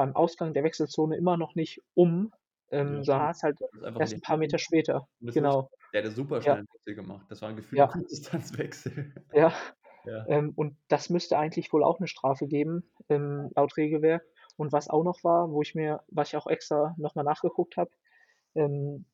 beim 0.00 0.16
Ausgang 0.16 0.54
der 0.54 0.64
Wechselzone 0.64 1.16
immer 1.16 1.36
noch 1.36 1.54
nicht 1.56 1.82
um, 1.94 2.32
ähm, 2.70 3.04
Ja, 3.04 3.04
sondern 3.04 3.28
hat's 3.28 3.42
halt 3.42 3.58
erst 3.98 4.16
'n 4.18 4.22
paar 4.22 4.38
Meter 4.38 4.58
später. 4.58 5.08
Genau. 5.34 5.70
der 5.92 6.00
hat 6.02 6.04
ja 6.06 6.10
super 6.10 6.42
Ja. 6.42 6.42
schnellen 6.42 6.66
Wechsel 6.72 6.94
gemacht. 6.94 7.26
Das 7.30 7.42
war 7.42 7.50
'n 7.50 7.56
gefühlter 7.56 7.86
Ja. 7.86 7.90
Kurzdistanzwechsel. 7.90 9.14
Ja, 9.32 9.54
Ja. 10.04 10.26
ähm, 10.26 10.52
und 10.56 10.76
das 10.88 11.10
müsste 11.10 11.38
eigentlich 11.38 11.72
wohl 11.72 11.84
auch 11.84 12.00
'ne 12.00 12.08
Strafe 12.08 12.46
geben, 12.48 12.90
ähm, 13.08 13.50
laut 13.56 13.76
Regelwerk. 13.76 14.24
Und 14.56 14.72
was 14.72 14.88
auch 14.90 15.04
noch 15.04 15.24
war, 15.24 15.50
wo 15.52 15.62
ich 15.62 15.74
mir 15.74 16.02
was 16.08 16.28
ich 16.28 16.36
auch 16.36 16.46
extra 16.48 16.94
noch 16.98 17.14
mal 17.14 17.22
nachgeguckt 17.24 17.76
habe, 17.76 17.90
ähm, 18.56 19.06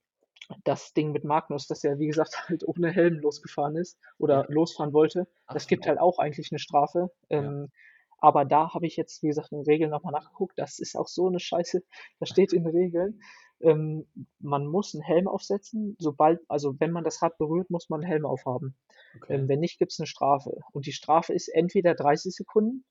das 0.65 0.95
Ding 0.95 1.13
mit 1.13 1.25
Magnus, 1.25 1.69
dass 1.69 1.85
er, 1.85 1.99
wie 2.01 2.09
gesagt, 2.09 2.33
halt 2.51 2.65
ohne 2.69 2.93
Helm 2.93 3.21
losgefahren 3.21 3.77
ist 3.77 3.99
Ja. 4.29 4.41
oder 4.41 4.47
losfahren 4.51 4.93
wollte. 4.95 5.29
Ach 5.49 5.55
Das 5.55 5.67
gibt 5.69 5.87
halt 5.89 6.01
auch 6.01 6.19
eigentlich 6.19 6.53
'ne 6.53 6.59
Strafe. 6.61 7.11
Ja. 7.35 7.57
Ähm, 7.57 7.71
aber 8.19 8.45
da 8.45 8.75
habe 8.75 8.87
ich 8.87 8.97
jetzt, 8.97 9.23
wie 9.23 9.29
gesagt, 9.29 9.53
in 9.53 9.59
den 9.61 9.67
Regeln 9.67 9.91
noch 9.91 10.03
mal 10.05 10.11
nachgeguckt. 10.13 10.59
Das 10.59 10.79
ist 10.81 10.97
auch 10.97 11.09
so 11.09 11.29
'ne 11.31 11.41
Scheiße. 11.41 11.83
Da 12.21 12.27
steht 12.27 12.53
in 12.53 12.65
den 12.65 12.73
Regeln, 12.77 13.21
ähm, 13.61 14.07
man 14.41 14.67
muss 14.67 14.95
'n 14.95 15.03
Helm 15.03 15.29
aufsetzen, 15.29 15.97
sobald 15.99 16.41
also, 16.49 16.75
wenn 16.81 16.93
man 16.93 17.05
das 17.05 17.23
Rad 17.23 17.39
berührt, 17.39 17.71
muss 17.71 17.89
man 17.91 18.01
'n 18.03 18.07
Helm 18.07 18.27
aufhaben. 18.27 18.77
Okay. 19.15 19.35
Ähm, 19.35 19.49
wenn 19.49 19.61
nicht, 19.61 19.79
gibt's 19.79 19.99
'ne 20.01 20.07
Strafe. 20.07 20.59
Und 20.73 20.87
die 20.87 20.93
Strafe 20.93 21.35
ist 21.35 21.49
entweder 21.49 21.95
30 21.95 22.35
Sekunden 22.35 22.85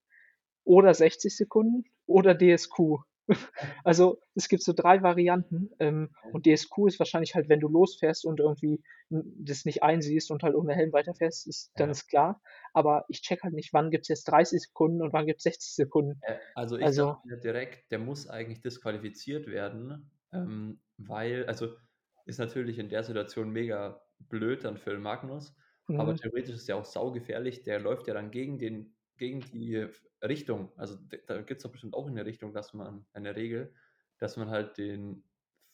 oder 0.65 0.93
60 0.95 1.37
Sekunden 1.37 1.85
oder 2.07 2.35
DSQ. 2.37 3.03
Also, 3.83 4.19
es 4.35 4.47
gibt 4.49 4.63
so 4.63 4.73
3 4.73 5.01
Varianten, 5.03 5.71
ähm, 5.79 6.11
und 6.31 6.45
DSQ 6.45 6.87
ist 6.87 6.99
wahrscheinlich 6.99 7.35
halt, 7.35 7.49
wenn 7.49 7.59
du 7.59 7.67
losfährst 7.69 8.25
und 8.25 8.39
irgendwie 8.39 8.81
das 9.09 9.65
nicht 9.65 9.83
einsiehst 9.83 10.31
und 10.31 10.43
halt 10.43 10.55
ohne 10.55 10.73
Helm 10.75 10.93
weiterfährst, 10.93 11.47
ist 11.47 11.73
dann 11.77 11.89
Ja. 11.89 11.91
ist 11.91 12.07
klar. 12.07 12.41
Aber 12.73 13.05
ich 13.09 13.21
checke 13.21 13.43
halt 13.43 13.53
nicht, 13.53 13.73
wann 13.73 13.91
gibt's 13.91 14.07
jetzt 14.09 14.25
30 14.25 14.61
Sekunden 14.63 15.01
und 15.01 15.13
wann 15.13 15.25
gibt's 15.27 15.43
60 15.43 15.73
Sekunden. 15.75 16.21
Äh, 16.21 16.37
also, 16.53 16.77
ich 16.77 16.89
Also 16.89 17.17
mir 17.23 17.37
direkt, 17.37 17.91
der 17.91 17.99
muss 17.99 18.27
eigentlich 18.27 18.61
disqualifiziert 18.61 19.47
werden, 19.47 20.11
ähm, 20.31 20.81
weil 20.97 21.45
also, 21.45 21.77
ist 22.25 22.39
natürlich 22.39 22.79
in 22.79 22.89
der 22.89 23.03
Situation 23.03 23.51
mega 23.51 24.01
blöd 24.19 24.63
dann 24.63 24.77
für 24.77 24.97
Magnus, 24.97 25.55
aber 25.93 26.15
Mhm. 26.15 26.15
theoretisch 26.15 26.55
ist 26.55 26.67
ja 26.67 26.75
auch 26.75 26.85
saugefährlich. 26.85 27.63
Der 27.63 27.79
läuft 27.79 28.07
ja 28.07 28.13
dann 28.13 28.31
gegen 28.31 28.57
den 28.59 28.95
gegen 29.17 29.41
die 29.41 29.87
Richtung. 30.21 30.71
Also, 30.77 30.97
da 31.27 31.41
gibt's 31.41 31.63
doch 31.63 31.71
bestimmt 31.71 31.93
auch 31.93 32.07
in 32.07 32.15
der 32.15 32.25
Richtung, 32.25 32.53
dass 32.53 32.73
man 32.73 33.05
eine 33.13 33.35
Regel, 33.35 33.73
dass 34.19 34.37
man 34.37 34.49
halt 34.49 34.77
den 34.77 35.23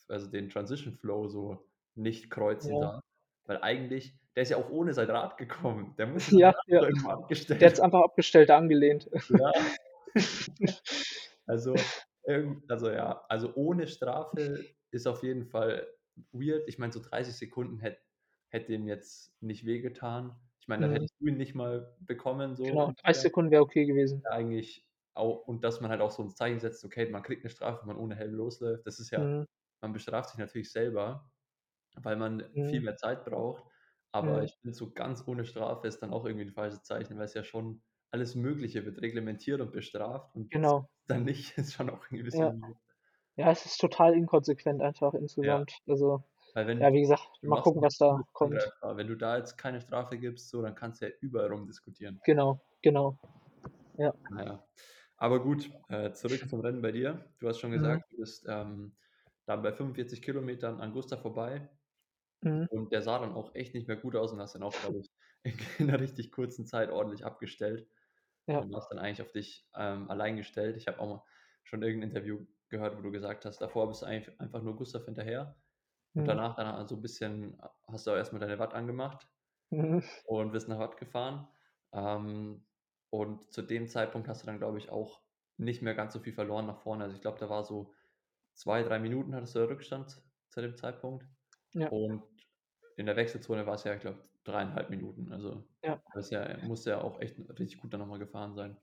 also, 0.09 0.27
den 0.27 0.49
Transition 0.49 0.93
Flow 0.93 1.27
so 1.27 1.65
nicht 1.95 2.29
kreuzen 2.29 2.73
Ja. 2.73 2.79
darf. 2.81 3.03
Weil 3.45 3.61
eigentlich 3.61 4.15
der 4.35 4.43
ist 4.43 4.49
ja 4.49 4.57
auch 4.57 4.69
ohne 4.69 4.93
sein 4.93 5.09
Rad 5.09 5.37
gekommen. 5.37 5.93
Der 5.97 6.07
muss 6.07 6.27
Ja, 6.31 6.53
ja. 6.67 6.81
abgestellt 7.05 7.61
Der 7.61 7.69
hat's 7.69 7.79
einfach 7.79 8.01
abgestellt, 8.01 8.49
angelehnt. 8.51 9.09
Ja. 9.29 9.51
Also, 11.47 11.75
also, 12.69 12.91
ja, 12.91 13.25
also, 13.27 13.53
ohne 13.55 13.87
Strafe 13.87 14.63
ist 14.91 15.07
auf 15.07 15.23
jeden 15.23 15.45
Fall 15.45 15.87
weird. 16.31 16.67
Ich 16.67 16.77
meine, 16.77 16.93
so 16.93 17.01
30 17.01 17.35
Sekunden 17.35 17.79
hätt 17.79 17.97
hätte 18.49 18.73
ihm 18.73 18.87
jetzt 18.87 19.33
nicht 19.41 19.65
wehgetan. 19.65 20.35
Ich 20.71 20.77
meine, 20.77 20.83
dann 20.87 20.91
Mhm. 20.91 21.01
hättest 21.01 21.15
du 21.19 21.25
ihn 21.27 21.35
nicht 21.37 21.53
mal 21.53 21.97
bekommen 21.99 22.55
so 22.55 22.65
Genau, 22.65 22.91
30 23.03 23.21
ungefähr. 23.21 23.29
Sekunden 23.29 23.51
wäre 23.51 23.63
okay 23.63 23.85
gewesen. 23.85 24.23
Eigentlich 24.31 24.87
au 25.15 25.31
und 25.31 25.63
dass 25.63 25.81
man 25.81 25.91
halt 25.91 26.01
auch 26.01 26.11
so 26.11 26.23
'n 26.23 26.29
Zeichen 26.31 26.59
setzt, 26.61 26.85
okay, 26.85 27.09
man 27.09 27.23
kriegt 27.23 27.43
'ne 27.43 27.49
Strafe, 27.51 27.81
wenn 27.81 27.87
man 27.95 27.97
ohne 27.97 28.15
Helm 28.15 28.33
losläuft. 28.35 28.87
Das 28.87 28.99
ist 28.99 29.11
ja 29.11 29.17
Mhm. 29.17 29.45
man 29.81 29.93
bestraft 29.93 30.29
sich 30.31 30.39
natürlich 30.39 30.71
selber, 30.71 31.31
weil 31.95 32.17
man 32.17 32.45
viel 32.63 32.79
Mhm. 32.79 32.83
mehr 32.83 32.97
Zeit 32.97 33.25
braucht. 33.25 33.65
Aber 34.11 34.43
Mhm. 34.43 34.45
ich 34.45 34.55
finde, 34.61 34.75
so 34.75 34.91
ganz 34.93 35.27
ohne 35.27 35.45
Strafe 35.45 35.87
ist 35.87 35.99
dann 36.01 36.11
auch 36.13 36.25
irgendwie 36.25 36.45
'n 36.47 36.53
falsches 36.53 36.83
Zeichen, 36.83 37.17
weil's 37.19 37.33
ja 37.35 37.43
schon 37.45 37.83
alles 38.11 38.35
Mögliche 38.35 38.85
wird 38.85 39.01
reglementiert 39.01 39.61
und 39.61 39.71
bestraft 39.73 40.35
und 40.35 40.51
Genau. 40.51 40.89
dann 41.07 41.25
nicht, 41.25 41.57
ist 41.59 41.73
schon 41.75 41.89
auch 41.91 42.09
Ja. 42.33 42.51
bisschen 42.51 42.67
weird. 42.67 42.79
Ja, 43.37 43.51
es 43.51 43.65
ist 43.65 43.77
total 43.79 44.15
inkonsequent 44.15 44.81
einfach 44.81 45.13
Ja. 45.43 45.63
insgesamt. 45.63 45.79
Also, 45.87 46.23
Weil 46.23 46.30
wenn 46.55 46.79
ja, 46.79 46.91
wie 46.93 47.01
gesagt, 47.01 47.29
mal 47.43 47.57
gucken, 47.57 47.81
was 47.81 47.97
da 47.97 48.21
kommt. 48.33 48.73
Wenn 48.81 49.07
du 49.07 49.15
da 49.17 49.37
jetzt 49.37 49.57
keine 49.57 49.81
Strafe 49.81 50.17
gibst, 50.19 50.49
so, 50.49 50.61
dann 50.61 50.75
kannst 50.75 51.01
du 51.01 51.07
ja 51.07 51.13
überall 51.21 51.49
rumdiskutieren. 51.51 52.21
Genau, 52.23 52.59
genau. 52.81 53.17
Ja. 53.97 54.13
Na 54.29 54.43
ja. 54.45 54.67
Aber 55.17 55.41
gut, 55.43 55.69
äh, 55.89 56.13
zurück 56.13 56.47
zum 56.49 56.61
Rennen 56.61 56.81
bei 56.81 56.91
dir. 56.91 57.33
Du 57.39 57.47
hast 57.47 57.59
schon 57.59 57.71
Mhm. 57.75 58.01
gesagt, 58.01 58.03
du 58.11 58.17
bist, 58.17 58.45
ähm, 58.47 58.97
dann 59.45 59.61
bei 59.61 59.71
45 59.73 60.21
Kilometern 60.21 60.79
an 60.81 60.93
Gustav 60.93 61.21
vorbei 61.21 61.69
Mhm. 62.43 62.67
und 62.67 62.91
der 62.93 63.01
sah 63.03 63.19
dann 63.19 63.33
auch 63.33 63.55
echt 63.55 63.75
nicht 63.75 63.87
mehr 63.87 63.97
gut 63.97 64.15
aus 64.17 64.33
und 64.33 64.41
hast 64.41 64.55
dann 64.55 64.63
auch, 64.63 64.79
glaube 64.79 64.99
ich, 64.99 65.11
in 65.79 65.87
'ner 65.87 65.99
richtig 66.01 66.31
kurzen 66.31 66.65
Zeit 66.67 66.91
ordentlich 66.91 67.25
abgestellt. 67.25 67.89
Ja. 68.47 68.65
Und 68.65 68.71
warst 68.73 68.91
dann 68.91 68.99
eigentlich 68.99 69.21
auf 69.23 69.31
dich, 69.33 69.69
ähm, 69.75 70.09
allein 70.11 70.37
gestellt. 70.37 70.77
Ich 70.77 70.87
habe 70.87 70.99
auch 70.99 71.07
mal 71.09 71.23
schon 71.63 71.83
irgend 71.83 72.03
'n 72.05 72.09
Interview 72.09 72.47
gehört, 72.69 72.97
wo 72.97 73.01
du 73.03 73.11
gesagt 73.11 73.45
hast, 73.45 73.59
davor 73.61 73.87
bist 73.89 74.03
du 74.03 74.07
einfach 74.07 74.63
nur 74.63 74.75
Gustav 74.77 75.05
hinterher 75.05 75.57
und 76.15 76.25
Mhm. 76.25 76.27
danach 76.27 76.55
dann 76.55 76.87
so 76.87 76.95
'n 76.95 77.01
bisschen 77.01 77.57
hast 77.87 78.07
du 78.07 78.11
auch 78.11 78.15
erst 78.17 78.33
mal 78.33 78.39
deine 78.39 78.59
Watt 78.59 78.73
angemacht 78.73 79.29
Mhm. 79.71 80.01
und 80.23 80.51
bist 80.53 80.67
nach 80.69 80.79
Watt 80.79 80.97
gefahren. 80.97 81.49
Ähm, 81.93 82.67
und 83.11 83.51
zu 83.53 83.61
dem 83.63 83.87
Zeitpunkt 83.87 84.27
hast 84.29 84.43
du 84.43 84.47
dann, 84.47 84.59
glaube 84.59 84.77
ich, 84.79 84.89
auch 84.91 85.21
nicht 85.57 85.81
mehr 85.83 85.95
ganz 85.95 86.13
so 86.13 86.19
viel 86.21 86.33
verloren 86.33 86.67
nach 86.67 86.79
vorne. 86.79 87.05
Also, 87.05 87.15
ich 87.15 87.21
glaube, 87.21 87.39
da 87.39 87.49
war 87.49 87.63
so 87.63 87.93
2, 88.55 88.83
3 88.83 88.99
Minuten 88.99 89.35
hattest 89.35 89.55
du 89.55 89.67
Rückstand 89.69 90.23
zu 90.49 90.61
dem 90.61 90.75
Zeitpunkt. 90.77 91.27
Ja. 91.73 91.91
Und 91.91 92.23
in 92.97 93.05
der 93.07 93.15
Wechselzone 93.17 93.67
war's 93.67 93.83
ja, 93.85 93.95
ich 93.95 94.01
glaube, 94.01 94.29
3,5 94.45 94.89
Minuten. 94.89 95.31
Also, 95.33 95.65
Ja. 95.83 96.01
das 96.13 96.29
ja 96.31 96.57
muss 96.61 96.85
ja 96.85 97.01
auch 97.01 97.21
echt 97.21 97.37
richtig 97.59 97.79
gut 97.81 97.93
dann 97.93 98.01
noch 98.01 98.07
mal 98.07 98.19
gefahren 98.19 98.55
sein. 98.55 98.79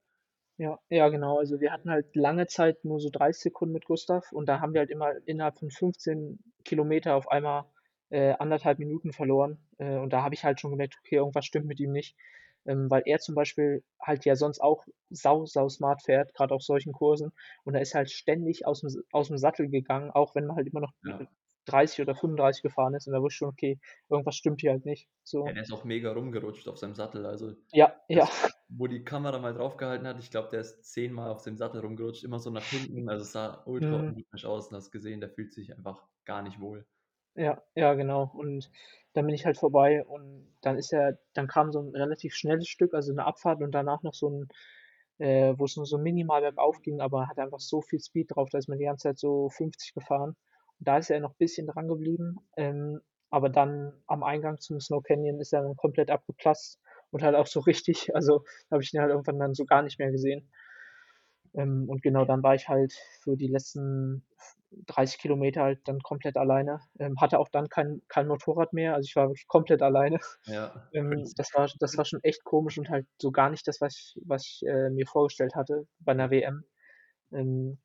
Ja, 0.60 0.80
ja, 0.90 1.08
genau. 1.08 1.38
Also, 1.38 1.60
wir 1.60 1.70
hatten 1.70 1.88
halt 1.88 2.16
lange 2.16 2.48
Zeit 2.48 2.84
nur 2.84 2.98
so 2.98 3.10
30 3.10 3.42
Sekunden 3.44 3.72
mit 3.72 3.84
Gustav 3.84 4.32
und 4.32 4.46
da 4.48 4.58
haben 4.60 4.72
wir 4.74 4.80
halt 4.80 4.90
immer 4.90 5.12
innerhalb 5.24 5.56
von 5.60 5.70
15 5.70 6.40
Kilometer 6.64 7.14
auf 7.14 7.28
einmal, 7.30 7.66
äh, 8.10 8.32
1,5 8.32 8.80
Minuten 8.80 9.12
verloren. 9.12 9.68
Äh, 9.78 9.98
und 9.98 10.12
da 10.12 10.22
habe 10.24 10.34
ich 10.34 10.42
halt 10.44 10.58
schon 10.58 10.72
gemerkt: 10.72 10.96
„Okay, 10.98 11.14
irgendwas 11.16 11.44
stimmt 11.46 11.66
mit 11.66 11.78
ihm 11.78 11.92
nicht.“ 11.92 12.16
Ähm, 12.66 12.90
weil 12.90 13.02
er 13.06 13.20
zum 13.20 13.36
Beispiel 13.36 13.84
halt 14.02 14.24
ja 14.24 14.34
sonst 14.34 14.60
auch 14.60 14.84
sau, 15.10 15.46
sau 15.46 15.68
smart 15.68 16.02
fährt, 16.02 16.34
grad 16.34 16.50
auf 16.50 16.62
solchen 16.62 16.92
Kursen. 16.92 17.30
Und 17.64 17.76
er 17.76 17.80
ist 17.80 17.94
halt 17.94 18.10
ständig 18.10 18.66
aus'm 18.66 18.86
S 18.88 18.98
aus'm 19.12 19.38
Sattel 19.38 19.68
gegangen, 19.68 20.10
auch 20.10 20.34
wenn 20.34 20.46
man 20.46 20.56
halt 20.56 20.66
immer 20.66 20.80
noch 20.80 20.92
Ja. 21.02 21.28
30 21.72 22.02
oder 22.02 22.14
35 22.16 22.62
gefahren 22.62 22.94
ist. 22.94 23.07
Und 23.09 23.14
da 23.14 23.20
wusste 23.22 23.35
ich 23.35 23.38
schon: 23.38 23.48
„Okay, 23.50 23.81
irgendwas 24.11 24.37
stimmt 24.37 24.61
hier 24.62 24.72
halt 24.72 24.85
nicht“, 24.87 25.09
Ja, 25.44 25.53
so. 25.53 25.55
der 25.55 25.62
ist 25.62 25.72
auch 25.72 25.84
mega 25.84 26.12
rumgerutscht 26.12 26.68
auf 26.68 26.78
seinem 26.78 26.95
Sattel. 26.95 27.24
Also, 27.26 27.55
Ja, 27.72 27.95
ja. 28.09 28.28
wo 28.68 28.86
die 28.86 29.05
Kamera 29.05 29.38
mal 29.38 29.55
draufgehalten 29.55 30.07
hat, 30.07 30.18
ich 30.18 30.30
glaube, 30.30 30.49
der 30.51 30.61
ist 30.61 30.84
zehnmal 30.84 31.30
auf 31.30 31.42
dem 31.42 31.57
Sattel 31.57 31.80
rumgerutscht, 31.80 32.24
immer 32.24 32.38
so 32.38 32.51
nach 32.51 32.68
hinten. 32.68 33.09
Also, 33.09 33.22
es 33.24 33.32
sah 33.32 33.62
ultra 33.66 34.03
Mhm. 34.03 34.18
aus 34.45 34.68
und 34.68 34.76
hast 34.76 34.90
gesehen, 34.92 35.20
der 35.20 35.30
fühlt 35.30 35.53
sich 35.53 35.76
einfach 35.76 36.05
gar 36.24 36.42
nicht 36.42 36.61
wohl. 36.61 36.86
Ja, 37.36 37.62
ja, 37.74 37.95
genau. 37.95 38.30
Und 38.34 38.70
dann 39.12 39.26
bin 39.26 39.34
ich 39.34 39.47
halt 39.47 39.59
vorbei 39.59 40.05
und 40.05 40.57
dann 40.61 40.76
ist 40.76 40.90
ja 40.90 41.12
dann 41.34 41.47
kam 41.47 41.72
so 41.72 41.78
'n 41.80 41.95
relativ 41.95 42.34
schnelles 42.34 42.68
Stück, 42.68 42.95
also 42.95 43.12
'ne 43.12 43.24
Abfahrt 43.24 43.61
und 43.62 43.72
danach 43.72 44.03
noch 44.03 44.14
so 44.14 44.28
'n 44.28 44.49
äh, 45.18 45.55
wo's 45.59 45.76
nur 45.76 45.86
so 45.86 45.99
minimal 45.99 46.40
bergauf 46.42 46.80
ging, 46.82 47.01
aber 47.01 47.28
hatte 47.28 47.42
einfach 47.42 47.61
so 47.61 47.80
viel 47.82 48.01
Speed 48.01 48.28
drauf, 48.34 48.49
da 48.51 48.59
ist 48.59 48.68
man 48.68 48.78
die 48.78 48.84
ganze 48.86 49.09
Zeit 49.11 49.18
so 49.18 49.49
50 49.51 49.95
gefahren. 49.95 50.36
Da 50.81 50.99
ist 50.99 51.11
er 51.11 51.20
noch 51.20 51.35
bisschen 51.37 51.66
dran 51.66 51.89
geblieben, 51.89 52.37
ähm, 52.57 53.01
aber 53.31 53.49
dann 53.51 53.93
am 54.07 54.22
Eingang 54.22 54.59
zum 54.61 54.81
Snow 54.81 55.03
Canyon 55.03 55.41
ist 55.41 55.53
er 55.53 55.62
dann 55.62 55.76
komplett 55.76 56.11
abgeplatzt 56.11 56.81
und 57.11 57.22
halt 57.22 57.35
auch 57.37 57.47
so 57.47 57.61
richtig. 57.62 58.14
Also, 58.14 58.45
habe 58.70 58.83
ich 58.83 58.91
den 58.91 59.01
halt 59.01 59.11
irgendwann 59.11 59.39
dann 59.39 59.55
so 59.55 59.64
gar 59.66 59.83
nicht 59.83 59.99
mehr 59.99 60.11
gesehen. 60.12 60.51
Ähm, 61.55 61.89
und 61.89 62.03
genau, 62.03 62.24
dann 62.24 62.43
war 62.43 62.55
ich 62.55 62.68
halt 62.68 62.93
für 63.22 63.37
die 63.37 63.49
letzten 63.49 64.24
30 64.87 65.18
Kilometer 65.18 65.62
halt 65.62 65.81
dann 65.87 66.01
komplett 66.01 66.37
alleine. 66.37 66.81
Ähm, 66.99 67.20
hatte 67.20 67.39
auch 67.39 67.49
dann 67.49 67.68
kein 67.68 68.03
kein 68.09 68.29
Motorrad 68.29 68.72
mehr, 68.72 68.95
also 68.95 69.07
ich 69.07 69.16
war 69.16 69.29
wirklich 69.29 69.47
komplett 69.49 69.83
alleine. 69.83 70.18
Ja, 70.47 70.91
Ähm, 70.93 71.33
das 71.37 71.53
war 71.55 71.68
das 71.81 71.97
war 71.99 72.05
schon 72.05 72.22
echt 72.22 72.45
komisch 72.45 72.79
und 72.79 72.89
halt 72.91 73.07
so 73.20 73.31
gar 73.33 73.51
nicht 73.51 73.66
das, 73.68 73.81
was 73.81 73.95
ich 73.97 74.20
was 74.26 74.45
ich, 74.47 74.62
äh, 74.66 74.91
mir 74.91 75.07
vorgestellt 75.07 75.55
hatte 75.55 75.87
bei 76.01 76.14
'ner 76.14 76.31
WM. 76.31 76.64
Ähm, 77.33 77.79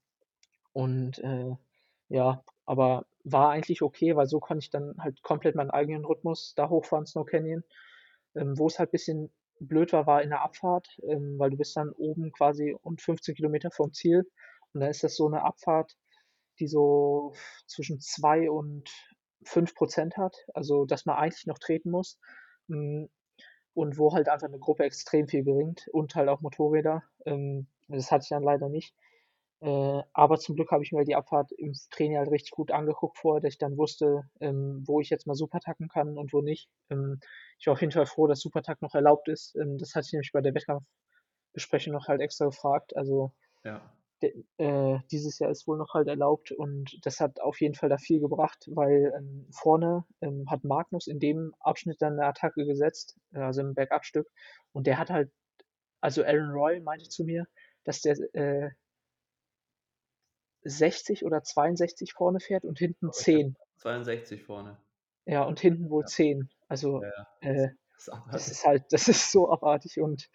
und, 0.73 1.19
äh, 1.19 1.51
ja, 2.09 2.43
aber 2.65 3.05
war 3.25 3.51
eigentlich 3.51 3.81
okay, 3.83 4.15
weil 4.15 4.27
so 4.27 4.39
konnte 4.39 4.63
ich 4.63 4.69
dann 4.71 4.95
halt 4.99 5.21
komplett 5.23 5.55
meinen 5.55 5.71
eigenen 5.71 6.05
Rhythmus 6.05 6.53
da 6.55 6.69
hochfahren, 6.69 7.05
Snow 7.07 7.25
Canyon. 7.25 7.63
Ähm, 8.35 8.57
wo's 8.59 8.79
halt 8.79 8.91
bisschen 8.91 9.31
blöd 9.59 9.93
war, 9.93 10.07
war 10.07 10.21
in 10.23 10.29
der 10.31 10.41
Abfahrt, 10.43 10.87
ähm, 11.09 11.35
weil 11.39 11.51
du 11.51 11.57
bist 11.57 11.77
dann 11.77 11.91
oben 11.91 12.31
quasi 12.33 12.75
und 12.83 13.01
15 13.01 13.35
Kilometer 13.35 13.71
vom 13.71 13.93
Ziel 13.93 14.25
und 14.73 14.81
dann 14.81 14.89
ist 14.91 15.03
das 15.03 15.15
so 15.17 15.29
'ne 15.29 15.43
Abfahrt, 15.43 15.95
die 16.59 16.67
so 16.67 17.33
zwischen 17.67 17.99
2 18.01 18.51
und 18.51 18.89
5% 19.45 20.17
hat, 20.17 20.35
also 20.55 20.85
dass 20.85 21.05
man 21.05 21.17
eigentlich 21.17 21.47
noch 21.47 21.59
treten 21.59 21.91
muss, 21.91 22.19
hm, 22.69 23.09
und 23.75 23.97
wo 23.99 24.13
halt 24.13 24.29
einfach 24.29 24.49
'ne 24.49 24.59
Gruppe 24.59 24.83
extrem 24.85 25.27
viel 25.27 25.43
bringt 25.45 25.87
und 25.93 26.15
halt 26.15 26.29
auch 26.29 26.41
Motorräder. 26.41 27.03
Ähm, 27.25 27.67
das 27.89 28.11
hatte 28.11 28.23
ich 28.25 28.29
dann 28.29 28.43
leider 28.43 28.69
nicht. 28.69 28.95
Äh, 29.63 30.03
aber 30.13 30.37
zum 30.39 30.55
Glück 30.55 30.71
habe 30.71 30.83
ich 30.83 30.91
mir 30.91 31.05
die 31.05 31.15
Abfahrt 31.15 31.51
im 31.57 31.73
Training 31.91 32.17
halt 32.17 32.29
richtig 32.31 32.51
gut 32.51 32.71
angeguckt 32.71 33.17
vorher, 33.19 33.41
dass 33.41 33.53
ich 33.53 33.59
dann 33.59 33.77
wusste, 33.77 34.23
ähm, 34.41 34.83
wo 34.87 35.01
ich 35.01 35.09
jetzt 35.09 35.27
mal 35.27 35.35
Supertacken 35.35 35.87
kann 35.89 36.17
und 36.17 36.33
wo 36.33 36.41
nicht. 36.41 36.69
Ähm, 36.91 37.19
ich 37.59 37.67
war 37.67 37.73
auf 37.75 37.81
jeden 37.81 37.93
Fall 37.93 38.05
froh, 38.07 38.27
dass 38.27 38.41
Supertack 38.41 38.81
noch 38.81 38.95
erlaubt 38.95 39.29
ist. 39.29 39.55
Ähm, 39.55 39.77
das 39.79 39.95
hatte 39.95 40.07
ich 40.07 40.13
nämlich 40.13 40.31
bei 40.33 40.41
der 40.41 40.53
Wettkampfbesprechung 40.55 41.93
noch 41.93 42.07
halt 42.07 42.21
extra 42.21 42.45
gefragt. 42.45 42.95
Also, 42.97 43.33
Ja. 43.63 43.93
d 44.23 44.45
äh, 44.57 44.99
dieses 45.11 45.39
Jahr 45.39 45.51
ist 45.51 45.67
wohl 45.67 45.77
noch 45.77 45.93
halt 45.93 46.07
erlaubt 46.07 46.51
und 46.51 46.97
das 47.03 47.19
hat 47.21 47.41
auf 47.41 47.61
jeden 47.61 47.75
Fall 47.75 47.89
da 47.89 47.97
viel 47.97 48.19
gebracht, 48.21 48.69
weil, 48.73 49.13
ähm, 49.17 49.47
vorne, 49.53 50.05
ähm, 50.21 50.45
hat 50.49 50.63
Magnus 50.63 51.07
in 51.07 51.19
dem 51.19 51.53
Abschnitt 51.61 51.97
dann 52.01 52.15
'ne 52.17 52.25
Attacke 52.27 52.65
gesetzt, 52.65 53.17
also 53.33 53.61
im 53.61 53.75
Bergabstück 53.75 54.27
und 54.73 54.87
der 54.87 54.97
hat 54.99 55.09
halt 55.11 55.31
also 56.01 56.23
Aaron 56.23 56.51
Roy 56.51 56.81
meinte 56.81 57.09
zu 57.09 57.23
mir, 57.25 57.45
dass 57.85 58.01
der, 58.01 58.17
äh 58.35 58.71
60 60.63 61.25
oder 61.25 61.43
62 61.43 62.13
vorne 62.13 62.39
fährt 62.39 62.65
und 62.65 62.79
hinten 62.79 63.11
Oh, 63.11 63.19
ich 63.21 63.33
habe 63.33 63.45
10. 63.45 63.57
62 63.77 64.43
vorne. 64.43 64.83
Ja, 65.27 65.43
und 65.43 65.59
hinten 65.59 65.89
wohl 65.89 66.03
Ja. 66.03 66.07
10. 66.07 66.49
Also, 66.67 67.05
Ja, 67.05 67.11
ja, 67.17 67.27
das 67.49 67.57
äh, 67.57 67.69
ist 67.97 68.11
das 68.31 68.49
ist 68.49 68.65
halt 68.65 68.85
das 68.91 69.07
ist 69.07 69.31
so 69.31 69.51
abartig 69.51 69.99
und, 70.01 70.29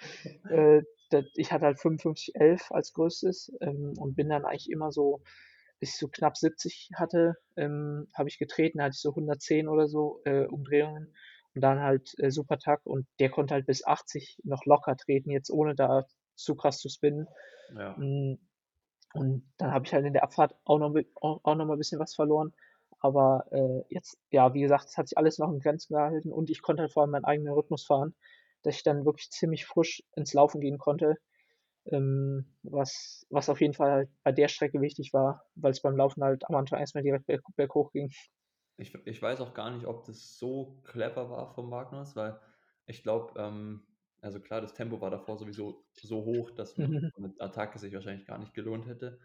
äh, 0.48 0.82
d 1.12 1.24
ich 1.36 1.52
hatte 1.52 1.66
halt 1.66 1.80
55,11 1.80 2.72
als 2.72 2.92
Größtes, 2.94 3.52
ähm, 3.60 3.94
und 3.98 4.16
bin 4.16 4.28
dann 4.30 4.44
eigentlich 4.44 4.70
immer 4.70 4.92
so 4.92 5.22
bis 5.80 5.90
ich 5.94 5.98
so 5.98 6.08
knapp 6.08 6.36
70 6.38 6.90
hatte, 6.96 7.36
ähm, 7.56 8.08
habe 8.14 8.28
ich 8.30 8.38
getreten, 8.38 8.78
da 8.78 8.84
hatte 8.86 8.94
ich 8.96 9.02
so 9.02 9.14
110 9.14 9.68
oder 9.68 9.88
so, 9.88 10.22
äh, 10.24 10.46
Umdrehungen 10.46 11.14
und 11.54 11.62
dann 11.62 11.80
halt, 11.80 12.14
äh, 12.18 12.30
Supertack 12.32 12.86
und 12.86 13.06
der 13.20 13.30
konnte 13.30 13.54
halt 13.54 13.66
bis 13.66 13.84
80 13.86 14.38
noch 14.44 14.64
locker 14.66 14.96
treten, 14.96 15.30
jetzt 15.30 15.50
ohne 15.50 15.74
da 15.76 16.06
zu 16.36 16.56
krass 16.56 16.78
zu 16.80 16.88
spinnen. 16.90 17.28
Ja. 17.68 18.08
Und 19.14 19.52
dann 19.58 19.72
habe 19.72 19.86
ich 19.86 19.92
halt 19.94 20.04
in 20.06 20.12
der 20.12 20.22
Abfahrt 20.24 20.54
auch 20.64 20.78
noch 20.78 20.94
auch 21.16 21.40
auch 21.44 21.54
noch 21.54 21.66
mal 21.66 21.76
bisschen 21.76 21.98
was 22.00 22.14
verloren. 22.14 22.52
Aber, 23.00 23.46
äh, 23.52 23.82
jetzt 23.94 24.18
ja, 24.30 24.54
wie 24.54 24.60
gesagt, 24.62 24.86
es 24.86 24.96
hat 24.98 25.08
sich 25.08 25.16
alles 25.18 25.38
noch 25.38 25.50
in 25.52 25.60
Grenzen 25.60 25.94
gehalten 25.94 26.32
und 26.32 26.50
ich 26.50 26.62
konnte 26.62 26.82
halt 26.82 26.92
vor 26.92 27.02
allem 27.02 27.12
meinen 27.12 27.24
eigenen 27.24 27.52
Rhythmus 27.54 27.86
fahren, 27.86 28.14
dass 28.62 28.76
ich 28.76 28.82
dann 28.82 29.04
wirklich 29.06 29.30
ziemlich 29.30 29.66
frisch 29.66 30.02
ins 30.16 30.34
Laufen 30.34 30.60
gehen 30.60 30.78
konnte, 30.78 31.16
ähm, 31.86 32.56
was 32.62 33.26
was 33.30 33.48
auf 33.50 33.60
jeden 33.60 33.74
Fall 33.74 33.90
halt 33.92 34.10
bei 34.24 34.32
der 34.32 34.48
Strecke 34.48 34.80
wichtig 34.80 35.12
war, 35.14 35.44
weil's 35.56 35.82
beim 35.82 35.96
Laufen 35.96 36.24
halt 36.24 36.44
am 36.48 36.56
Anfang 36.56 36.80
erst 36.80 36.94
mal 36.96 37.02
direkt 37.04 37.26
berg 37.26 37.42
berghoch 37.56 37.92
ging. 37.92 38.10
Ich 38.76 38.94
ich 39.06 39.20
weiß 39.20 39.40
auch 39.40 39.54
gar 39.54 39.70
nicht, 39.70 39.86
ob 39.86 40.04
das 40.04 40.38
so 40.38 40.80
clever 40.84 41.30
war 41.30 41.52
von 41.54 41.68
Magnus, 41.68 42.14
weil 42.16 42.40
ich 42.86 43.02
glaube, 43.02 43.38
ähm 43.40 43.86
also 44.20 44.40
klar, 44.40 44.60
das 44.60 44.74
Tempo 44.74 45.00
war 45.00 45.10
davor 45.10 45.38
sowieso 45.38 45.86
so 45.92 46.24
hoch, 46.24 46.50
dass 46.52 46.76
Mhm. 46.76 47.10
'ne 47.16 47.34
Attacke 47.38 47.78
sich 47.78 47.94
wahrscheinlich 47.94 48.26
gar 48.26 48.38
nicht 48.38 48.54
gelohnt 48.54 48.86
hätte. 48.86 49.20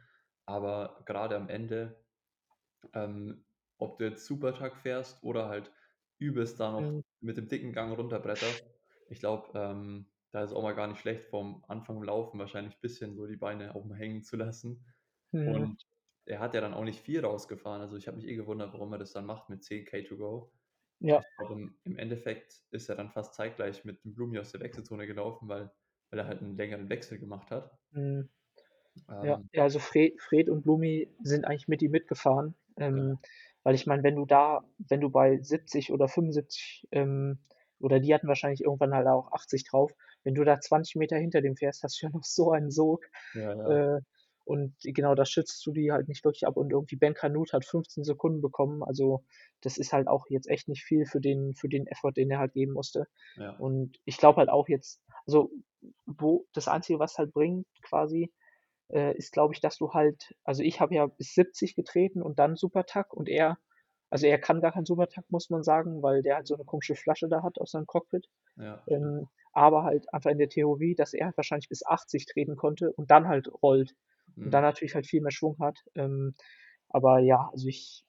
Aber 0.45 1.03
grade 1.05 1.35
am 1.37 1.49
Ende, 1.49 2.05
ähm, 2.93 3.45
ob 3.77 3.97
du 3.99 4.05
jetzt 4.05 4.25
Supertack 4.25 4.77
fährst 4.77 5.23
oder 5.23 5.47
halt 5.49 5.73
übelst 6.19 6.59
da 6.59 6.71
noch 6.71 6.85
Mhm. 6.87 7.03
mit 7.21 7.37
dem 7.37 7.47
dicken 7.49 7.73
Gang 7.73 7.97
runterbretterst, 7.97 8.65
ich 9.09 9.19
glaube, 9.19 9.57
ähm, 9.59 10.11
da 10.31 10.43
ist 10.43 10.53
auch 10.53 10.63
mal 10.63 10.75
gar 10.75 10.87
nicht 10.87 10.99
schlecht, 11.01 11.25
vorm 11.25 11.63
Anfang 11.67 12.03
Laufen 12.03 12.39
wahrscheinlich 12.39 12.79
bisschen 12.81 13.15
so 13.15 13.27
die 13.27 13.37
Beine 13.37 13.75
auch 13.75 13.85
mal 13.85 13.97
hängen 13.97 14.23
zu 14.23 14.37
lassen. 14.37 14.85
Mhm. 15.33 15.65
Und 15.65 15.83
er 16.25 16.39
hat 16.39 16.53
ja 16.55 16.61
dann 16.61 16.73
auch 16.73 16.83
nicht 16.85 17.01
viel 17.01 17.25
rausgefahren. 17.25 17.81
Also, 17.81 17.97
ich 17.97 18.07
habe 18.07 18.17
mich 18.17 18.27
eh 18.27 18.35
gewundert, 18.35 18.73
warum 18.73 18.93
er 18.93 18.99
das 18.99 19.13
dann 19.13 19.25
macht 19.25 19.49
mit 19.49 19.63
10 19.63 19.85
K 19.85 20.03
to 20.03 20.17
go. 20.17 20.53
Ja. 21.03 21.23
Glaube, 21.37 21.53
im 21.55 21.79
im 21.83 21.97
Endeffekt 21.97 22.61
ist 22.71 22.89
er 22.89 22.95
dann 22.95 23.09
fast 23.11 23.33
zeitgleich 23.33 23.85
mit 23.85 24.03
dem 24.03 24.13
Blumi 24.13 24.37
aus 24.39 24.51
der 24.51 24.61
Wechselzone 24.61 25.07
gelaufen, 25.07 25.47
weil 25.47 25.71
weil 26.11 26.19
er 26.19 26.27
halt 26.27 26.41
'n 26.43 26.55
längeren 26.57 26.89
Wechsel 26.89 27.17
gemacht 27.19 27.49
hat. 27.49 27.79
Mhm. 27.91 28.29
Ja, 29.21 29.39
Ähm 29.39 29.49
ja, 29.53 29.63
also 29.63 29.79
Fre 29.79 30.13
Fred 30.19 30.49
und 30.49 30.63
Blumi 30.63 31.09
sind 31.23 31.45
eigentlich 31.45 31.67
mit 31.69 31.81
ihm 31.81 31.91
mitgefahren, 31.91 32.55
Ja. 32.95 33.03
ähm, 33.03 33.19
weil 33.63 33.75
ich 33.75 33.87
meine, 33.87 34.03
wenn 34.03 34.15
du 34.17 34.25
da 34.25 34.65
wenn 34.79 35.01
du 35.01 35.09
bei 35.09 35.39
70 35.41 35.91
oder 35.93 36.07
75, 36.09 36.87
ähm 36.91 37.39
oder 37.79 37.99
die 37.99 38.13
hatten 38.13 38.27
wahrscheinlich 38.29 38.61
irgendwann 38.63 38.93
halt 38.95 39.07
auch 39.07 39.31
80 39.33 39.65
drauf, 39.65 39.93
wenn 40.23 40.35
du 40.35 40.43
da 40.45 40.59
20 40.61 40.95
Meter 40.97 41.17
hinter 41.17 41.41
dem 41.41 41.57
fährst, 41.57 41.83
hast 41.83 42.01
du 42.01 42.07
ja 42.07 42.11
noch 42.13 42.23
so 42.25 42.51
einen 42.51 42.71
Sog. 42.71 43.05
Ja, 43.33 43.53
ja. 43.55 43.69
Äh, 43.69 44.01
und 44.45 44.75
genau, 44.83 45.15
da 45.15 45.25
schützt 45.25 45.65
du 45.65 45.71
die 45.73 45.91
halt 45.91 46.07
nicht 46.09 46.23
wirklich 46.25 46.45
ab 46.47 46.57
und 46.57 46.71
irgendwie 46.71 46.95
Ben 46.97 47.13
Kanute 47.15 47.53
hat 47.57 47.65
15 47.65 48.03
Sekunden 48.03 48.41
bekommen. 48.41 48.83
Also, 48.83 49.23
das 49.61 49.77
ist 49.77 49.93
halt 49.93 50.07
auch 50.07 50.25
jetzt 50.29 50.47
echt 50.49 50.67
nicht 50.69 50.83
viel 50.83 51.05
für 51.05 51.21
den 51.21 51.53
für 51.55 51.69
den 51.69 51.87
Effort, 51.87 52.13
den 52.13 52.31
er 52.31 52.39
halt 52.39 52.53
geben 52.53 52.73
musste. 52.73 53.07
Ja. 53.35 53.63
Und 53.63 53.97
ich 54.05 54.17
glaube 54.17 54.37
halt 54.39 54.49
auch 54.49 54.67
jetzt 54.69 55.01
also, 55.27 55.51
wo 56.05 56.47
das 56.53 56.67
Einzige, 56.67 56.99
was 56.99 57.17
halt 57.17 57.33
bringt 57.33 57.67
quasi, 57.83 58.33
äh, 58.89 59.15
ist, 59.17 59.33
glaube 59.33 59.53
ich, 59.55 59.61
dass 59.61 59.77
du 59.77 59.91
halt 59.93 60.35
also, 60.45 60.63
ich 60.63 60.81
habe 60.81 60.95
ja 60.95 61.07
bis 61.07 61.33
70 61.35 61.75
getreten 61.75 62.21
und 62.23 62.39
dann 62.39 62.55
Supertack 62.57 63.13
und 63.13 63.29
er 63.29 63.57
also, 64.11 64.27
er 64.27 64.39
kann 64.39 64.61
gar 64.61 64.71
keinen 64.73 64.85
Supertack, 64.87 65.25
muss 65.29 65.49
man 65.51 65.63
sagen, 65.63 66.03
weil 66.03 66.21
der 66.23 66.35
halt 66.37 66.47
so 66.47 66.55
'ne 66.57 66.65
komische 66.65 66.95
Flasche 66.95 67.29
da 67.29 67.43
hat 67.43 67.59
aus 67.59 67.71
seinem 67.71 67.87
Cockpit. 67.87 68.27
Ja. 68.57 68.87
Ähm, 68.87 69.29
aber 69.53 69.83
halt 69.85 70.13
einfach 70.13 70.31
in 70.31 70.39
der 70.39 70.49
Theorie, 70.49 70.95
dass 70.95 71.13
er 71.13 71.27
halt 71.27 71.37
wahrscheinlich 71.37 71.69
bis 71.69 71.85
80 71.85 72.25
treten 72.27 72.55
konnte 72.57 72.91
und 72.93 73.11
dann 73.11 73.27
halt 73.29 73.49
rollt 73.63 73.95
und 74.43 74.53
dann 74.53 74.63
Mhm. 74.63 74.63
natürlich 74.63 74.95
halt 74.95 75.07
viel 75.07 75.21
mehr 75.21 75.31
Schwung 75.31 75.57
hat. 75.59 75.79
Ähm, 75.95 76.35
aber 76.89 77.19
ja, 77.19 77.49
also, 77.51 77.67
ich 77.67 78.05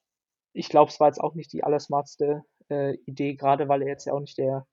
ich 0.54 0.68
glaube, 0.70 0.90
es 0.90 1.00
war 1.00 1.08
jetzt 1.08 1.20
auch 1.20 1.34
nicht 1.34 1.52
die 1.52 1.64
allersmarteste, 1.64 2.44
äh, 2.70 2.94
Idee, 3.06 3.34
grade 3.36 3.68
weil 3.68 3.82
er 3.82 3.88
jetzt 3.88 4.06
ja 4.06 4.12
auch 4.14 4.20
nicht 4.20 4.38
der 4.38 4.66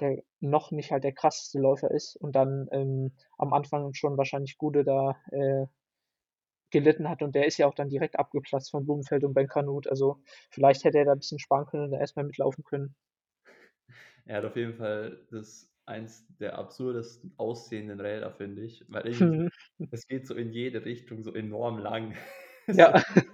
der 0.00 0.22
noch 0.40 0.70
nicht 0.72 0.90
halt 0.92 1.04
der 1.04 1.12
krasseste 1.14 1.58
Läufer 1.60 1.90
ist 1.90 2.16
und 2.16 2.34
dann, 2.36 2.68
ähm, 2.72 3.12
am 3.38 3.52
Anfang 3.54 3.94
schon 3.94 4.16
wahrscheinlich 4.18 4.58
Gude 4.58 4.84
da, 4.84 5.16
äh, 5.32 5.66
gelitten 6.70 7.08
hat 7.08 7.22
und 7.22 7.36
der 7.36 7.46
ist 7.46 7.56
ja 7.58 7.68
auch 7.68 7.74
dann 7.74 7.88
direkt 7.88 8.18
abgeplatzt 8.18 8.72
von 8.72 8.84
Blummenfelt 8.84 9.22
und 9.22 9.32
Ben 9.32 9.46
Kanute. 9.46 9.88
Also, 9.88 10.22
vielleicht 10.50 10.82
hätte 10.82 10.98
er 10.98 11.04
da 11.04 11.14
bisschen 11.14 11.38
sparen 11.38 11.66
können 11.66 11.84
und 11.84 11.92
erst 11.92 12.16
mal 12.16 12.24
mitlaufen 12.24 12.64
können. 12.64 12.96
Er 14.24 14.38
hat 14.38 14.44
auf 14.44 14.56
jeden 14.56 14.74
Fall 14.74 15.26
das 15.30 15.71
eins 15.86 16.26
der 16.38 16.58
absurdesten 16.58 17.34
aussehenden 17.38 18.00
Räder, 18.00 18.32
finde 18.32 18.62
ich, 18.62 18.84
weil 18.88 19.06
irgendwie 19.06 19.20
Mhm. 19.20 19.48
es 19.90 20.06
geht 20.06 20.26
so 20.26 20.34
in 20.34 20.52
jede 20.52 20.84
Richtung 20.84 21.22
so 21.22 21.34
enorm 21.34 21.78
lang. 21.78 22.16
Ja. 22.72 22.92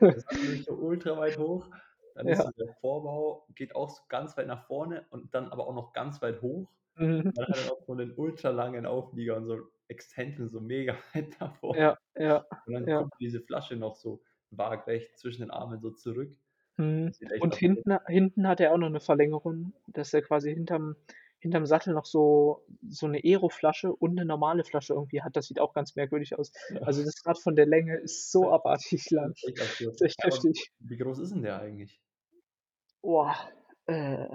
das 0.08 0.24
ist 0.24 0.32
nämlich 0.42 0.64
so 0.64 0.74
ultraweit 0.74 1.38
hoch, 1.38 1.70
dann 2.14 2.28
ist 2.28 2.42
Ja. 2.42 2.44
so 2.44 2.52
der 2.52 2.74
Vorbau 2.80 3.46
geht 3.54 3.74
auch 3.76 3.90
so 3.90 4.02
ganz 4.08 4.36
weit 4.36 4.48
nach 4.48 4.66
vorne 4.66 5.06
und 5.10 5.34
dann 5.34 5.48
aber 5.52 5.66
auch 5.68 5.74
noch 5.74 5.92
ganz 5.92 6.22
weit 6.22 6.42
hoch. 6.42 6.70
Mhm. 6.96 7.32
Dann 7.34 7.46
hat 7.48 7.58
er 7.58 7.64
noch 7.66 7.78
so 7.86 7.94
'nen 7.94 8.14
ultralangen 8.16 8.86
Auflieger 8.86 9.36
und 9.36 9.46
so 9.46 9.70
Extension 9.88 10.48
so 10.48 10.60
mega 10.60 10.94
weit 11.14 11.40
nach 11.40 11.56
vorne. 11.56 11.74
Ja, 11.74 11.96
ja, 12.16 12.46
Und 12.66 12.74
dann 12.74 12.86
ja. 12.86 13.08
kommt 13.08 13.12
diese 13.20 13.40
Flasche 13.42 13.76
noch 13.76 13.96
so 13.96 14.22
waagerecht 14.52 15.18
zwischen 15.18 15.42
den 15.42 15.50
Armen 15.52 15.80
so 15.80 15.90
zurück. 15.92 16.36
Mhm. 16.78 17.12
Und 17.38 17.56
hinten 17.56 17.98
hinten 18.06 18.46
hat 18.46 18.60
er 18.60 18.72
auch 18.72 18.78
noch 18.78 18.88
'ne 18.88 19.00
Verlängerung, 19.00 19.72
dass 19.88 20.14
er 20.14 20.22
quasi 20.22 20.54
hinterm 20.54 20.94
hinterm 21.40 21.66
Sattel 21.66 21.94
noch 21.94 22.04
so 22.06 22.64
so 22.88 23.06
'ne 23.08 23.20
Aero-Flasche 23.24 23.92
und 23.94 24.14
'ne 24.14 24.24
normale 24.24 24.64
Flasche 24.64 24.94
irgendwie 24.94 25.22
hat. 25.22 25.36
Das 25.36 25.46
sieht 25.46 25.60
auch 25.60 25.72
ganz 25.74 25.94
merkwürdig 25.96 26.38
aus. 26.38 26.52
Ja. 26.70 26.80
Also, 26.84 27.02
das 27.04 27.14
Rad 27.26 27.38
von 27.40 27.56
der 27.56 27.66
Länge 27.66 27.96
ist 27.98 28.30
so 28.32 28.50
abartig 28.52 29.10
lang. 29.10 29.34
Das 29.44 29.96
ist 29.96 30.02
echt 30.02 30.24
heftig. 30.24 30.70
wie 30.80 30.96
groß 30.96 31.18
ist 31.20 31.32
'n 31.32 31.42
der 31.42 31.60
eigentlich? 31.60 32.00
boah, 33.02 33.34
äh, 33.86 34.28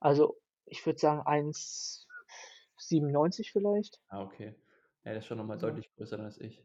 also 0.00 0.38
ich 0.66 0.86
würde 0.86 1.00
sagen 1.00 1.22
1,97 1.26 3.52
vielleicht. 3.52 3.98
Ah, 4.12 4.22
okay. 4.24 4.56
Ja, 5.04 5.12
der 5.12 5.18
ist 5.18 5.26
schon 5.26 5.38
noch 5.38 5.44
mal 5.46 5.58
Ja. 5.58 5.60
deutlich 5.60 5.88
größer 5.96 6.18
als 6.18 6.38
ich. 6.40 6.64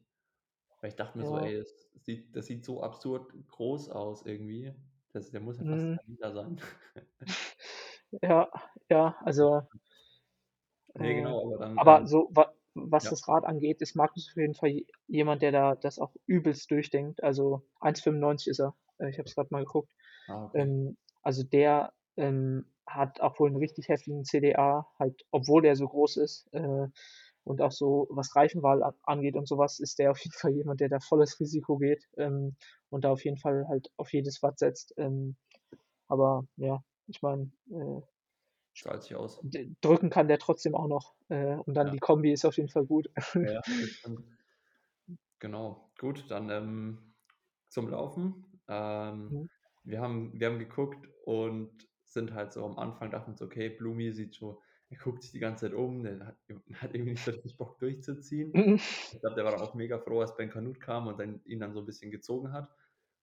Weil 0.82 0.90
ich 0.90 0.96
dachte 0.98 1.18
mir 1.18 1.24
so: 1.26 1.36
Ja. 1.36 1.40
„Ey, 1.40 1.58
das 1.60 1.90
sieht 2.04 2.36
das 2.36 2.48
sieht 2.48 2.66
so 2.66 2.82
absurd 2.84 3.32
groß 3.48 3.90
aus 3.90 4.26
irgendwie. 4.26 4.74
Das 5.14 5.32
der 5.32 5.40
muss 5.42 5.58
ja 5.60 5.66
fast 5.66 5.84
Mhm. 5.84 5.94
2 5.94 6.02
Meter 6.08 6.34
sein.“ 6.34 6.62
Ja, 8.14 8.50
ja, 8.90 9.16
also 9.26 9.68
Ne, 10.98 11.14
äh, 11.14 11.16
genau, 11.16 11.44
aber 11.46 11.58
dann, 11.58 11.82
aber 11.82 12.06
ähm 12.06 12.08
so 12.08 12.30
wa 12.32 12.54
was 12.78 13.08
ja. 13.08 13.10
das 13.10 13.26
Rad 13.30 13.46
angeht, 13.46 13.82
ist 13.82 13.96
Markus 13.96 14.28
auf 14.30 14.36
jeden 14.38 14.54
Fall 14.54 14.82
jemand, 15.08 15.42
der 15.42 15.54
da 15.54 15.76
das 15.76 15.98
auch 15.98 16.14
übelst 16.26 16.70
durchdenkt. 16.72 17.24
Also 17.24 17.62
1,95 17.80 18.50
ist 18.50 18.60
er. 18.60 18.76
Äh, 18.98 19.10
ich 19.10 19.18
habe 19.18 19.28
es 19.30 19.36
grad 19.36 19.50
mal 19.52 19.64
geguckt. 19.64 19.94
Ah, 20.28 20.46
okay. 20.46 20.66
Ähm, 20.66 20.98
also 21.24 21.44
der, 21.44 21.94
ähm, 22.18 22.66
hat 22.88 23.22
auch 23.22 23.40
wohl 23.40 23.50
'n 23.52 23.56
richtig 23.58 23.88
heftigen 23.90 24.26
CDA, 24.26 24.88
halt, 25.00 25.26
obwohl 25.32 25.66
er 25.66 25.76
so 25.76 25.88
groß 25.88 26.18
ist, 26.18 26.48
äh, 26.54 26.88
und 27.46 27.62
auch 27.62 27.72
so, 27.72 28.08
was 28.12 28.36
Reifenwahl 28.36 28.84
angeht 29.04 29.36
und 29.38 29.48
so 29.48 29.58
was, 29.58 29.80
ist 29.80 30.00
der 30.00 30.12
auf 30.12 30.20
jeden 30.20 30.34
Fall 30.38 30.52
jemand, 30.54 30.82
der 30.82 30.90
da 30.90 31.00
volles 31.00 31.40
Risiko 31.40 31.78
geht, 31.78 32.04
ähm, 32.18 32.58
und 32.90 33.06
da 33.06 33.12
auf 33.12 33.24
jeden 33.26 33.38
Fall 33.38 33.68
halt 33.70 33.90
auf 33.98 34.14
jedes 34.14 34.44
Watt 34.44 34.60
setzt. 34.60 34.94
Ähm, 34.98 35.38
aber 36.08 36.46
ja, 36.58 36.82
ich 37.08 37.22
meine, 37.22 37.52
äh 37.72 38.02
Zahlt 38.76 39.04
sich 39.04 39.16
aus. 39.16 39.42
drücken 39.82 40.10
kann 40.10 40.28
der 40.28 40.40
trotzdem 40.40 40.76
auch 40.76 40.88
noch, 40.88 41.14
äh, 41.30 41.56
und 41.56 41.74
dann 41.76 41.90
Ja. 41.90 41.92
die 41.92 42.00
Kombi 42.00 42.32
ist 42.32 42.46
auf 42.46 42.58
jeden 42.58 42.70
Fall 42.70 42.86
gut. 42.86 43.10
Ja. 43.42 43.62
Genau. 45.42 45.92
Gut, 46.00 46.26
dann, 46.32 46.50
ähm, 46.50 47.16
zum 47.68 47.90
Laufen. 47.90 48.62
Ähm, 48.68 49.32
Mhm. 49.32 49.48
wir 49.84 50.02
haben 50.02 50.40
wir 50.40 50.48
haben 50.48 50.60
geguckt 50.60 51.08
und 51.26 51.88
sind 52.04 52.34
halt 52.34 52.54
so 52.54 52.66
am 52.66 52.78
Anfang 52.80 53.12
dachten 53.12 53.28
wir 53.28 53.32
uns: 53.34 53.42
„Okay, 53.42 53.70
Blumi 53.70 54.12
sieht 54.14 54.34
so 54.36 54.62
er 54.90 54.98
guckt 54.98 55.24
sich 55.24 55.32
die 55.32 55.40
ganze 55.40 55.66
Zeit 55.68 55.74
um, 55.76 56.04
der 56.04 56.20
hat 56.28 56.38
hat 56.76 56.94
irgendwie 56.96 57.12
nicht 57.14 57.24
so 57.26 57.32
richtig 57.32 57.58
Bock 57.58 57.80
durchzuziehen.“ 57.80 58.56
Mhm. 58.56 58.78
Ich 59.12 59.20
glaube, 59.22 59.36
der 59.36 59.46
war 59.46 59.52
dann 59.52 59.62
auch 59.62 59.76
mega 59.76 60.00
froh, 60.00 60.22
als 60.22 60.36
Ben 60.36 60.50
Kanute 60.50 60.80
kam 60.80 61.08
und 61.08 61.20
dann 61.20 61.44
ihn 61.46 61.60
dann 61.60 61.74
so 61.74 61.80
'n 61.82 61.86
bisschen 61.86 62.12
gezogen 62.12 62.52
hat. 62.54 62.74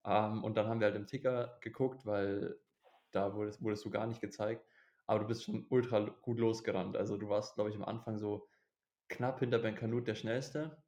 Ähm, 0.05 0.45
und 0.45 0.57
dann 0.57 0.67
haben 0.69 0.81
wir 0.81 0.87
halt 0.89 0.97
im 0.97 1.07
Ticker 1.07 1.59
geguckt, 1.63 2.07
weil 2.07 2.61
da 3.13 3.35
wurdest 3.35 3.63
wurdest 3.63 3.85
du 3.85 3.91
gar 3.91 4.07
nicht 4.07 4.21
gezeigt, 4.21 4.67
aber 5.07 5.21
du 5.21 5.27
bist 5.27 5.45
schon 5.45 5.67
ultra 5.71 6.01
gut 6.23 6.39
losgerannt. 6.39 6.97
Also, 6.97 7.17
du 7.17 7.29
warst, 7.29 7.55
glaube 7.57 7.71
ich, 7.71 7.77
am 7.77 7.85
Anfang 7.85 8.19
so 8.19 8.49
knapp 9.09 9.41
hinter 9.41 9.59
Ben 9.61 9.75
Kanute 9.77 10.07
der 10.07 10.15
Schnellste 10.17 10.85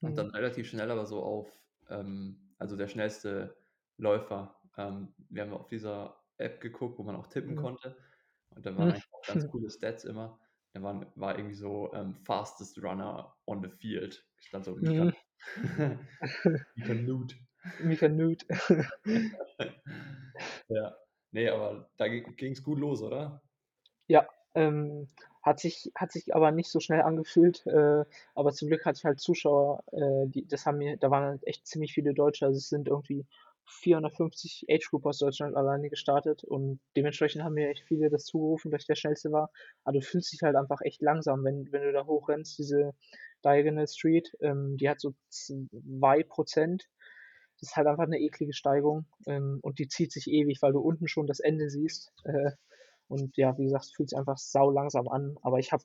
und 0.00 0.18
Mhm. 0.18 0.18
dann 0.18 0.30
relativ 0.30 0.68
schnell 0.68 0.90
aber 0.90 1.06
so 1.06 1.22
auf 1.22 1.60
ähm, 1.88 2.54
also 2.58 2.76
der 2.76 2.88
schnellste 2.88 3.56
Läufer. 3.98 4.60
Ähm, 4.76 5.14
wir 5.30 5.42
haben 5.42 5.52
auf 5.54 5.68
dieser 5.68 6.22
App 6.38 6.60
geguckt, 6.60 6.98
wo 6.98 7.02
man 7.04 7.16
auch 7.16 7.26
tippen 7.28 7.56
Mhm. 7.56 7.56
konnte 7.56 7.96
und 8.50 8.66
da 8.66 8.76
waren 8.76 8.90
Mhm. 8.90 8.92
eigentlich 8.92 9.06
auch 9.12 9.26
ganz 9.26 9.46
coole 9.48 9.70
Stats 9.70 10.04
immer. 10.04 10.40
Da 10.74 10.82
waren 10.82 11.06
war 11.16 11.36
irgendwie 11.38 11.54
so, 11.56 11.92
ähm, 11.94 12.14
„Fastest 12.14 12.82
Runner 12.82 13.36
on 13.46 13.62
the 13.62 13.68
Field“, 13.70 14.26
stand 14.40 14.64
so 14.64 14.74
Mika 14.76 15.12
Mhm. 15.64 16.08
Mika 16.76 16.94
Nute. 16.94 17.36
Mika 17.78 18.08
Nute. 18.08 18.46
Ja. 20.68 21.01
Ne, 21.34 21.48
aber 21.50 21.90
da 21.96 22.08
gi 22.08 22.20
ging's 22.36 22.62
gut 22.62 22.78
los, 22.78 23.02
oder? 23.02 23.42
Ja, 24.08 24.26
ähm, 24.54 25.08
hat 25.42 25.60
sich 25.60 25.90
hat 25.94 26.12
sich 26.12 26.34
aber 26.34 26.50
nicht 26.52 26.70
so 26.70 26.80
schnell 26.80 27.02
angefühlt, 27.02 27.66
äh, 27.66 28.04
aber 28.34 28.52
zum 28.52 28.68
Glück 28.68 28.84
hatte 28.84 28.98
ich 28.98 29.04
halt 29.04 29.20
Zuschauer, 29.20 29.82
äh, 29.92 30.26
die 30.28 30.46
das 30.46 30.66
haben 30.66 30.78
mir 30.78 30.96
da 30.96 31.10
waren 31.10 31.24
halt 31.24 31.46
echt 31.46 31.66
ziemlich 31.66 31.92
viele 31.92 32.12
Deutsche. 32.14 32.46
Also, 32.46 32.58
es 32.58 32.68
sind 32.68 32.88
irgendwie 32.88 33.26
450 33.66 34.66
Age 34.68 34.88
Grouper 34.90 35.10
aus 35.10 35.18
Deutschland 35.18 35.56
alleine 35.56 35.88
gestartet 35.88 36.42
und 36.44 36.80
dementsprechend 36.96 37.44
haben 37.44 37.54
mir 37.54 37.70
echt 37.70 37.84
viele 37.86 38.10
das 38.10 38.24
zugerufen, 38.24 38.70
dass 38.70 38.82
ich 38.82 38.86
der 38.88 38.96
Schnellste 38.96 39.30
war. 39.32 39.50
Aber 39.84 39.94
du 39.98 40.00
fühlst 40.04 40.32
dich 40.32 40.42
halt 40.42 40.56
einfach 40.56 40.80
echt 40.82 41.00
langsam, 41.00 41.44
wenn 41.44 41.70
wenn 41.72 41.82
du 41.82 41.92
da 41.92 42.04
hochrennst, 42.06 42.58
diese 42.58 42.92
Diagonal 43.44 43.86
Street, 43.88 44.36
ähm, 44.40 44.76
die 44.76 44.88
hat 44.88 45.00
so 45.00 45.14
2 45.28 46.22
%. 46.24 46.88
Das 47.62 47.70
ist 47.70 47.76
halt 47.76 47.86
einfach 47.86 48.08
'ne 48.08 48.18
eklige 48.18 48.52
Steigung, 48.54 49.06
ähm, 49.24 49.60
und 49.62 49.78
die 49.78 49.86
zieht 49.86 50.10
sich 50.10 50.26
ewig, 50.28 50.60
weil 50.62 50.72
du 50.72 50.80
unten 50.80 51.06
schon 51.06 51.28
das 51.28 51.38
Ende 51.38 51.70
siehst. 51.70 52.12
Äh, 52.24 52.50
und 53.08 53.36
ja, 53.36 53.56
wie 53.56 53.64
gesagt, 53.64 53.84
es 53.84 53.92
fühlt 53.92 54.10
sich 54.10 54.18
einfach 54.18 54.36
saulangsam 54.36 55.06
an, 55.08 55.36
aber 55.42 55.60
ich 55.60 55.70
habe 55.72 55.84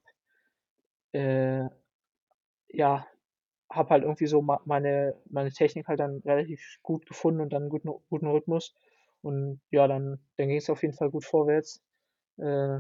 äh, 1.14 1.66
ja, 2.70 3.08
habe 3.72 3.90
halt 3.92 4.04
irgendwie 4.04 4.28
so 4.28 4.42
meine 4.44 5.16
meine 5.30 5.52
Technik 5.52 5.88
halt 5.88 6.00
dann 6.02 6.20
relativ 6.26 6.80
gut 6.84 7.06
gefunden 7.08 7.42
und 7.42 7.54
dann 7.54 7.66
'n 7.66 7.70
guten 7.70 7.90
guten 8.10 8.28
Rhythmus. 8.28 8.76
Und 9.24 9.62
ja, 9.72 9.88
dann 9.88 10.20
dann 10.38 10.50
ging's 10.50 10.70
auf 10.70 10.84
jeden 10.84 10.96
Fall 10.96 11.12
gut 11.12 11.26
vorwärts. 11.26 11.84
Äh, 12.38 12.80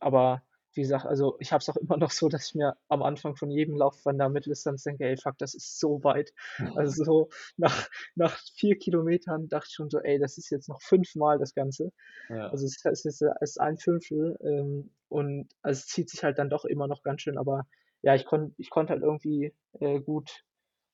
aber 0.00 0.42
wie 0.74 0.82
gesagt, 0.82 1.06
also, 1.06 1.36
ich 1.40 1.52
habe 1.52 1.60
es 1.60 1.68
auch 1.68 1.76
immer 1.76 1.96
noch 1.98 2.10
so, 2.10 2.28
dass 2.28 2.46
ich 2.48 2.54
mir 2.54 2.76
am 2.88 3.02
Anfang 3.02 3.36
von 3.36 3.50
jedem 3.50 3.76
Lauf 3.76 4.00
von 4.00 4.18
der 4.18 4.28
Mitteldistanz 4.28 4.82
denke: 4.84 5.04
„Ey, 5.04 5.16
fuck, 5.16 5.38
das 5.38 5.54
ist 5.54 5.78
so 5.80 6.02
weit.“ 6.04 6.32
Also, 6.74 7.04
so 7.04 7.28
nach 7.56 7.88
nach 8.14 8.38
4 8.56 8.78
Kilometern 8.78 9.48
dachte 9.48 9.66
ich 9.70 9.74
schon 9.74 9.90
so: 9.90 9.98
„Ey, 10.00 10.18
das 10.18 10.38
ist 10.38 10.50
jetzt 10.50 10.68
noch 10.68 10.80
fünfmal 10.82 11.38
das 11.38 11.54
Ganze.“ 11.54 11.92
Ja. 12.28 12.52
Also, 12.52 12.66
es 12.66 12.80
es 12.84 13.04
ist 13.04 13.22
ist 13.40 13.60
1/5, 13.60 14.36
ähm, 14.42 14.92
und 15.08 15.48
also, 15.62 15.78
es 15.80 15.86
zieht 15.86 16.10
sich 16.10 16.24
halt 16.24 16.38
dann 16.38 16.50
doch 16.50 16.64
immer 16.64 16.88
noch 16.88 17.02
ganz 17.02 17.22
schön, 17.22 17.38
aber 17.38 17.66
ja, 18.02 18.14
ich 18.14 18.24
konn 18.26 18.54
ich 18.58 18.70
konnte 18.70 18.92
halt 18.92 19.02
irgendwie, 19.02 19.54
äh, 19.80 20.00
gut 20.00 20.44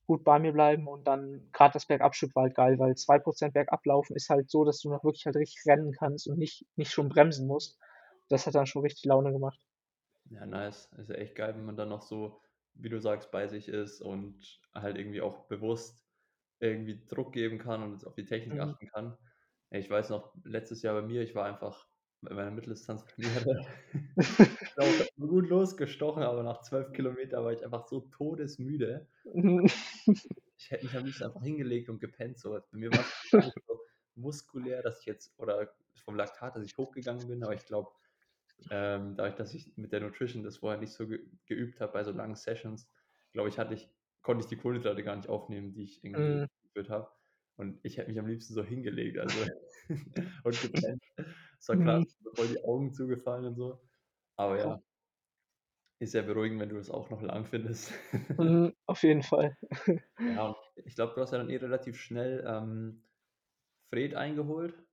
gut 0.07 0.25
bei 0.25 0.39
mir 0.41 0.53
bleiben 0.53 0.89
und 0.89 1.07
dann 1.07 1.51
grad 1.53 1.75
das 1.75 1.87
Bergabstück 1.87 2.35
war 2.35 2.45
halt 2.45 2.55
geil, 2.57 2.79
weil 2.81 2.97
2 2.97 3.19
% 3.21 3.55
bergab 3.55 3.85
laufen 3.87 4.17
ist 4.17 4.31
halt 4.31 4.51
so, 4.51 4.65
dass 4.65 4.81
du 4.81 4.91
noch 4.91 5.05
wirklich 5.05 5.27
halt 5.27 5.37
richtig 5.37 5.63
rennen 5.67 5.93
kannst 5.93 6.27
und 6.29 6.39
nicht 6.39 6.67
nicht 6.77 6.91
schon 6.93 7.09
bremsen 7.11 7.47
musst. 7.47 7.79
Das 8.29 8.47
hat 8.47 8.55
dann 8.57 8.67
schon 8.67 8.83
richtig 8.83 9.05
Laune 9.07 9.33
gemacht. 9.33 9.68
Ja, 10.31 10.47
nice. 10.47 10.93
Ist 10.99 11.09
ja 11.11 11.17
echt 11.17 11.35
geil, 11.35 11.55
wenn 11.55 11.65
man 11.65 11.77
dann 11.77 11.89
noch 11.89 12.03
so, 12.03 12.41
wie 12.75 12.89
du 12.89 13.01
sagst, 13.01 13.31
bei 13.31 13.49
sich 13.49 13.69
ist 13.69 14.01
und 14.01 14.61
halt 14.75 14.97
irgendwie 14.97 15.21
auch 15.21 15.47
bewusst 15.49 16.07
irgendwie 16.61 17.05
Druck 17.07 17.33
geben 17.33 17.59
kann 17.59 17.83
und 17.83 18.07
auf 18.07 18.15
die 18.15 18.25
Technik 18.25 18.55
Mhm. 18.55 18.61
achten 18.61 18.87
kann. 18.89 19.17
Ich 19.71 19.89
weiß 19.91 20.11
noch, 20.11 20.35
letztes 20.45 20.83
Jahr 20.83 20.95
bei 21.01 21.07
mir, 21.07 21.23
ich 21.23 21.35
war 21.35 21.45
einfach 21.47 21.89
bei 22.21 22.35
meiner 22.35 22.51
Mitteldistanzpremiere 22.51 23.45
gut 25.19 25.49
losgestochen, 25.49 26.23
aber 26.23 26.43
nach 26.43 26.61
12 26.63 26.93
Kilometer 26.93 27.45
war 27.45 27.53
ich 27.53 27.65
einfach 27.65 27.87
so 27.87 28.01
todesmüde. 28.01 29.09
Mhm. 29.25 29.67
Ich 30.57 30.71
hätte 30.71 30.85
mich 30.85 30.97
am 30.97 31.05
liebsten 31.05 31.25
einfach 31.25 31.43
hingelegt 31.43 31.89
und 31.89 32.01
gepennt, 32.01 32.39
so. 32.39 32.51
Bei 32.51 32.63
mir 32.79 32.91
gar 33.33 33.45
nicht 33.45 33.57
so 33.67 33.81
muskulär, 34.15 34.83
dass 34.83 35.01
ich 35.01 35.07
jetzt 35.07 35.39
oder 35.39 35.75
vom 36.05 36.17
Laktat, 36.17 36.57
dass 36.57 36.65
ich 36.65 36.77
hochgegangen 36.77 37.29
bin, 37.29 37.43
aber 37.45 37.55
ich 37.55 37.65
glaube, 37.65 37.93
ähm, 38.71 39.17
dadurch, 39.17 39.37
dass 39.37 39.55
ich 39.55 39.77
mit 39.77 39.93
der 39.93 40.01
Nutrition 40.01 40.43
das 40.45 40.59
vorher 40.59 40.81
nicht 40.81 40.93
so 40.93 41.09
ge 41.09 41.21
geübt 41.47 41.81
habe 41.81 41.93
bei 41.93 42.05
so 42.05 42.13
langen 42.13 42.37
Sessions, 42.37 42.91
glaube 43.33 43.49
ich, 43.49 43.59
hatte 43.59 43.75
ich 43.75 43.91
konnte 44.23 44.43
ich 44.45 44.49
die 44.49 44.57
Kohlenhydrate 44.57 45.03
gar 45.05 45.17
nicht 45.17 45.29
aufnehmen, 45.29 45.73
die 45.75 45.85
ich 45.85 46.05
irgendwie 46.05 46.41
Mhm. 46.41 46.49
geführt 46.65 46.91
habe. 46.91 47.11
Und 47.57 47.81
ich 47.85 47.99
hätte 47.99 48.09
mich 48.11 48.19
am 48.19 48.27
liebsten 48.27 48.55
so 48.55 48.65
hingelegt, 48.65 49.19
also 49.19 49.47
und 50.45 50.61
gepennt. 50.61 51.03
Es 51.61 51.69
war 51.69 51.77
grad 51.79 52.03
Mhm. 52.03 52.15
so 52.23 52.31
voll 52.37 52.49
die 52.49 52.65
Augen 52.65 52.93
zugefallen 52.93 53.47
und 53.47 53.57
so. 53.57 53.81
Aber 54.37 54.59
Ja. 54.59 54.81
Ist 56.01 56.15
ja 56.15 56.23
beruhigend, 56.23 56.61
wenn 56.61 56.69
du 56.71 56.77
das 56.77 56.91
auch 56.91 57.09
noch 57.11 57.23
lang 57.23 57.47
findest. 57.47 57.93
Mhm, 58.37 58.75
auf 58.87 59.03
jeden 59.03 59.23
Fall. 59.23 59.57
Ja, 60.27 60.55
ich 60.85 60.95
glaube, 60.95 61.15
du 61.15 61.21
hast 61.21 61.33
ja 61.33 61.39
dann 61.39 61.51
eh 61.51 61.57
relativ 61.57 62.01
schnell, 62.01 62.45
ähm, 62.47 63.05
Fred 63.91 64.15
eingeholt. 64.15 64.87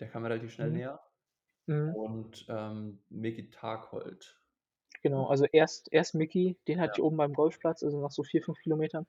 Der 0.00 0.08
kam 0.10 0.24
relativ 0.24 0.52
schnell 0.52 0.70
Mhm. 0.70 0.72
näher. 0.72 1.00
Mhm. 1.68 1.94
Und, 1.94 2.46
ähm, 2.48 3.00
Micky 3.10 3.50
Takholt. 3.50 4.40
Genau, 5.02 5.26
also 5.26 5.44
erst 5.52 5.88
erst 5.92 6.14
Micky, 6.14 6.56
den 6.66 6.80
hatte 6.80 6.92
Ja. 6.92 6.98
ich 6.98 7.02
oben 7.02 7.16
beim 7.18 7.34
Golfplatz, 7.34 7.82
also 7.82 8.00
nach 8.00 8.10
so 8.10 8.22
4, 8.22 8.42
5 8.42 8.58
Kilometern. 8.60 9.06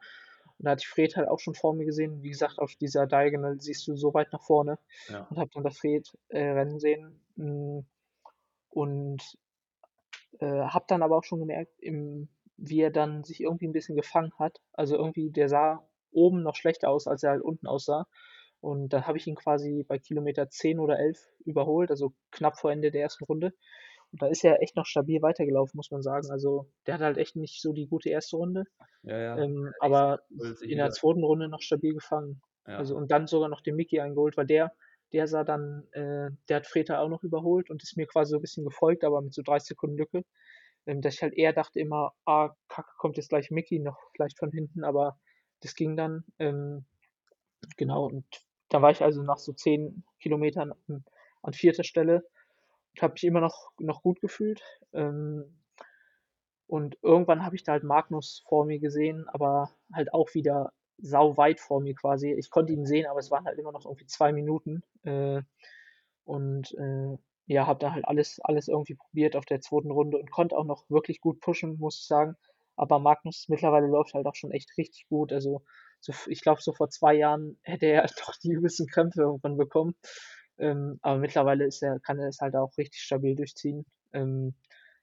Und 0.57 0.65
da 0.65 0.71
hatte 0.71 0.81
ich 0.81 0.87
Fred 0.89 1.15
halt 1.15 1.27
auch 1.29 1.39
schon 1.39 1.55
vor 1.55 1.73
mir 1.73 1.85
gesehen. 1.85 2.21
Wie 2.21 2.29
gesagt, 2.29 2.59
auf 2.59 2.75
dieser 2.75 3.07
Diagonal 3.07 3.59
siehst 3.61 3.87
du 3.87 3.95
so 3.95 4.13
weit 4.13 4.31
nach 4.33 4.41
vorne 4.43 4.77
Ja. 5.09 5.29
und 5.29 5.37
habe 5.39 5.49
dann 5.53 5.63
das 5.63 5.77
Fred, 5.77 6.17
äh, 6.29 6.39
rennen 6.51 6.79
sehen. 6.79 7.21
Hm, 7.37 7.85
und, 8.69 9.23
äh, 10.39 10.47
habe 10.47 10.85
dann 10.89 11.03
aber 11.03 11.17
auch 11.17 11.23
schon 11.25 11.39
gemerkt, 11.39 11.73
im 11.79 12.29
wie 12.57 12.81
er 12.81 12.91
dann 12.91 13.23
sich 13.23 13.41
irgendwie 13.41 13.67
'n 13.67 13.73
bisschen 13.73 13.95
gefangen 13.97 14.33
hat. 14.39 14.61
Also, 14.73 14.95
irgendwie 14.97 15.31
der 15.31 15.49
sah 15.49 15.87
oben 16.11 16.43
noch 16.43 16.55
schlechter 16.55 16.89
aus, 16.89 17.07
als 17.07 17.23
er 17.23 17.31
halt 17.31 17.41
unten 17.43 17.67
aussah. 17.67 18.07
Und 18.65 18.89
dann 18.93 19.07
habe 19.07 19.17
ich 19.19 19.27
ihn 19.27 19.35
quasi 19.35 19.85
bei 19.87 19.99
Kilometer 19.99 20.49
10 20.49 20.79
oder 20.79 20.99
11 20.99 21.19
überholt, 21.45 21.91
also 21.91 22.13
knapp 22.31 22.57
vor 22.59 22.71
Ende 22.71 22.91
der 22.91 23.01
1. 23.03 23.25
Runde. 23.25 23.53
Und 24.11 24.21
da 24.23 24.27
ist 24.27 24.43
er 24.45 24.61
echt 24.63 24.75
noch 24.77 24.85
stabil 24.87 25.21
weitergelaufen, 25.21 25.77
muss 25.77 25.91
man 25.91 26.01
sagen. 26.03 26.31
Also, 26.31 26.67
der 26.87 26.95
hatte 26.95 27.05
halt 27.05 27.17
echt 27.19 27.35
nicht 27.37 27.61
so 27.61 27.73
die 27.73 27.87
gute 27.87 28.09
1. 28.11 28.37
Runde, 28.37 28.65
Ja, 29.03 29.17
ja. 29.19 29.45
ähm, 29.45 29.73
aber 29.79 30.21
in 30.67 30.77
der 30.79 30.91
2. 30.91 31.23
Runde 31.23 31.49
noch 31.49 31.61
stabil 31.61 31.93
gefangen. 31.95 32.41
Also 32.75 32.95
Ja. 32.95 32.97
und 32.97 33.11
dann 33.11 33.27
sogar 33.27 33.49
noch 33.49 33.61
den 33.61 33.75
Micky 33.77 33.99
eingeholt, 34.01 34.37
weil 34.37 34.47
der 34.47 34.73
der 35.13 35.27
sah 35.27 35.43
dann 35.45 35.87
äh, 35.93 36.31
der 36.49 36.57
hat 36.57 36.67
Fred 36.67 36.89
da 36.89 36.99
auch 37.01 37.09
noch 37.09 37.23
überholt 37.23 37.69
und 37.71 37.83
ist 37.83 37.97
mir 37.97 38.07
quasi 38.07 38.31
so 38.31 38.37
'n 38.39 38.41
bisschen 38.41 38.65
gefolgt, 38.65 39.03
aber 39.05 39.21
mit 39.21 39.33
so 39.33 39.43
30 39.43 39.69
Sekunden 39.69 39.97
Lücke. 39.97 40.23
Ähm, 40.87 41.01
dass 41.01 41.15
ich 41.15 41.23
halt 41.23 41.35
eher 41.35 41.53
dachte 41.53 41.79
immer: 41.81 42.13
„Ah, 42.25 42.55
Kacke, 42.69 42.91
kommt 42.99 43.17
jetzt 43.17 43.29
gleich 43.29 43.51
Micky 43.51 43.79
noch 43.79 43.99
vielleicht 44.15 44.39
von 44.39 44.51
hinten“, 44.51 44.83
aber 44.85 45.19
das 45.61 45.75
ging 45.75 45.97
dann. 45.97 46.25
Ähm, 46.39 46.85
genau, 47.77 48.07
und 48.07 48.44
da 48.75 48.81
war 48.81 48.91
ich 48.91 49.01
also 49.01 49.23
nach 49.23 49.37
so 49.37 49.53
10 49.53 50.03
Kilometern, 50.19 50.73
hm, 50.87 51.05
an 51.43 51.53
4. 51.53 51.85
Stelle 51.85 52.25
und 52.93 53.01
habe 53.01 53.13
mich 53.13 53.23
immer 53.23 53.39
noch 53.41 53.71
noch 53.79 54.01
gut 54.03 54.19
gefühlt. 54.19 54.61
Ähm, 54.93 55.45
und 56.67 56.97
irgendwann 57.01 57.45
habe 57.45 57.55
ich 57.55 57.63
da 57.63 57.71
halt 57.73 57.83
Magnus 57.85 58.43
vor 58.47 58.65
mir 58.65 58.79
gesehen, 58.79 59.29
aber 59.29 59.69
halt 59.93 60.13
auch 60.13 60.33
wieder 60.33 60.73
sauweit 60.97 61.61
vor 61.61 61.79
mir 61.79 61.95
quasi. 61.95 62.33
Ich 62.33 62.49
konnte 62.49 62.73
ihn 62.73 62.85
sehen, 62.85 63.05
aber 63.07 63.19
es 63.19 63.31
waren 63.31 63.45
halt 63.45 63.59
immer 63.59 63.71
noch 63.71 63.85
irgendwie 63.85 64.07
2 64.07 64.33
Minuten. 64.33 64.83
Äh, 65.03 65.41
und, 66.25 66.73
äh, 66.75 67.17
ja, 67.47 67.67
habe 67.67 67.79
da 67.79 67.93
halt 67.93 68.05
alles 68.07 68.39
alles 68.43 68.67
irgendwie 68.67 68.95
probiert 68.95 69.35
auf 69.35 69.45
der 69.45 69.61
zweiten 69.61 69.91
Runde 69.91 70.17
und 70.17 70.31
konnte 70.31 70.57
auch 70.57 70.65
noch 70.65 70.89
wirklich 70.89 71.21
gut 71.21 71.39
pushen, 71.39 71.77
muss 71.79 71.99
ich 71.99 72.07
sagen. 72.07 72.35
Aber 72.75 72.99
Magnus 72.99 73.47
mittlerweile 73.49 73.87
läuft 73.87 74.13
halt 74.15 74.27
auch 74.27 74.35
schon 74.35 74.51
echt 74.51 74.77
richtig 74.77 75.07
gut. 75.09 75.31
Also, 75.33 75.59
so 75.59 75.63
ich 76.27 76.41
glaube, 76.41 76.61
so 76.61 76.73
vor 76.73 76.89
2 76.89 77.15
Jahren 77.15 77.57
hätte 77.63 77.87
er 77.87 78.03
doch 78.25 78.35
die 78.43 78.51
übelsten 78.51 78.87
Krämpfe 78.87 79.21
irgendwann 79.23 79.57
bekommen. 79.57 79.95
Ähm, 80.57 80.99
aber 81.01 81.19
mittlerweile 81.19 81.65
ist 81.65 81.81
er 81.83 81.99
kann 81.99 82.19
er 82.19 82.29
es 82.29 82.39
halt 82.41 82.55
auch 82.55 82.77
richtig 82.77 83.01
stabil 83.01 83.35
durchziehen, 83.35 83.85
ähm, 84.13 84.55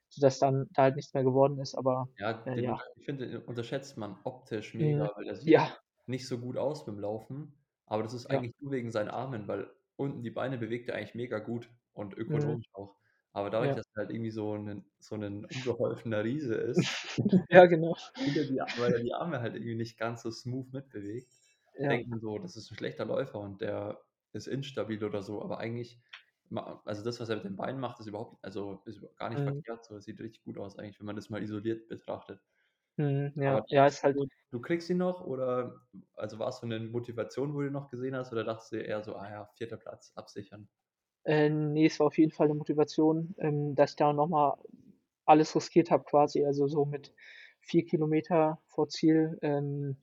sodass 0.09 0.39
dann 0.39 0.69
da 0.75 0.83
halt 0.85 0.97
nichts 0.97 1.15
mehr 1.15 1.25
geworden 1.25 1.61
ist, 1.61 1.75
aber, 1.77 2.09
Ja, 2.19 2.47
äh, 2.47 2.61
ja. 2.61 2.81
ich 2.95 3.05
finde, 3.05 3.29
den 3.29 3.43
unterschätzt 3.45 3.97
man 3.97 4.19
optisch 4.25 4.75
Mhm. 4.79 5.07
mega, 5.07 5.11
weil 5.17 5.25
der 5.25 5.35
sieht 5.37 5.59
Ja. 5.59 5.79
nicht 6.07 6.27
so 6.29 6.39
gut 6.39 6.57
aus 6.57 6.85
beim 6.85 6.99
Laufen, 6.99 7.55
aber 7.87 8.03
das 8.03 8.15
ist 8.15 8.27
Ja. 8.29 8.43
eigentlich 8.43 8.55
nur 8.61 8.73
wegen 8.73 8.91
seinen 8.91 9.09
Armen, 9.09 9.49
weil 9.49 9.71
unten 9.97 10.23
die 10.23 10.31
Beine 10.31 10.59
bewegt 10.59 10.89
er 10.89 10.97
eigentlich 10.97 11.15
mega 11.15 11.39
gut 11.39 11.71
und 11.93 12.15
Mhm. 12.29 12.57
ökonomisch 12.57 12.67
auch. 12.75 12.97
Aber 13.35 13.51
dadurch, 13.51 13.73
Ja. 13.73 13.77
dass 13.77 13.87
er 13.95 14.03
halt 14.03 14.11
irgendwie 14.11 14.31
so 14.31 14.57
'nen 14.57 14.85
so 15.01 15.17
'nen 15.17 15.45
unbeholfener 15.47 16.25
Riese 16.25 16.55
ist, 16.57 16.99
Ja, 17.51 17.67
genau. 17.67 17.97
ja 18.57 18.73
weil 18.77 18.93
er 18.95 19.01
die 19.01 19.15
Arme 19.15 19.41
halt 19.43 19.55
irgendwie 19.57 19.77
nicht 19.77 19.99
ganz 19.99 20.23
so 20.23 20.31
smooth 20.33 20.73
mitbewegt, 20.73 21.33
Ja. 21.79 21.91
denkt 21.91 22.09
man 22.09 22.21
so, 22.21 22.39
das 22.39 22.57
ist 22.57 22.71
'n 22.73 22.77
schlechter 22.77 23.05
Läufer 23.07 23.41
und 23.41 23.61
der 23.63 24.03
ist 24.33 24.49
instabil 24.49 25.05
oder 25.05 25.23
so, 25.23 25.43
aber 25.43 25.59
eigentlich 25.61 26.01
also 26.87 27.05
das, 27.05 27.21
was 27.21 27.29
er 27.31 27.37
mit 27.37 27.45
den 27.47 27.57
Beinen 27.57 27.81
macht, 27.81 28.01
ist 28.01 28.07
überhaupt 28.09 28.45
also, 28.45 28.83
ist 28.87 29.03
gar 29.17 29.31
nicht 29.31 29.41
Mhm. 29.41 29.63
verkehrt 29.65 29.85
so. 29.87 29.95
Das 29.97 30.05
sieht 30.07 30.21
richtig 30.21 30.45
gut 30.45 30.59
aus 30.59 30.79
eigentlich, 30.79 31.01
wenn 31.01 31.07
man 31.07 31.17
das 31.17 31.31
mal 31.31 31.43
isoliert 31.43 31.89
betrachtet. 31.89 32.41
Mhm, 32.99 33.33
Aber 33.45 33.61
ja. 33.61 33.65
Ja, 33.69 33.87
denkst 33.87 33.87
ist 33.87 34.03
halt 34.03 34.17
du, 34.17 34.29
du 34.51 34.61
kriegst 34.61 34.89
ihn 34.91 34.99
noch 34.99 35.21
oder 35.23 35.87
also 36.15 36.39
war's 36.39 36.61
so 36.61 36.67
'ne 36.67 36.81
Motivation, 36.81 37.55
wo 37.55 37.61
du 37.61 37.67
ihn 37.69 37.73
noch 37.73 37.89
gesehen 37.91 38.15
hast 38.17 38.33
oder 38.33 38.45
dachtest 38.45 38.73
du 38.73 38.77
dir 38.77 38.85
eher 38.87 39.03
so: 39.03 39.17
„Ah 39.17 39.31
ja, 39.31 39.47
4. 39.57 39.77
Platz, 39.77 40.13
absichern?“ 40.17 40.69
Äh, 41.27 41.49
ne, 41.51 41.87
es 41.87 42.01
war 42.01 42.09
auf 42.09 42.19
jeden 42.19 42.33
Fall 42.33 42.49
'ne 42.49 42.55
Motivation, 42.55 43.35
ähm, 43.39 43.75
dass 43.75 43.91
ich 43.91 43.97
da 43.97 44.13
noch 44.13 44.29
mal 44.29 44.57
alles 45.25 45.55
riskiert 45.55 45.91
habe 45.91 46.05
quasi. 46.05 46.45
Also, 46.45 46.67
so 46.67 46.85
mit 46.85 47.15
4 47.61 47.85
Kilometer 47.85 48.61
vor 48.67 48.89
Ziel, 48.89 49.39
ähm, 49.43 49.99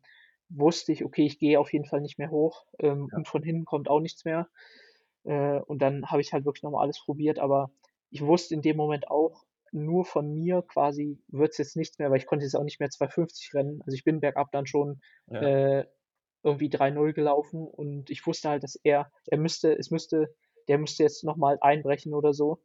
wusste 0.50 0.94
ich: 0.94 1.04
„Okay, 1.04 1.26
ich 1.26 1.38
gehe 1.40 1.60
auf 1.60 1.74
jeden 1.74 1.86
Fall 1.86 2.02
nicht 2.02 2.18
mehr 2.20 2.32
hoch, 2.32 2.66
ähm, 2.80 3.10
Ja. 3.12 3.20
und 3.20 3.28
von 3.28 3.44
hinten 3.44 3.66
kommt 3.66 3.90
auch 3.90 4.00
nichts 4.00 4.24
mehr.“ 4.26 4.50
Äh, 5.26 5.60
und 5.62 5.82
dann 5.82 6.06
habe 6.12 6.22
ich 6.22 6.32
halt 6.34 6.46
wirklich 6.46 6.64
noch 6.64 6.72
mal 6.72 6.82
alles 6.82 7.00
probiert, 7.04 7.40
aber 7.40 7.72
ich 8.12 8.22
wusste 8.26 8.56
in 8.56 8.62
dem 8.62 8.78
Moment 8.78 9.10
auch, 9.12 9.46
nur 9.72 10.06
von 10.06 10.34
mir 10.34 10.64
quasi 10.64 11.20
wird's 11.28 11.58
jetzt 11.60 11.76
nichts 11.78 12.00
mehr, 12.00 12.10
weil 12.12 12.18
ich 12.18 12.26
konnte 12.28 12.46
jetzt 12.46 12.56
auch 12.56 12.64
nicht 12.64 12.80
mehr 12.80 12.90
2,50 12.90 13.54
rennen. 13.54 13.82
Also, 13.86 13.96
ich 13.96 14.04
bin 14.06 14.22
bergab 14.22 14.52
dann 14.54 14.66
schon, 14.68 15.02
Ja. 15.28 15.50
äh, 15.50 15.86
irgendwie 16.44 16.70
3:0 16.70 17.14
gelaufen 17.14 17.68
und 17.68 18.10
ich 18.12 18.26
wusste 18.28 18.50
halt, 18.50 18.64
dass 18.64 18.76
er 18.84 19.12
er 19.28 19.38
müsste 19.40 19.78
es 19.78 19.92
müsste 19.92 20.36
der 20.70 20.80
müsste 20.80 21.04
jetzt 21.04 21.26
noch 21.26 21.38
mal 21.38 21.58
einbrechen 21.62 22.16
oder 22.16 22.34
so, 22.34 22.62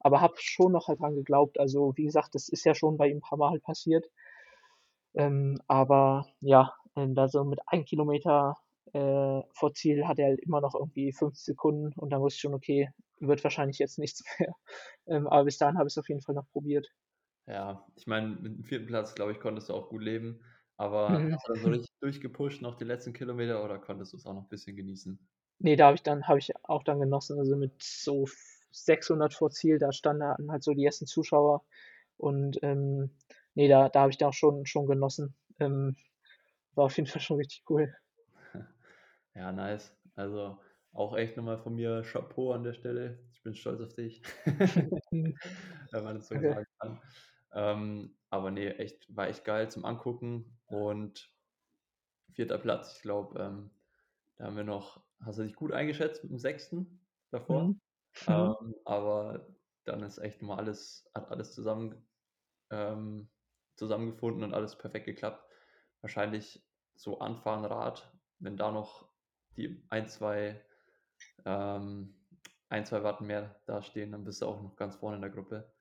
aber 0.00 0.20
habe 0.22 0.34
schon 0.38 0.72
noch 0.72 0.88
halt 0.88 1.00
dran 1.00 1.16
geglaubt. 1.16 1.60
Also, 1.60 1.94
wie 1.96 2.04
gesagt, 2.06 2.34
das 2.36 2.48
ist 2.50 2.64
ja 2.66 2.74
schon 2.76 2.98
bei 2.98 3.08
ihm 3.08 3.20
paarmal 3.22 3.50
halt 3.52 3.64
passiert. 3.64 4.06
Ähm, 5.14 5.60
aber 5.66 6.26
ja, 6.40 6.72
da 6.94 7.28
so 7.28 7.44
mit 7.44 7.60
1 7.66 7.84
Kilometer, 7.84 8.56
äh, 8.92 9.42
vor 9.52 9.72
Ziel 9.74 10.06
hatte 10.06 10.22
er 10.22 10.28
halt 10.28 10.40
immer 10.40 10.60
noch 10.60 10.74
irgendwie 10.74 11.12
50 11.12 11.44
Sekunden 11.44 11.92
und 11.98 12.10
dann 12.10 12.20
wusste 12.22 12.36
ich 12.36 12.40
schon: 12.42 12.54
„Okay, 12.54 12.90
wird 13.18 13.42
wahrscheinlich 13.44 13.78
jetzt 13.78 13.98
nichts 13.98 14.22
mehr.“ 14.38 14.54
Ähm, 15.06 15.26
aber 15.28 15.44
bis 15.44 15.58
dahin 15.58 15.78
habe 15.78 15.88
ich's 15.88 15.98
auf 15.98 16.08
jeden 16.08 16.22
Fall 16.22 16.34
noch 16.34 16.48
probiert. 16.50 16.88
Ja, 17.48 17.86
ich 17.96 18.06
meine, 18.08 18.28
mit 18.36 18.52
dem 18.58 18.64
4. 18.64 18.86
Platz, 18.86 19.14
glaube 19.14 19.32
ich, 19.32 19.38
konntest 19.40 19.68
du 19.68 19.74
auch 19.74 19.88
gut 19.88 20.02
leben, 20.02 20.42
aber 20.76 21.08
Mhm. 21.08 21.32
hast 21.32 21.46
du 21.46 21.52
dann 21.52 21.60
so 21.60 21.68
richtig 21.68 21.90
durchgepusht 22.00 22.60
noch 22.62 22.74
die 22.76 22.84
letzten 22.84 23.12
Kilometer 23.12 23.64
oder 23.64 23.78
konntest 23.78 24.12
du's 24.12 24.26
auch 24.26 24.34
noch 24.34 24.48
bisschen 24.48 24.74
genießen? 24.76 25.28
Ne, 25.60 25.76
da 25.76 25.86
habe 25.86 25.94
ich 25.96 26.02
dann 26.02 26.28
habe 26.28 26.38
ich 26.38 26.52
auch 26.64 26.82
dann 26.84 27.00
genossen, 27.00 27.38
also 27.38 27.56
mit 27.56 27.82
so 27.82 28.24
f 28.24 28.36
600 28.72 29.32
vor 29.32 29.50
Ziel, 29.50 29.78
da 29.78 29.90
standen 29.92 30.50
halt 30.52 30.62
so 30.62 30.72
die 30.74 30.84
ersten 30.84 31.06
Zuschauer 31.06 31.64
und, 32.18 32.58
ähm, 32.62 33.10
ne, 33.54 33.68
da 33.68 33.88
da 33.88 34.00
habe 34.02 34.10
ich 34.10 34.18
dann 34.18 34.28
auch 34.30 34.34
schon 34.34 34.66
schon 34.66 34.86
genossen. 34.86 35.34
Ähm, 35.60 35.96
war 36.74 36.86
auf 36.86 36.96
jeden 36.98 37.08
Fall 37.08 37.22
schon 37.22 37.38
richtig 37.38 37.64
cool. 37.70 37.94
Ja, 39.34 39.52
nice. 39.52 39.96
Also, 40.16 40.60
auch 40.92 41.16
echt 41.16 41.36
noch 41.36 41.44
mal 41.44 41.58
von 41.58 41.74
mir 41.74 42.02
Chapeau 42.02 42.52
an 42.52 42.64
der 42.64 42.74
Stelle. 42.74 43.20
Ich 43.32 43.42
bin 43.42 43.54
stolz 43.54 43.80
auf 43.82 43.94
dich, 43.94 44.22
wenn 45.90 46.04
man 46.04 46.16
das 46.16 46.28
so 46.28 46.36
Danke. 46.36 46.48
sagen 46.48 46.66
kann. 46.80 47.02
Ähm, 47.52 48.18
aber 48.30 48.50
ne, 48.50 48.78
echt 48.78 49.14
war 49.16 49.28
echt 49.28 49.44
geil 49.44 49.70
zum 49.70 49.84
Angucken 49.84 50.58
und 50.66 51.32
4. 52.34 52.58
Platz. 52.58 52.96
Ich 52.96 53.02
glaube, 53.02 53.40
ähm, 53.40 53.70
da 54.36 54.46
haben 54.46 54.56
wir 54.56 54.64
noch 54.64 55.05
hast 55.20 55.38
du 55.38 55.44
dich 55.44 55.54
gut 55.56 55.72
eingeschätzt 55.72 56.22
mit 56.24 56.32
dem 56.32 56.38
6. 56.38 57.00
davor, 57.30 57.62
Mhm. 57.62 57.80
Mhm. 58.28 58.56
ähm, 58.60 58.74
aber 58.84 59.56
dann 59.84 60.02
ist 60.02 60.18
echt 60.18 60.42
mal 60.42 60.56
alles 60.58 61.10
hat 61.14 61.30
alles 61.30 61.54
zusammen 61.54 62.08
ähm, 62.70 63.30
zusammengefunden 63.76 64.44
und 64.44 64.54
alles 64.54 64.78
perfekt 64.78 65.06
geklappt. 65.06 65.44
Wahrscheinlich 66.02 66.68
so 66.96 67.18
Anfahren 67.20 67.64
Rad, 67.64 68.18
wenn 68.38 68.56
da 68.56 68.72
noch 68.72 69.10
die 69.56 69.84
1, 69.90 70.14
2 70.14 70.64
ähm, 71.44 72.26
1, 72.70 72.88
2 72.90 73.02
Watt 73.04 73.20
mehr 73.22 73.62
dastehen, 73.66 74.12
dann 74.12 74.24
bist 74.24 74.42
du 74.42 74.46
auch 74.46 74.62
noch 74.62 74.76
ganz 74.76 74.96
vorne 74.96 75.16
in 75.16 75.22
der 75.22 75.30
Gruppe. 75.30 75.72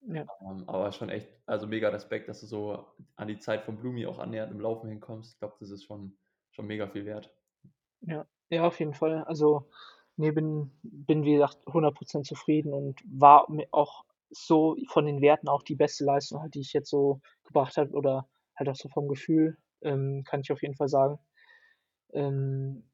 Ja. 0.00 0.28
Ähm, 0.40 0.68
aber 0.68 0.92
schon 0.92 1.10
echt 1.10 1.42
also 1.46 1.66
mega 1.66 1.88
Respekt, 1.90 2.28
dass 2.28 2.40
du 2.40 2.46
so 2.46 2.86
an 3.16 3.28
die 3.28 3.38
Zeit 3.38 3.64
von 3.64 3.78
Blumi 3.78 4.06
auch 4.06 4.18
annähernd 4.18 4.52
im 4.52 4.60
Laufen 4.60 4.88
hinkommst. 4.90 5.34
Ich 5.34 5.38
glaube, 5.38 5.56
das 5.60 5.70
ist 5.70 5.84
schon 5.84 6.18
schon 6.50 6.66
mega 6.66 6.88
viel 6.88 7.04
wert. 7.06 7.36
Ja. 8.02 8.27
Ja, 8.52 8.66
auf 8.66 8.78
jeden 8.80 8.94
Fall. 8.94 9.24
Also, 9.24 9.66
ne, 10.16 10.32
bin 10.32 10.70
bin, 10.82 11.24
wie 11.24 11.34
gesagt, 11.34 11.58
100 11.66 11.94
% 11.96 12.26
zufrieden 12.26 12.72
und 12.72 13.00
war 13.04 13.50
mir 13.50 13.68
auch 13.72 14.04
so 14.30 14.76
von 14.88 15.04
den 15.06 15.20
Werten 15.20 15.48
auch 15.48 15.62
die 15.62 15.74
beste 15.74 16.04
Leistung 16.04 16.40
halt, 16.40 16.54
die 16.54 16.60
ich 16.60 16.72
jetzt 16.72 16.88
so 16.90 17.20
gebracht 17.44 17.76
habe 17.76 17.92
oder 17.92 18.26
halt 18.56 18.68
auch 18.70 18.76
so 18.76 18.88
vom 18.88 19.08
Gefühl, 19.08 19.56
ähm, 19.82 20.24
kann 20.24 20.40
ich 20.40 20.50
auf 20.52 20.62
jeden 20.62 20.74
Fall 20.76 20.88
sagen. 20.88 21.18
Ähm, 22.12 22.84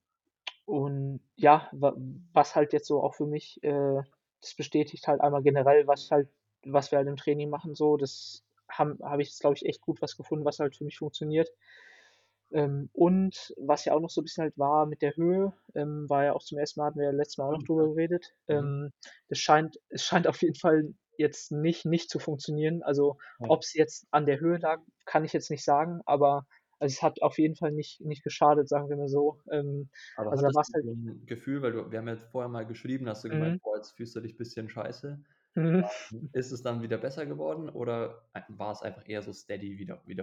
und 0.67 1.21
ja, 1.37 1.69
wa 1.73 1.95
was 2.35 2.57
halt 2.57 2.73
jetzt 2.75 2.89
so 2.89 3.03
auch 3.03 3.15
für 3.17 3.27
mich, 3.27 3.63
äh 3.65 4.03
das 4.43 4.55
bestätigt 4.57 5.09
halt 5.09 5.21
einmal 5.23 5.43
generell, 5.43 5.87
was 5.89 6.11
halt 6.13 6.29
was 6.65 6.93
wir 6.93 6.99
halt 6.99 7.09
im 7.09 7.17
Training 7.17 7.51
machen 7.51 7.75
so. 7.77 7.97
Das 7.99 8.45
haben 8.71 8.99
habe 9.03 9.23
ich 9.23 9.29
jetzt, 9.31 9.41
glaube 9.41 9.57
ich, 9.57 9.67
echt 9.67 9.81
gut 9.83 10.03
was 10.03 10.17
gefunden, 10.17 10.45
was 10.47 10.61
halt 10.61 10.77
für 10.77 10.85
mich 10.85 10.99
funktioniert. 10.99 11.51
Ähm, 12.55 12.91
und 12.95 13.55
was 13.59 13.85
ja 13.85 13.95
auch 13.95 14.01
noch 14.01 14.11
so 14.11 14.21
'n 14.23 14.25
bisschen 14.25 14.43
halt 14.45 14.59
war 14.59 14.87
mit 14.87 15.03
der 15.03 15.17
Höhe, 15.17 15.53
ähm, 15.75 16.09
war 16.09 16.25
ja 16.25 16.35
auch 16.35 16.43
zum 16.45 16.59
1. 16.59 16.81
Mal 16.81 16.87
hatten 16.89 17.01
wir 17.01 17.07
ja 17.07 17.13
letztes 17.13 17.39
Mal 17.39 17.47
auch 17.49 17.53
noch 17.53 17.63
ja. 17.63 17.67
drüber 17.67 17.89
geredet. 17.89 18.35
Mhm. 18.51 18.69
Ähm, 18.71 18.93
es 19.29 19.39
scheint 19.41 19.79
es 19.91 20.05
scheint 20.05 20.27
auf 20.29 20.43
jeden 20.43 20.55
Fall 20.57 20.95
jetzt 21.19 21.53
nicht 21.53 21.87
nicht 21.87 22.11
zu 22.11 22.19
funktionieren. 22.21 22.83
Also, 22.85 23.19
Ja. 23.41 23.49
ob's 23.49 23.75
jetzt 23.75 24.07
an 24.13 24.27
der 24.27 24.41
Höhe 24.41 24.59
lag, 24.59 24.81
kann 25.07 25.25
ich 25.25 25.33
jetzt 25.35 25.51
nicht 25.51 25.65
sagen, 25.65 26.01
aber 26.07 26.47
also, 26.81 26.93
es 26.95 27.03
hat 27.03 27.23
auf 27.23 27.39
jeden 27.39 27.57
Fall 27.57 27.73
nicht 27.73 28.01
nicht 28.03 28.25
geschadet, 28.25 28.69
sagen 28.69 28.89
wir 28.89 28.97
mal 28.97 29.09
so. 29.09 29.41
Ähm, 29.51 29.91
Aber 30.17 30.31
also, 30.31 30.45
da 30.45 30.55
war's 30.55 30.69
du 30.69 30.75
halt 30.75 30.85
so 30.85 30.91
'n 30.93 31.27
Gefühl, 31.27 31.63
weil 31.63 31.73
du 31.73 31.91
wir 31.91 31.99
haben 31.99 32.09
ja 32.09 32.17
vorher 32.17 32.49
mal 32.49 32.67
geschrieben, 32.67 33.09
hast 33.09 33.25
du 33.25 33.31
gemeint: 33.31 33.55
Mhm. 33.55 33.61
„Boah, 33.63 33.77
jetzt 33.77 33.93
fühlst 33.97 34.15
du 34.15 34.21
dich 34.21 34.37
bisschen 34.37 34.69
scheiße.“ 34.69 35.25
Mhm. 35.57 35.89
Ist 36.35 36.53
es 36.53 36.63
dann 36.63 36.83
wieder 36.83 36.99
besser 36.99 37.27
geworden 37.27 37.69
oder 37.71 38.29
ei 38.35 38.45
war's 38.49 38.83
einfach 38.83 39.09
eher 39.09 39.23
so 39.23 39.33
steady 39.33 39.79
wie 39.79 39.87
da 39.87 40.03
wie 40.07 40.17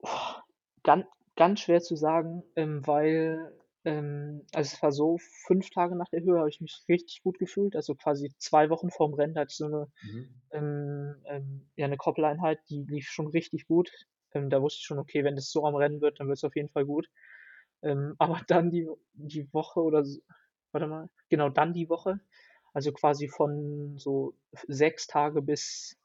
davor? 0.00 0.44
Gan 0.84 1.04
ganz 1.36 1.60
schwer 1.60 1.80
zu 1.80 1.96
sagen, 1.96 2.42
ähm, 2.56 2.86
weil, 2.86 3.52
ähm 3.84 4.44
also, 4.54 4.74
es 4.74 4.82
war 4.82 4.92
so, 4.92 5.18
5 5.46 5.70
Tage 5.70 5.96
nach 5.96 6.08
der 6.08 6.22
Höhe 6.22 6.38
habe 6.38 6.48
ich 6.50 6.60
mich 6.60 6.84
richtig 6.88 7.22
gut 7.22 7.38
gefühlt. 7.38 7.76
Also, 7.76 7.94
quasi 7.94 8.32
2 8.38 8.70
Wochen 8.70 8.90
vorm 8.90 9.14
Rennen, 9.14 9.36
hatte 9.38 9.50
ich 9.50 9.56
so 9.56 9.68
'ne 9.68 9.88
Mhm. 10.02 10.40
ähm, 10.52 11.16
ähm, 11.26 11.70
ja, 11.76 11.88
'ne 11.88 11.96
Koppeleinheit, 11.98 12.60
die 12.70 12.84
lief 12.88 13.08
schon 13.08 13.28
richtig 13.28 13.66
gut. 13.68 13.90
Ähm, 14.34 14.50
da 14.50 14.62
wusste 14.62 14.78
ich 14.80 14.86
schon: 14.86 14.98
„Okay, 14.98 15.24
wenn 15.24 15.36
das 15.36 15.50
so 15.50 15.64
am 15.66 15.76
Rennen 15.76 16.00
wird, 16.00 16.20
dann 16.20 16.28
wird's 16.28 16.44
auf 16.44 16.56
jeden 16.56 16.68
Fall 16.70 16.86
gut.“ 16.86 17.08
Ähm, 17.82 18.16
aber 18.20 18.42
dann 18.48 18.70
die 18.70 18.88
die 19.14 19.52
Woche 19.54 19.80
oder 19.82 20.00
s 20.00 20.22
warte 20.72 20.86
mal, 20.88 21.08
genau, 21.30 21.48
dann 21.50 21.72
die 21.74 21.88
Woche, 21.90 22.20
also, 22.74 22.92
quasi 22.92 23.28
von 23.28 23.98
so 23.98 24.34
6 24.68 25.06
Tage 25.08 25.42
bis 25.42 25.96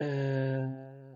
äh, 0.00 1.07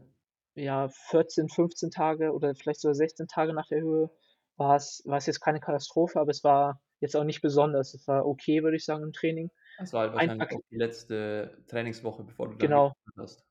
ja, 0.54 0.88
14, 0.88 1.48
15 1.48 1.90
Tage 1.90 2.32
oder 2.32 2.54
vielleicht 2.54 2.80
sogar 2.80 2.94
16 2.94 3.28
Tage 3.28 3.52
nach 3.54 3.68
der 3.68 3.80
Höhe 3.80 4.10
war's 4.56 5.02
war's 5.06 5.26
jetzt 5.26 5.40
keine 5.40 5.60
Katastrophe, 5.60 6.20
aber 6.20 6.30
es 6.30 6.44
war 6.44 6.80
jetzt 7.00 7.16
auch 7.16 7.24
nicht 7.24 7.40
besonders. 7.42 7.94
Es 7.94 8.06
war 8.08 8.26
okay, 8.26 8.62
würde 8.62 8.76
ich 8.76 8.84
sagen, 8.84 9.02
im 9.04 9.12
Training. 9.12 9.50
Es 9.76 9.92
war 9.92 10.02
halt 10.02 10.12
Ein 10.14 10.30
wahrscheinlich 10.30 10.48
Kil 10.48 10.62
die 10.70 10.76
letzte 10.76 11.62
Trainingswoche, 11.66 12.24
bevor 12.24 12.48
du 12.48 12.56
Genau. 12.58 12.94
hast. 13.16 13.46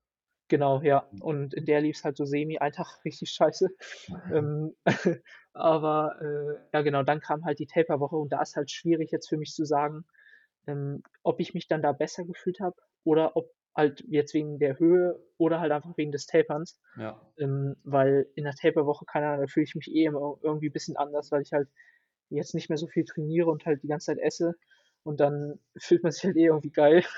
Genau, 0.50 0.82
ja. 0.82 1.08
Mhm. 1.12 1.22
Und 1.22 1.54
in 1.54 1.66
der 1.66 1.82
lief's 1.82 2.04
halt 2.04 2.18
so 2.18 2.26
semi, 2.26 2.58
ein 2.60 2.74
Tag 2.74 2.88
richtig 3.06 3.32
scheiße. 3.32 3.68
Ähm, 4.34 4.76
aber, 5.54 6.16
äh, 6.22 6.60
ja 6.74 6.82
genau, 6.82 7.04
dann 7.04 7.22
kam 7.22 7.46
halt 7.46 7.60
die 7.60 7.68
Taper-Woche 7.68 8.16
und 8.18 8.32
da 8.32 8.42
ist 8.42 8.56
halt 8.56 8.72
schwierig 8.72 9.12
jetzt 9.12 9.30
für 9.30 9.38
mich 9.38 9.54
zu 9.54 9.66
sagen, 9.66 10.06
ähm, 10.68 11.04
ob 11.24 11.40
ich 11.40 11.54
mich 11.54 11.68
dann 11.68 11.82
da 11.82 11.92
besser 11.94 12.26
gefühlt 12.26 12.60
habe 12.60 12.76
oder 13.04 13.36
ob 13.38 13.52
halt 13.76 14.04
jetzt 14.08 14.34
wegen 14.34 14.60
der 14.60 14.80
Höhe 14.80 15.20
oder 15.38 15.60
halt 15.60 15.72
einfach 15.72 15.98
wegen 15.98 16.12
des 16.12 16.26
Taperns. 16.26 16.80
Ja. 16.98 17.20
Ähm, 17.38 17.76
weil 17.84 18.28
in 18.36 18.44
der 18.44 18.54
Taper-Woche, 18.54 19.06
keine 19.06 19.28
Ahnung, 19.28 19.42
da 19.42 19.48
fühle 19.48 19.64
ich 19.64 19.76
mich 19.76 19.90
eh 19.90 20.06
immer 20.06 20.38
irgendwie 20.42 20.70
bisschen 20.70 20.98
anders, 20.98 21.32
weil 21.32 21.42
ich 21.42 21.54
halt 21.54 21.70
jetzt 22.30 22.56
nicht 22.56 22.70
mehr 22.70 22.78
so 22.78 22.88
viel 22.88 23.06
trainiere 23.06 23.50
und 23.50 23.66
halt 23.66 23.84
die 23.84 23.88
ganze 23.88 24.08
Zeit 24.08 24.20
esse 24.20 24.56
und 25.04 25.20
dann 25.20 25.60
fühlt 25.78 26.04
man 26.04 26.12
sich 26.12 26.24
halt 26.24 26.38
eh 26.38 26.46
irgendwie 26.46 26.72
geil. 26.72 27.04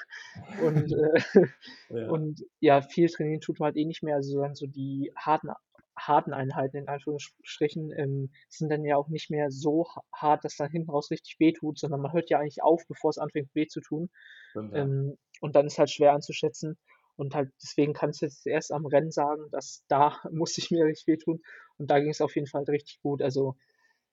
Und, 0.62 0.92
äh, 0.94 1.48
Ja. 1.90 2.10
und 2.10 2.44
ja, 2.60 2.82
viel 2.82 3.10
trainieren 3.10 3.42
tut 3.42 3.60
man 3.60 3.68
halt 3.68 3.76
eh 3.78 3.86
nicht 3.86 4.04
mehr. 4.04 4.16
Also 4.16 4.40
dann 4.40 4.54
so 4.54 4.68
die 4.68 5.12
harten 5.16 5.50
harten 5.98 6.34
Einheiten 6.34 6.78
in 6.78 6.88
Anführungsstrichen, 6.88 7.92
ähm, 7.96 8.32
sind 8.50 8.70
dann 8.70 8.84
ja 8.84 8.98
auch 8.98 9.10
nicht 9.10 9.30
mehr 9.30 9.52
so 9.52 9.86
ha 9.86 10.04
hart, 10.14 10.44
dass 10.44 10.56
dann 10.58 10.72
hinten 10.72 10.90
raus 10.90 11.12
richtig 11.12 11.40
wehtut, 11.40 11.80
sondern 11.80 12.02
man 12.02 12.14
hört 12.14 12.30
ja 12.30 12.40
eigentlich 12.40 12.64
auf, 12.64 12.84
bevor 12.88 13.10
es 13.10 13.18
anfängt 13.18 13.54
weh 13.54 13.68
zu 13.68 13.82
tun. 13.82 14.10
Stimmt, 14.52 14.74
ja. 14.74 14.84
Ähm, 14.84 15.18
und 15.44 15.58
dann 15.58 15.68
ist 15.68 15.78
halt 15.78 15.92
schwer 15.92 16.14
einzuschätzen. 16.14 16.78
Und 17.18 17.36
halt 17.36 17.52
deswegen 17.62 17.94
kann 17.94 18.12
ich 18.12 18.22
jetzt 18.22 18.48
erst 18.48 18.72
am 18.72 18.86
Rennen 18.86 19.12
sagen, 19.12 19.50
dass 19.52 19.84
da 19.90 20.18
musste 20.32 20.62
ich 20.62 20.72
mir 20.72 20.86
richtig 20.86 21.08
wehtun 21.08 21.42
und 21.78 21.92
da 21.92 22.00
ging's 22.00 22.22
auf 22.22 22.36
jeden 22.36 22.48
Fall 22.48 22.64
richtig 22.64 23.02
gut. 23.02 23.22
Also, 23.22 23.58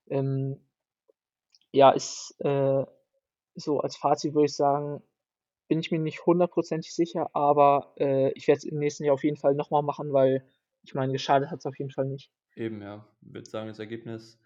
ähm, 0.09 0.61
ja, 1.73 1.91
ist, 1.91 2.35
äh 2.41 2.85
so 3.55 3.81
als 3.81 3.97
Fazit 3.97 4.35
würde 4.35 4.47
ich 4.47 4.57
sagen, 4.57 5.03
bin 5.69 5.81
ich 5.81 5.91
mir 5.91 5.99
nicht 5.99 6.25
hundertprozentig 6.25 6.95
sicher, 6.95 7.31
aber, 7.35 7.93
äh, 7.99 8.33
ich 8.33 8.49
werde 8.49 8.59
es 8.59 8.65
im 8.65 8.79
nächsten 8.79 9.05
Jahr 9.05 9.15
auf 9.15 9.25
jeden 9.25 9.37
Fall 9.37 9.55
noch 9.55 9.71
mal 9.71 9.83
machen, 9.83 10.13
weil 10.13 10.45
ich 10.83 10.95
meine, 10.95 11.13
geschadet 11.13 11.51
hat's 11.51 11.67
auf 11.67 11.79
jeden 11.79 11.91
Fall 11.91 12.07
nicht. 12.07 12.31
Eben, 12.57 12.81
ja. 12.81 13.07
Würde 13.21 13.49
sagen, 13.49 13.69
das 13.69 13.79
Ergebnis, 13.79 14.41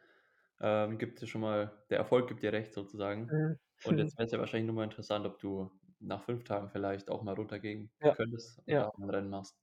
ähm, 0.61 0.99
gibt 0.99 1.21
dir 1.21 1.27
schon 1.27 1.43
mal 1.43 1.73
der 1.91 1.99
Erfolg 1.99 2.29
gibt 2.29 2.43
dir 2.43 2.53
recht 2.53 2.73
sozusagen. 2.73 3.27
Mhm. 3.31 3.59
Und 3.85 3.99
jetzt 3.99 4.19
wär's 4.19 4.33
ja 4.33 4.39
wahrscheinlich 4.39 4.67
nur 4.67 4.75
mal 4.75 4.85
interessant, 4.85 5.27
ob 5.27 5.39
du 5.39 5.71
nach 6.07 6.25
5 6.25 6.45
Tagen 6.45 6.69
vielleicht 6.71 7.11
auch 7.11 7.23
mal 7.23 7.35
runtergehen 7.35 7.91
Ja, 8.01 8.17
könntest 8.17 8.61
und 8.67 8.77
ja. 8.77 8.83
da 8.83 8.91
mal 8.97 9.07
'n 9.09 9.11
Rennen 9.11 9.31
machst. 9.31 9.57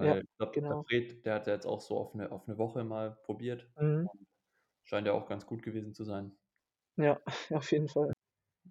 Ja, 0.00 0.14
Weil 0.14 0.22
ich 0.22 0.36
glaube, 0.38 0.58
der 0.68 0.76
genau. 0.76 0.88
Fred, 0.88 1.26
der 1.26 1.34
hat 1.36 1.46
ja 1.48 1.54
jetzt 1.54 1.66
auch 1.66 1.80
so 1.82 1.98
auf 1.98 2.14
'ne 2.14 2.32
auf 2.32 2.46
'ne 2.48 2.58
Woche 2.58 2.84
mal 2.84 3.12
probiert 3.24 3.70
Mhm. 3.76 4.08
scheint 4.82 5.06
ja 5.06 5.12
auch 5.12 5.28
ganz 5.28 5.46
gut 5.46 5.62
gewesen 5.62 5.94
zu 5.94 6.02
sein. 6.02 6.36
Ja, 6.96 7.20
auf 7.50 7.70
jeden 7.72 7.88
Fall. 7.88 8.12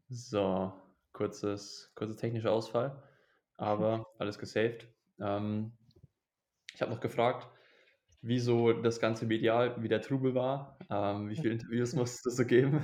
So, 0.09 0.73
kurzes 1.13 1.91
kurzer 1.95 2.15
technischer 2.17 2.51
Ausfall, 2.51 3.03
aber 3.57 4.05
alles 4.19 4.39
gesaved. 4.39 4.87
Ähm, 5.19 5.77
ich 6.73 6.81
habe 6.81 6.91
noch 6.91 7.01
gefragt, 7.01 7.49
wie 8.21 8.39
so 8.39 8.73
das 8.73 8.99
ganze 9.01 9.25
medial 9.27 9.81
wie 9.83 9.89
der 9.89 10.01
Trubel 10.01 10.35
war. 10.35 10.79
Ähm, 10.89 11.29
wie 11.29 11.37
viele 11.37 11.53
Interviews 11.55 11.95
musstest 11.95 12.25
du 12.27 12.31
so 12.31 12.45
geben? 12.45 12.81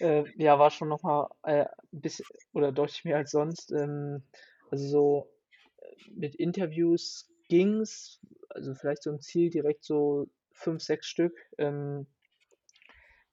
Äh, 0.00 0.24
ja, 0.36 0.58
war 0.58 0.70
schon 0.70 0.88
noch 0.88 1.02
mal, 1.02 1.28
äh, 1.42 1.66
'n 1.92 2.00
bisschen 2.00 2.24
oder 2.54 2.72
deutlich 2.72 3.04
mehr 3.04 3.18
als 3.18 3.30
sonst. 3.32 3.70
Ähm, 3.70 4.22
also 4.70 4.88
so, 4.88 5.30
äh, 5.78 6.10
mit 6.10 6.34
Interviews 6.36 7.30
ging's, 7.48 8.20
also 8.48 8.74
vielleicht 8.74 9.02
so 9.02 9.10
im 9.10 9.20
Ziel 9.20 9.50
direkt 9.50 9.84
so 9.84 10.26
5, 10.52 10.82
6 10.82 11.06
Stück. 11.06 11.34
Ähm 11.58 12.06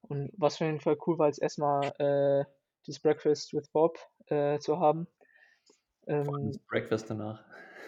und 0.03 0.31
was 0.37 0.55
auf 0.55 0.61
jeden 0.61 0.79
Fall 0.79 0.97
cool 1.05 1.17
war, 1.17 1.29
ist 1.29 1.39
erst 1.39 1.59
mal, 1.59 1.93
äh, 1.99 2.45
das 2.85 2.99
Breakfast 2.99 3.53
with 3.53 3.67
Bob, 3.69 3.97
äh, 4.27 4.59
zu 4.59 4.79
haben. 4.79 5.07
Allem 6.25 6.47
das 6.47 6.57
Ähm 6.57 6.59
Breakfast 6.67 7.09
danach. 7.09 7.43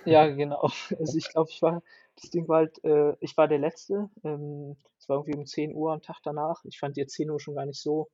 Ja, 0.05 0.27
genau. 0.29 0.69
Also, 0.97 1.17
ich 1.17 1.29
glaube, 1.29 1.49
ich 1.51 1.61
war 1.61 1.81
das 2.21 2.29
Ding 2.31 2.47
war 2.47 2.57
halt, 2.59 2.83
äh, 2.83 3.15
ich 3.21 3.37
war 3.37 3.47
der 3.47 3.59
Letzte. 3.59 4.09
Ähm, 4.23 4.75
es 4.97 5.07
war 5.09 5.17
irgendwie 5.17 5.35
um 5.37 5.45
10:00 5.45 5.91
am 5.93 6.01
Tag 6.01 6.17
danach. 6.23 6.63
Ich 6.65 6.79
fand 6.79 6.97
jetzt 6.97 7.13
10:00 7.13 7.39
schon 7.39 7.55
gar 7.55 7.65
nicht 7.65 7.81
so 7.81 8.09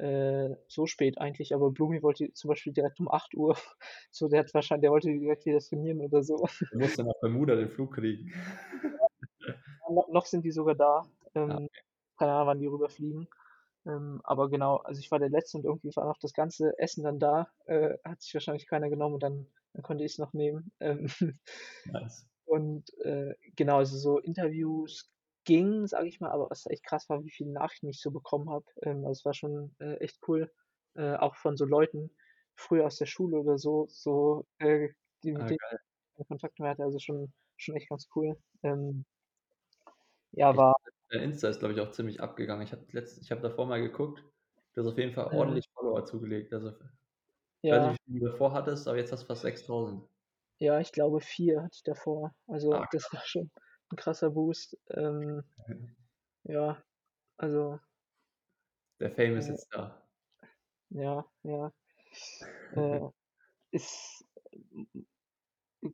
äh, 0.00 0.56
so 0.68 0.86
spät 0.86 1.18
eigentlich, 1.18 1.54
aber 1.54 1.70
Blumi 1.70 2.02
wollte 2.02 2.32
zum 2.32 2.48
Beispiel 2.48 2.72
direkt 2.72 3.00
um 3.00 3.08
8:00. 3.08 3.56
So, 4.10 4.28
der 4.28 4.40
hat 4.40 4.54
wahrscheinlich 4.54 4.82
der 4.82 4.90
wollte 4.90 5.08
direkt 5.08 5.46
wieder 5.46 5.60
trainieren 5.60 6.00
oder 6.00 6.22
so. 6.22 6.46
Du 6.70 6.78
musst 6.78 6.98
ja 6.98 7.04
nach 7.04 7.14
Bermuda 7.20 7.54
den 7.56 7.68
Flug 7.70 7.94
kriegen. 7.94 8.32
Ja, 9.42 9.94
no 9.94 10.06
noch 10.10 10.26
sind 10.26 10.44
die 10.44 10.50
sogar 10.50 10.74
da. 10.74 11.06
Ah, 11.34 11.34
Ähm, 11.34 11.50
okay. 11.56 11.68
keine 12.18 12.32
Ahnung, 12.32 12.46
wann 12.48 12.58
die 12.60 12.66
rüberfliegen. 12.66 13.28
Ähm, 13.86 14.20
aber 14.24 14.50
genau, 14.50 14.76
also 14.76 15.00
ich 15.00 15.10
war 15.10 15.18
der 15.18 15.30
Letzte 15.30 15.56
und 15.56 15.64
irgendwie 15.64 15.94
war 15.96 16.06
noch 16.06 16.18
das 16.18 16.34
ganze 16.34 16.78
Essen 16.78 17.02
dann 17.02 17.18
da. 17.18 17.48
Äh, 17.64 17.96
hat 18.04 18.20
sich 18.20 18.34
wahrscheinlich 18.34 18.66
keiner 18.66 18.90
genommen 18.90 19.14
und 19.14 19.22
dann 19.22 19.46
dann 19.72 19.82
konnte 19.82 20.04
ich's 20.04 20.18
noch 20.18 20.32
nehmen. 20.32 20.72
Ähm, 20.80 21.08
Nice. 21.84 22.26
und, 22.44 22.92
äh, 23.00 23.34
genau, 23.56 23.78
also 23.78 23.96
so 23.96 24.18
Interviews 24.18 25.10
gingen, 25.44 25.86
sage 25.86 26.08
ich 26.08 26.20
mal, 26.20 26.30
aber 26.30 26.50
was 26.50 26.66
echt 26.66 26.84
krass 26.84 27.08
war, 27.08 27.24
wie 27.24 27.30
viele 27.30 27.52
Nachrichten 27.52 27.88
ich 27.88 28.00
so 28.00 28.10
bekommen 28.10 28.50
habe. 28.50 28.66
Ähm, 28.82 28.98
also 29.06 29.12
es 29.12 29.24
war 29.24 29.34
schon, 29.34 29.74
äh, 29.80 29.96
echt 29.96 30.20
cool, 30.28 30.52
äh, 30.94 31.14
auch 31.16 31.36
von 31.36 31.56
so 31.56 31.64
Leuten 31.64 32.10
früher 32.54 32.86
aus 32.86 32.96
der 32.98 33.06
Schule 33.06 33.38
oder 33.40 33.58
so 33.58 33.86
so, 33.88 34.46
äh, 34.58 34.90
die 35.24 35.32
mit 35.32 35.48
Ah, 35.48 35.50
denen 35.50 35.58
ich 36.18 36.28
Kontakt 36.28 36.58
mehr 36.60 36.70
hatte, 36.70 36.84
also 36.84 36.98
schon 36.98 37.32
schon 37.56 37.76
echt 37.76 37.88
ganz 37.90 38.08
cool. 38.16 38.36
Ähm 38.62 39.04
ja, 40.32 40.56
war 40.56 40.74
dein 41.10 41.22
Insta 41.22 41.48
ist, 41.48 41.58
glaube 41.60 41.74
ich, 41.74 41.80
auch 41.80 41.90
ziemlich 41.92 42.20
abgegangen. 42.20 42.62
Ich 42.66 42.72
habe 42.72 42.86
ich 42.92 43.30
habe 43.30 43.40
davor 43.42 43.66
mal 43.66 43.80
geguckt. 43.82 44.24
Du 44.74 44.80
hast 44.82 44.88
auf 44.92 44.98
jeden 44.98 45.12
Fall 45.12 45.26
ordentlich 45.28 45.66
Follower 45.74 46.04
zugelegt. 46.06 46.52
Also, 46.52 46.70
ich 47.64 47.70
weiß 47.72 47.84
nicht, 47.84 47.92
Ja. 47.92 47.96
wie 48.06 48.12
viele 48.14 48.20
du 48.20 48.26
davor 48.32 48.52
hattest, 48.54 48.88
aber 48.88 48.98
jetzt 48.98 49.12
hast 49.12 49.22
du 49.24 49.28
fast 49.28 49.42
6.000. 49.42 50.08
Ja, 50.58 50.78
ich 50.78 50.92
glaube 50.92 51.20
4 51.20 51.62
hatte 51.62 51.76
ich 51.76 51.82
davor. 51.82 52.34
Also, 52.46 52.72
Ah, 52.72 52.86
das 52.90 53.12
war 53.12 53.22
schon 53.24 53.50
'n 53.92 53.96
krasser 53.96 54.30
Boost. 54.30 54.76
Ähm, 54.90 55.44
ja, 56.44 56.84
also 57.38 57.80
Der 59.00 59.10
Fame 59.10 59.36
ist 59.38 59.48
äh 59.48 59.48
jetzt 59.48 59.66
da. 59.72 60.06
ja, 60.90 61.24
ja. 61.42 61.72
Äh, 62.72 63.00
ist 63.72 64.26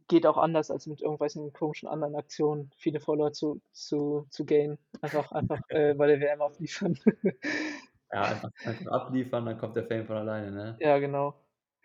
geht 0.08 0.26
auch 0.26 0.36
anders 0.36 0.70
als 0.70 0.86
mit 0.86 1.00
irgendwelchen 1.00 1.52
komischen 1.52 1.88
anderen 1.88 2.16
Aktionen, 2.16 2.70
viele 2.76 3.00
Follower 3.00 3.32
zu 3.32 3.60
zu 3.72 4.26
zu 4.30 4.44
gainen. 4.46 4.78
Einfach 5.00 5.32
einfach, 5.32 5.60
äh, 5.68 5.94
bei 5.94 6.06
der 6.08 6.20
WM 6.20 6.42
abliefern. 6.42 6.98
Ja, 8.12 8.28
einfach 8.28 8.50
einfach 8.62 8.86
abliefern, 8.92 9.46
dann 9.46 9.58
kommt 9.58 9.76
der 9.76 9.86
Fame 9.86 10.06
von 10.06 10.16
alleine, 10.16 10.50
ne? 10.52 10.80
Ja, 10.80 10.98
genau, 10.98 11.34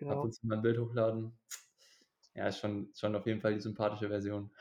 Ab 0.09 0.20
genau. 0.20 0.24
und 0.24 0.34
zu 0.34 0.45
mal 0.45 0.57
'n 0.57 0.62
Bild 0.62 0.78
hochladen. 0.80 1.39
Ja, 2.36 2.47
ist 2.47 2.59
schon 2.59 2.91
schon 2.95 3.16
auf 3.16 3.26
jeden 3.28 3.41
Fall 3.41 3.55
die 3.55 3.62
sympathische 3.62 4.09
Version. 4.09 4.51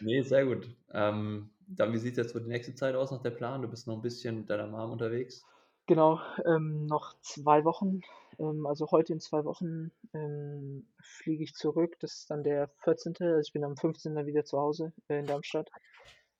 Ne, 0.00 0.22
sehr 0.22 0.46
gut. 0.46 0.76
Ähm, 0.92 1.50
dann 1.66 1.92
wie 1.92 1.98
sieht's 1.98 2.18
jetzt 2.18 2.32
so 2.32 2.38
die 2.38 2.46
nächste 2.48 2.74
Zeit 2.74 2.94
aus 2.94 3.10
noch 3.10 3.22
der 3.22 3.30
Plan? 3.32 3.62
Du 3.62 3.68
bist 3.68 3.86
noch 3.88 3.96
'n 3.96 4.02
bisschen 4.02 4.38
mit 4.40 4.50
deiner 4.50 4.66
Mom 4.68 4.92
unterwegs? 4.92 5.48
Genau, 5.88 6.20
ähm, 6.44 6.84
noch 6.84 7.14
2 7.22 7.64
Wochen. 7.64 8.02
Ähm, 8.38 8.66
also 8.66 8.90
heute 8.90 9.14
in 9.14 9.20
2 9.20 9.42
Wochen, 9.46 9.90
ähm, 10.12 10.86
fliege 11.00 11.42
ich 11.42 11.54
zurück. 11.54 11.96
Das 12.00 12.12
ist 12.18 12.30
dann 12.30 12.44
der 12.44 12.68
14. 12.84 13.24
Also, 13.24 13.40
ich 13.48 13.54
bin 13.54 13.64
am 13.64 13.74
15. 13.78 14.14
dann 14.14 14.26
wieder 14.26 14.44
zu 14.44 14.58
Hause, 14.58 14.92
äh, 15.08 15.18
in 15.20 15.26
Darmstadt. 15.26 15.70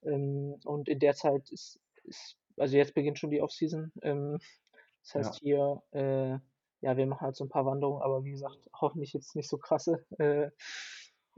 Ähm, 0.02 0.56
und 0.66 0.88
in 0.88 0.98
der 0.98 1.14
Zeit 1.14 1.50
ist 1.50 1.80
ist 2.04 2.36
also 2.58 2.76
jetzt 2.76 2.94
beginnt 2.94 3.18
schon 3.18 3.30
die 3.30 3.40
Off-Season. 3.42 3.90
Ähm, 4.02 4.38
das 5.02 5.14
heißt 5.14 5.34
Ja. 5.34 5.40
hier, 5.40 5.82
äh 5.92 6.38
ja, 6.82 6.96
wir 6.96 7.06
machen 7.06 7.22
halt 7.22 7.36
so 7.36 7.44
'n 7.44 7.48
paar 7.50 7.66
Wanderungen, 7.66 8.02
aber 8.02 8.24
wie 8.24 8.30
gesagt, 8.32 8.58
hoffentlich 8.80 9.12
jetzt 9.14 9.34
nicht 9.36 9.48
so 9.48 9.58
krasse. 9.58 10.06
Äh, 10.18 10.50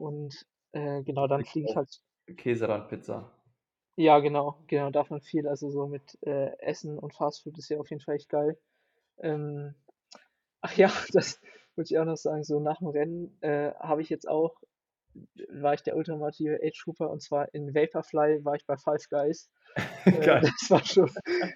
und, 0.00 0.46
äh, 0.72 1.02
genau, 1.02 1.26
dann 1.28 1.44
fliege 1.44 1.66
ich 1.66 1.76
halt 1.76 2.00
Käserandpizza. 2.36 3.18
Ja, 3.96 4.18
genau, 4.20 4.56
genau, 4.66 4.90
davon 4.90 5.20
viel. 5.20 5.46
Also 5.48 5.68
so 5.70 5.86
mit, 5.86 6.18
äh, 6.22 6.56
Essen 6.60 6.98
und 6.98 7.14
Fastfood 7.14 7.58
ist 7.58 7.68
ja 7.68 7.78
auf 7.78 7.90
jeden 7.90 8.02
Fall 8.02 8.16
echt 8.16 8.28
geil. 8.28 8.58
Ähm, 9.18 9.74
ach 10.62 10.76
ja, 10.76 10.88
das 11.14 11.40
wollte 11.76 11.94
ich 11.94 11.98
auch 12.00 12.06
noch 12.06 12.16
sagen, 12.18 12.44
so 12.44 12.58
nach'm 12.60 12.90
Rennen, 12.92 13.38
äh, 13.42 13.72
habe 13.76 14.02
ich 14.02 14.10
jetzt 14.10 14.28
auch 14.28 14.56
war 15.50 15.74
ich 15.74 15.82
der 15.82 15.96
ultimative 15.96 16.60
Age 16.62 16.78
Trooper 16.84 17.10
und 17.10 17.22
zwar 17.22 17.52
in 17.54 17.74
Vaporfly 17.74 18.44
war 18.44 18.54
ich 18.56 18.66
bei 18.66 18.76
Five 18.76 19.08
Guys. 19.10 19.50
Äh, 20.10 20.18
Geil. 20.24 20.42
das 20.42 20.70
war 20.70 20.84
schon 20.84 21.10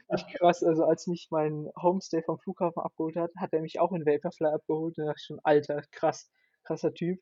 echt 0.09 0.29
krass. 0.39 0.63
Also, 0.65 0.85
als 0.85 1.07
mich 1.09 1.29
mein 1.31 1.71
Homestay 1.83 2.23
vom 2.23 2.39
Flughafen 2.39 2.83
abgeholt 2.83 3.17
hat, 3.17 3.33
hat 3.37 3.53
er 3.53 3.61
mich 3.63 3.81
auch 3.81 3.93
in 3.93 4.07
Vaporfly 4.07 4.49
abgeholt. 4.49 4.99
Da 4.99 5.05
dachte 5.07 5.19
ich 5.21 5.27
schon: 5.27 5.41
„Alter, 5.45 5.83
krass, 5.93 6.31
krasser 6.65 6.95
Typ.“ 6.95 7.21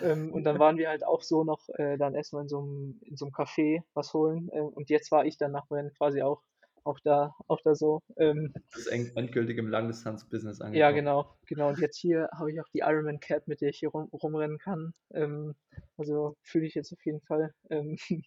Ähm, 0.00 0.32
und 0.32 0.44
dann 0.44 0.58
waren 0.60 0.78
wir 0.78 0.88
halt 0.90 1.04
auch 1.04 1.22
so 1.22 1.44
noch, 1.44 1.68
äh, 1.78 1.96
dann 1.98 2.14
erst 2.14 2.32
mal 2.34 2.42
in 2.42 2.48
so 2.48 2.58
'm 2.60 3.00
in 3.02 3.16
so 3.16 3.26
'm 3.26 3.32
Café 3.32 3.82
was 3.94 4.12
holen. 4.14 4.50
Ähm, 4.52 4.68
und 4.68 4.90
jetzt 4.90 5.10
war 5.12 5.24
ich 5.26 5.38
dann 5.38 5.56
Rennen 5.56 5.92
quasi 5.94 6.22
auch 6.22 6.42
auch 6.84 7.00
da 7.00 7.34
auch 7.48 7.60
da 7.62 7.74
so. 7.74 8.02
Ähm 8.18 8.54
Bist 8.72 8.86
end 8.88 9.16
endgültig 9.16 9.58
im 9.58 9.66
Langdistanz-Business 9.68 10.60
Ja, 10.72 10.90
angekommen. 10.90 10.92
genau, 10.92 11.36
genau. 11.46 11.68
Und 11.68 11.78
jetzt 11.78 11.96
hier 11.98 12.28
habe 12.32 12.52
ich 12.52 12.60
auch 12.60 12.68
die 12.74 12.80
Ironman 12.80 13.20
Cap, 13.20 13.46
mit 13.48 13.60
der 13.60 13.70
ich 13.70 13.78
hier 13.78 13.88
rum 13.90 14.08
rumrennen 14.12 14.58
kann. 14.58 14.92
Ähm, 15.14 15.54
also 15.96 16.36
fühle 16.42 16.66
ich 16.66 16.74
jetzt 16.74 16.92
auf 16.92 17.04
jeden 17.04 17.20
Fall. 17.22 17.54
Ähm, 17.70 17.96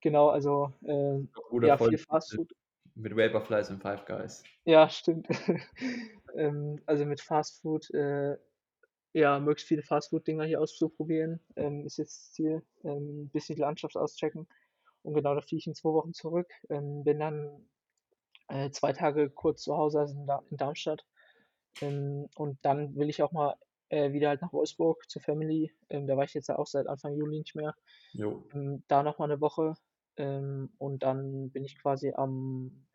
genau, 0.00 0.28
also, 0.30 0.72
Bruder 1.48 1.70
ja, 1.70 1.78
voll 1.78 1.90
viel 1.90 1.98
Fastfood. 1.98 2.52
mit 2.96 3.16
Vaporflies 3.16 3.70
und 3.70 3.80
Five 3.82 4.04
Guys. 4.06 4.42
Ja, 4.66 4.88
stimmt. 4.88 5.28
Ähm, 6.36 6.80
also 6.86 7.04
mit 7.04 7.20
Fastfood, 7.20 7.90
äh 7.94 8.36
ja, 9.14 9.40
möglichst 9.40 9.68
viele 9.68 9.82
Fastfood-Dinger 9.84 10.44
hier 10.46 10.60
auszuprobieren, 10.62 11.40
ähm, 11.56 11.86
ist 11.86 11.98
jetzt 11.98 12.20
das 12.22 12.32
Ziel. 12.34 12.62
Ähm, 12.84 13.30
bisschen 13.30 13.56
die 13.56 13.62
Landschaft 13.62 13.96
auschecken. 13.96 14.48
Und 15.02 15.14
genau, 15.14 15.34
da 15.36 15.42
fliege 15.42 15.60
ich 15.60 15.68
in 15.68 15.74
2 15.76 15.90
Wochen 15.90 16.14
zurück. 16.14 16.50
Ähm, 16.70 17.04
bin 17.04 17.20
dann, 17.20 17.68
äh, 18.48 18.70
2 18.70 18.92
Tage 18.94 19.30
kurz 19.30 19.62
zu 19.64 19.76
Hause, 19.76 20.00
also 20.00 20.14
in 20.18 20.26
Da 20.26 20.42
in 20.50 20.56
Darmstadt. 20.58 21.06
Ähm, 21.82 22.28
und 22.36 22.58
dann 22.64 22.96
will 22.96 23.10
ich 23.10 23.22
auch 23.22 23.32
mal, 23.32 23.56
äh, 23.90 24.12
wieder 24.12 24.30
halt 24.30 24.42
nach 24.42 24.52
Wolfsburg 24.54 25.08
zur 25.10 25.22
Family. 25.22 25.72
Ähm, 25.90 26.06
da 26.08 26.16
war 26.16 26.24
ich 26.24 26.34
jetzt 26.34 26.48
ja 26.48 26.58
auch 26.58 26.66
seit 26.68 26.86
Anfang 26.88 27.16
Juli 27.16 27.38
nicht 27.40 27.56
mehr. 27.56 27.74
Jo. 28.14 28.44
Ähm, 28.54 28.84
da 28.88 29.02
noch 29.04 29.18
mal 29.18 29.28
'ne 29.28 29.40
Woche, 29.42 29.74
ähm, 30.18 30.72
und 30.78 31.02
dann 31.04 31.50
bin 31.52 31.64
ich 31.64 31.78
quasi 31.80 32.12
am, 32.16 32.86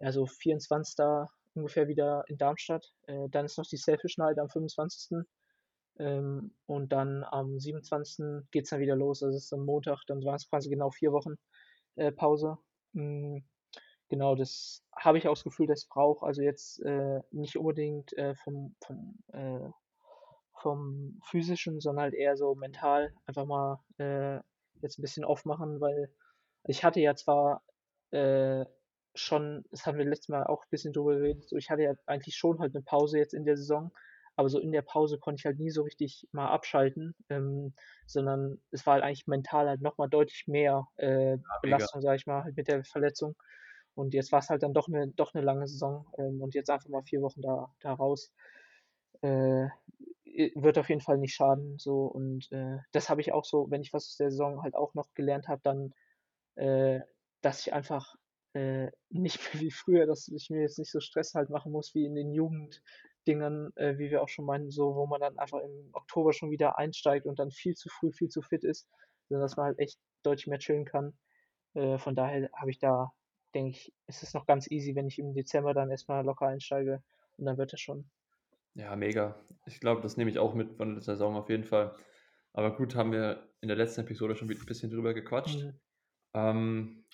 ja, 0.00 0.12
so 0.12 0.26
24. 0.26 1.30
ungefähr 1.54 1.88
wieder 1.88 2.24
in 2.28 2.38
Darmstadt. 2.38 2.92
Äh, 3.08 3.28
dann 3.30 3.46
ist 3.46 3.58
noch 3.58 3.66
die 3.66 3.76
Selfish 3.78 4.18
Night 4.18 4.38
am 4.38 4.48
25. 4.50 5.26
Ähm, 5.98 6.54
und 6.66 6.92
dann 6.92 7.24
am 7.24 7.58
27. 7.60 8.48
geht's 8.52 8.70
dann 8.70 8.80
wieder 8.80 8.96
los. 8.96 9.22
Also, 9.22 9.36
das 9.36 9.44
ist 9.46 9.52
am 9.52 9.64
Montag, 9.66 10.04
dann 10.06 10.24
waren's 10.24 10.48
quasi 10.50 10.70
genau 10.70 10.90
4 10.90 11.12
Wochen, 11.12 11.36
äh, 11.96 12.12
Pause. 12.12 12.58
Hm, 12.94 13.44
genau, 14.10 14.34
das 14.36 14.84
habe 14.96 15.18
ich 15.18 15.28
auch 15.28 15.34
das 15.34 15.44
Gefühl, 15.44 15.66
dass 15.68 15.84
ich 15.84 15.88
brauche. 15.90 16.26
Also, 16.26 16.42
jetzt, 16.42 16.80
äh, 16.84 17.20
nicht 17.32 17.56
unbedingt, 17.58 18.12
äh, 18.18 18.34
vom 18.36 18.76
vom, 18.84 19.18
äh 19.32 19.70
vom 20.62 21.20
Physischen, 21.30 21.80
sondern 21.80 22.04
halt 22.04 22.14
eher 22.14 22.36
so 22.36 22.54
mental 22.56 23.12
einfach 23.26 23.46
mal, 23.46 23.80
äh, 23.98 24.40
jetzt 24.82 24.98
'n 24.98 25.02
bisschen 25.02 25.24
aufmachen, 25.24 25.80
weil 25.80 26.12
ich 26.64 26.84
hatte 26.84 27.00
ja 27.00 27.14
zwar, 27.16 27.64
äh, 28.12 28.64
schon 29.14 29.64
das 29.72 29.86
hatten 29.86 29.98
wir 29.98 30.06
letztes 30.06 30.28
Mal 30.30 30.44
auch 30.46 30.64
bisschen 30.70 30.92
drüber 30.94 31.16
geredet, 31.16 31.48
so 31.48 31.56
ich 31.56 31.70
hatte 31.70 31.82
ja 31.84 31.94
eigentlich 32.06 32.36
schon 32.36 32.60
halt 32.60 32.74
'ne 32.74 32.82
Pause 32.82 33.18
jetzt 33.18 33.34
in 33.34 33.44
der 33.46 33.56
Saison, 33.58 33.92
aber 34.38 34.48
so 34.50 34.60
in 34.60 34.72
der 34.72 34.82
Pause 34.82 35.18
konnte 35.20 35.40
ich 35.42 35.46
halt 35.46 35.58
nie 35.60 35.70
so 35.70 35.82
richtig 35.84 36.28
mal 36.32 36.48
abschalten, 36.50 37.16
ähm, 37.30 37.74
sondern 38.06 38.62
es 38.72 38.86
war 38.86 38.94
halt 38.94 39.04
eigentlich 39.04 39.26
mental 39.28 39.68
halt 39.68 39.82
noch 39.82 39.98
mal 39.98 40.08
deutlich 40.08 40.46
mehr, 40.48 40.88
äh, 40.98 41.38
Ja, 41.44 41.60
mega. 41.64 41.86
Belastung, 41.86 42.02
sage 42.02 42.16
ich 42.18 42.26
mal, 42.26 42.44
halt 42.44 42.56
mit 42.56 42.68
der 42.68 42.84
Verletzung. 42.84 43.36
Und 43.94 44.14
jetzt 44.14 44.32
war's 44.32 44.50
halt 44.50 44.62
dann 44.64 44.74
doch 44.74 44.88
'ne 44.88 45.08
doch 45.16 45.34
'ne 45.34 45.42
lange 45.42 45.66
Saison, 45.68 46.06
ähm, 46.18 46.40
und 46.42 46.54
jetzt 46.54 46.70
einfach 46.70 46.88
mal 46.90 47.02
4 47.04 47.22
Wochen 47.22 47.42
da 47.42 47.74
da 47.80 47.94
raus, 47.94 48.32
äh, 49.22 49.68
wird 50.54 50.78
auf 50.78 50.88
jeden 50.88 51.00
Fall 51.00 51.18
nicht 51.18 51.34
schaden 51.34 51.78
so 51.78 52.04
und, 52.06 52.50
äh, 52.52 52.78
das 52.92 53.10
habe 53.10 53.20
ich 53.20 53.32
auch 53.32 53.44
so 53.44 53.66
wenn 53.70 53.82
ich 53.82 53.92
was 53.92 54.06
aus 54.08 54.16
der 54.16 54.30
Saison 54.30 54.62
halt 54.62 54.74
auch 54.76 54.94
noch 54.94 55.14
gelernt 55.14 55.48
habe, 55.48 55.60
dann, 55.64 55.94
äh, 56.56 57.00
dass 57.42 57.60
ich 57.66 57.72
einfach, 57.74 58.16
äh, 58.54 58.90
nicht 59.10 59.40
mehr 59.54 59.62
wie 59.62 59.70
früher, 59.72 60.06
dass 60.06 60.28
ich 60.28 60.50
mir 60.50 60.62
jetzt 60.62 60.78
nicht 60.78 60.92
so 60.92 61.00
Stress 61.00 61.34
halt 61.34 61.50
machen 61.50 61.72
muss 61.72 61.94
wie 61.94 62.06
in 62.06 62.14
den 62.16 62.32
Jugenddingern, 63.28 63.72
äh, 63.76 63.98
wie 63.98 64.10
wir 64.10 64.22
auch 64.22 64.28
schon 64.28 64.44
meinten, 64.44 64.70
so, 64.70 64.94
wo 64.94 65.06
man 65.06 65.20
dann 65.20 65.38
einfach 65.38 65.60
im 65.60 65.90
Oktober 65.92 66.32
schon 66.32 66.50
wieder 66.50 66.78
einsteigt 66.78 67.26
und 67.26 67.38
dann 67.38 67.50
viel 67.50 67.74
zu 67.74 67.88
früh 67.88 68.12
viel 68.12 68.28
zu 68.28 68.42
fit 68.42 68.64
ist, 68.64 68.88
sondern 69.28 69.42
dass 69.42 69.56
man 69.56 69.66
halt 69.66 69.78
echt 69.78 69.98
deutlich 70.22 70.46
mehr 70.46 70.58
chillen 70.58 70.84
kann. 70.84 71.18
Äh, 71.74 71.98
von 71.98 72.14
daher 72.14 72.48
habe 72.54 72.70
ich 72.70 72.78
da 72.78 73.12
denke 73.54 73.70
ich, 73.70 73.94
ist 74.06 74.22
es 74.22 74.34
noch 74.34 74.46
ganz 74.46 74.70
easy, 74.70 74.94
wenn 74.94 75.06
ich 75.06 75.18
im 75.18 75.34
Dezember 75.34 75.74
dann 75.74 75.90
erst 75.90 76.08
mal 76.08 76.24
locker 76.24 76.46
einsteige 76.46 77.02
und 77.36 77.46
dann 77.46 77.58
wird 77.58 77.72
das 77.72 77.80
schon. 77.80 78.10
Ja, 78.74 78.94
mega. 78.94 79.36
Ich 79.66 79.80
glaube, 79.80 80.02
das 80.02 80.16
nehme 80.16 80.30
ich 80.30 80.38
auch 80.38 80.54
mit 80.54 80.76
von 80.76 80.94
der 80.94 81.02
Saison 81.02 81.36
auf 81.36 81.48
jeden 81.48 81.64
Fall. 81.64 81.96
Aber 82.52 82.76
gut, 82.76 82.94
haben 82.94 83.12
wir 83.12 83.48
in 83.60 83.68
der 83.68 83.76
letzten 83.76 84.02
Episode 84.02 84.36
schon 84.36 84.48
wi 84.48 84.54
bisschen 84.54 84.90
drüber 84.90 85.14
gequatscht. 85.14 85.64
Mhm. 85.64 85.80
Ähm, 86.34 87.04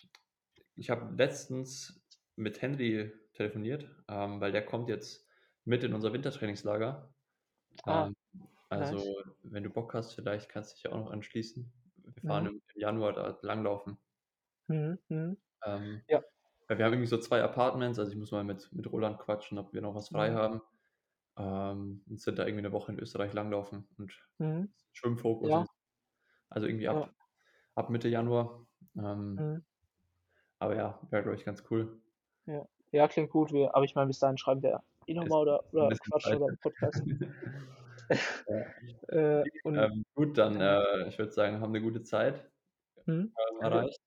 ich 0.77 0.91
habe 0.91 1.15
letztens 1.15 2.05
mit 2.37 2.61
Henry 2.61 3.13
telefoniert, 3.35 3.89
ähm, 4.09 4.41
weil 4.41 4.53
der 4.53 4.65
kommt 4.65 4.89
jetzt 4.89 5.24
mit 5.65 5.85
in 5.85 5.95
unser 5.95 6.13
Wintertrainingslager. 6.13 7.15
Ah, 7.87 8.09
Ähm, 8.09 8.15
also, 8.71 8.97
nice. 8.97 9.17
wenn 9.45 9.65
du 9.65 9.71
Bock 9.71 9.95
hast, 9.95 10.15
vielleicht 10.15 10.51
kannst 10.51 10.73
du 10.73 10.75
dich 10.77 10.85
ja 10.85 10.93
auch 10.93 10.99
noch 10.99 11.13
anschließen. 11.13 11.73
Wir 12.15 12.23
fahren 12.25 12.47
Mhm. 12.47 12.49
im 12.49 12.63
im 12.75 12.81
Januar 12.83 13.13
da 13.15 13.39
langlaufen. 13.43 13.99
Mhm, 14.69 14.99
mhm. 15.09 15.37
Ähm, 15.63 16.03
Ja. 16.09 16.25
weil 16.69 16.79
wir 16.79 16.85
haben 16.87 16.93
irgendwie 16.95 17.09
so 17.09 17.19
2 17.19 17.43
Apartments, 17.43 17.99
also 17.99 18.13
ich 18.13 18.19
muss 18.19 18.33
mal 18.33 18.45
mit 18.45 18.73
mit 18.73 18.91
Roland 18.93 19.19
quatschen, 19.19 19.59
ob 19.59 19.73
wir 19.75 19.83
noch 19.83 19.95
was 19.95 20.11
frei 20.11 20.33
Mhm. 20.33 20.35
haben. 20.35 20.63
Ähm, 21.39 22.05
und 22.09 22.21
sind 22.21 22.39
da 22.39 22.47
irgendwie 22.47 22.63
'ne 22.63 22.73
Woche 22.73 22.93
in 22.93 23.01
Österreich 23.01 23.33
langlaufen 23.35 23.89
und 23.99 24.13
Mhm. 24.41 24.73
Schwimmfokus 24.93 25.53
Ja. 25.53 25.67
also 26.51 26.67
irgendwie 26.69 26.89
Ja. 26.91 27.05
ab 27.05 27.15
ab 27.77 27.91
Mitte 27.91 28.09
Januar. 28.09 28.67
Ähm 28.97 29.39
Mhm. 29.39 29.65
aber 30.61 30.77
ja, 30.77 31.01
wäre, 31.11 31.23
glaube 31.23 31.37
ich, 31.39 31.45
ganz 31.45 31.65
cool. 31.71 32.01
Ja. 32.47 32.67
Ja, 32.93 33.09
klingt 33.09 33.31
gut. 33.31 33.53
Wir 33.53 33.75
aber 33.75 33.85
ich 33.85 33.95
meine, 33.95 34.07
bis 34.09 34.19
dahin 34.19 34.39
schreiben 34.39 34.63
wir 34.63 34.83
eh 35.07 35.15
noch 35.15 35.27
Ist 35.27 35.29
mal 35.29 35.41
oder 35.43 35.65
oder 35.73 35.93
quatschen 36.09 36.37
oder 36.39 36.53
podcasten. 36.63 37.13
Ja. 38.49 38.75
Äh, 39.09 39.47
und 39.63 39.91
Ähm, 39.91 40.05
gut, 40.15 40.39
dann, 40.39 40.61
äh, 40.61 41.09
ich 41.09 41.19
würde 41.19 41.33
sagen, 41.33 41.61
haben 41.61 41.73
'ne 41.73 41.83
gute 41.83 42.03
Zeit, 42.03 42.51
Mhm, 43.07 43.35
ähm, 43.39 43.61
erreicht. 43.61 43.99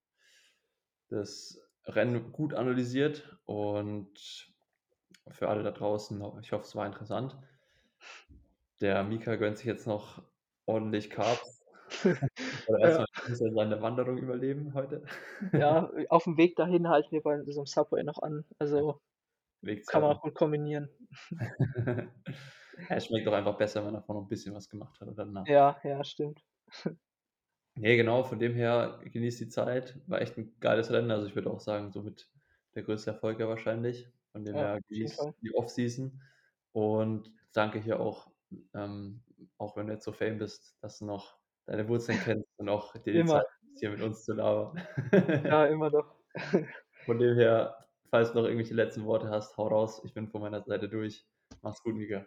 Das 1.12 1.62
Rennen 1.86 2.34
gut 2.34 2.54
analysiert 2.54 3.40
und 3.46 4.54
für 5.30 5.50
alle 5.50 5.64
da 5.64 5.72
draußen 5.72 6.22
ich 6.42 6.52
hoffe, 6.54 6.64
es 6.66 6.76
war 6.76 6.88
interessant. 6.88 7.38
Der 8.82 9.04
Mika 9.04 9.36
gönnt 9.38 9.58
sich 9.58 9.66
jetzt 9.66 9.88
noch 9.88 10.24
ordentlich 10.68 11.10
Carbs. 11.10 11.66
Oder 12.66 12.80
erst 12.84 13.00
Ja. 13.08 13.08
muss 13.26 13.42
er 13.42 13.52
seine 13.54 13.82
Wanderung 13.82 14.18
überleben 14.20 14.74
heute. 14.74 15.04
Ja, 15.54 15.90
äh, 15.96 16.08
auf'm 16.10 16.38
Weg 16.38 16.56
dahin 16.56 16.88
halten 16.90 17.12
wir 17.12 17.22
bei 17.22 17.44
so 17.46 17.62
'nem 17.62 17.66
Subway 17.66 18.04
noch 18.04 18.20
an. 18.20 18.46
Ja. 18.74 18.84
Also, 19.64 19.86
kann 19.86 20.02
man 20.02 20.12
auch 20.16 20.22
gut 20.22 20.36
kombinieren. 20.36 20.90
Ja, 22.90 22.96
es 22.98 23.06
schmeckt 23.06 23.28
doch 23.28 23.34
einfach 23.34 23.58
besser, 23.58 23.80
wenn 23.82 23.94
man 23.94 24.02
davor 24.02 24.16
noch 24.16 24.24
'n 24.24 24.28
bisschen 24.30 24.54
was 24.56 24.70
gemacht 24.70 25.00
hat 25.02 25.08
oder 25.08 25.26
danach. 25.26 25.48
Ja, 25.48 25.80
ja, 25.84 26.04
stimmt. 26.04 26.44
Ne, 27.76 27.96
genau, 27.96 28.24
von 28.24 28.40
dem 28.40 28.56
her, 28.56 29.00
genieß 29.06 29.38
die 29.38 29.50
Zeit. 29.50 30.00
War 30.08 30.20
echt 30.22 30.36
'n 30.38 30.56
geiles 30.60 30.90
Rennen. 30.92 31.12
Also, 31.12 31.28
ich 31.28 31.36
würde 31.36 31.52
auch 31.52 31.60
sagen, 31.60 31.92
somit 31.92 32.28
der 32.74 32.82
größte 32.84 33.12
Erfolg 33.12 33.40
ja 33.40 33.48
wahrscheinlich. 33.48 34.10
Von 34.32 34.44
dem 34.46 34.56
Ja, 34.56 34.58
her, 34.58 34.80
auf 34.80 34.82
jeden 35.02 35.14
genieß 35.14 35.16
Fall. 35.16 35.34
die 35.42 35.54
Offseason 35.54 36.22
und 36.72 37.32
danke 37.54 37.80
hier 37.80 38.00
auch, 38.00 38.32
ähm, 38.74 39.24
auch 39.58 39.76
wenn 39.78 39.88
du 39.88 39.94
jetzt 39.94 40.06
so 40.06 40.12
Fame 40.12 40.40
bist, 40.40 40.76
dass 40.82 40.98
du 41.00 41.06
noch 41.06 41.38
deine 41.66 41.88
Wurzeln 41.88 42.20
kennst 42.20 42.48
und 42.58 42.68
auch 42.70 42.94
dir 42.98 43.14
die 43.14 43.26
Zeit 43.26 43.44
Immer. 43.44 43.48
nimmst, 43.62 43.80
hier 43.80 43.92
mit 43.92 44.02
uns 44.02 44.24
zu 44.26 44.34
labern. 44.34 44.80
Ja, 45.44 45.66
immer 45.68 45.90
doch. 45.90 46.16
Von 47.06 47.20
dem 47.20 47.36
her, 47.38 47.87
falls 48.10 48.32
du 48.32 48.38
noch 48.40 48.46
irgendwelche 48.46 48.74
letzten 48.74 49.06
Worte 49.06 49.30
hast, 49.30 49.58
hau 49.58 49.68
raus. 49.68 50.02
Ich 50.06 50.14
bin 50.14 50.28
von 50.28 50.42
meiner 50.42 50.64
Seite 50.64 50.90
durch. 50.90 51.26
Mach's 51.62 51.82
gut, 51.84 51.96
Mika. 51.96 52.26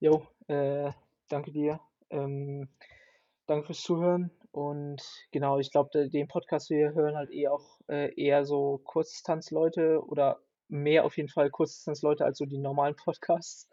Jo, 0.00 0.26
äh, 0.48 0.90
danke 1.28 1.52
dir. 1.52 1.80
Ähm, 2.10 2.68
danke 3.46 3.66
fürs 3.66 3.82
Zuhören 3.82 4.30
und 4.52 5.02
genau, 5.32 5.58
ich 5.58 5.70
glaube, 5.70 5.90
de 5.92 6.08
den 6.08 6.28
Podcast 6.28 6.68
hier 6.68 6.94
hören 6.94 7.16
halt 7.16 7.30
eh 7.30 7.48
auch, 7.48 7.80
äh, 7.88 8.12
eher 8.20 8.44
so 8.44 8.78
Kurzdistanzleute 8.84 10.04
oder 10.06 10.40
mehr 10.68 11.04
auf 11.04 11.16
jeden 11.16 11.28
Fall 11.28 11.50
Kurzdistanzleute 11.50 12.24
als 12.24 12.38
so 12.38 12.46
die 12.46 12.58
normalen 12.58 12.96
Podcasts. 12.96 13.68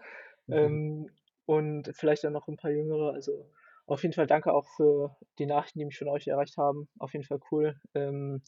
Ähm, 0.51 1.09
und 1.45 1.91
vielleicht 1.95 2.25
auch 2.25 2.31
noch 2.31 2.47
'n 2.47 2.57
paar 2.57 2.71
Jüngere. 2.71 3.13
Also, 3.13 3.49
auf 3.87 4.03
jeden 4.03 4.13
Fall 4.13 4.27
danke 4.27 4.53
auch 4.53 4.67
für 4.75 5.17
die 5.39 5.45
Nachrichten, 5.45 5.79
die 5.79 5.85
mich 5.85 5.97
von 5.97 6.07
euch 6.09 6.27
erreicht 6.27 6.57
haben. 6.57 6.89
Auf 6.99 7.13
jeden 7.13 7.25
Fall 7.25 7.39
cool. 7.51 7.75
Ähm 7.95 8.41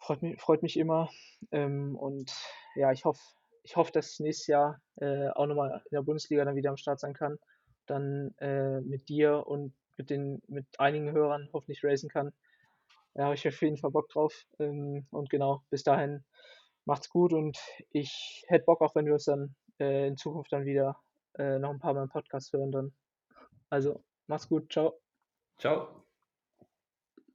freut 0.00 0.22
mi 0.22 0.36
freut 0.38 0.62
mich 0.62 0.76
immer. 0.78 1.10
Ähm, 1.52 1.96
und 1.96 2.32
ja, 2.76 2.92
ich 2.92 3.04
hoffe 3.04 3.20
ich 3.62 3.76
hoffe, 3.76 3.92
dass 3.92 4.12
ich 4.14 4.20
nächstes 4.20 4.46
Jahr, 4.48 4.80
äh, 4.96 5.28
auch 5.30 5.46
noch 5.46 5.54
mal 5.56 5.82
in 5.90 5.94
der 5.96 6.02
Bundesliga 6.02 6.44
dann 6.44 6.56
wieder 6.56 6.70
am 6.70 6.78
Start 6.78 6.98
sein 7.00 7.14
kann. 7.14 7.38
Dann, 7.86 8.34
äh, 8.38 8.80
mit 8.80 9.08
dir 9.10 9.46
und 9.46 9.74
mit 9.98 10.10
den 10.10 10.42
mit 10.48 10.66
einigen 10.80 11.12
Hörern 11.12 11.50
hoffentlich 11.52 11.84
racen 11.84 12.08
kann. 12.10 12.32
Da 13.14 13.24
habe 13.26 13.34
ich 13.34 13.46
auf 13.48 13.60
jeden 13.62 13.78
Fall 13.78 13.90
Bock 13.92 14.08
drauf. 14.10 14.44
Ähm, 14.60 15.06
und 15.10 15.30
genau, 15.30 15.62
bis 15.70 15.82
dahin 15.84 16.24
macht's 16.86 17.10
gut 17.10 17.32
und 17.34 17.58
ich 17.92 18.44
hätte 18.48 18.64
Bock, 18.66 18.80
auch 18.82 18.94
wenn 18.96 19.06
wir 19.06 19.14
uns 19.14 19.24
dann, 19.26 19.56
äh, 19.80 20.08
in 20.08 20.16
Zukunft 20.18 20.52
dann 20.52 20.64
wieder, 20.66 20.96
äh, 21.38 21.58
noch 21.60 21.70
'n 21.72 21.80
paar 21.80 21.94
Mal 21.94 22.04
im 22.04 22.08
Podcast 22.10 22.52
hören 22.54 22.72
dann. 22.72 22.94
Also, 23.70 24.04
mach's 24.28 24.48
gut. 24.48 24.68
Tschau. 24.70 25.00
Tschau. 25.58 25.99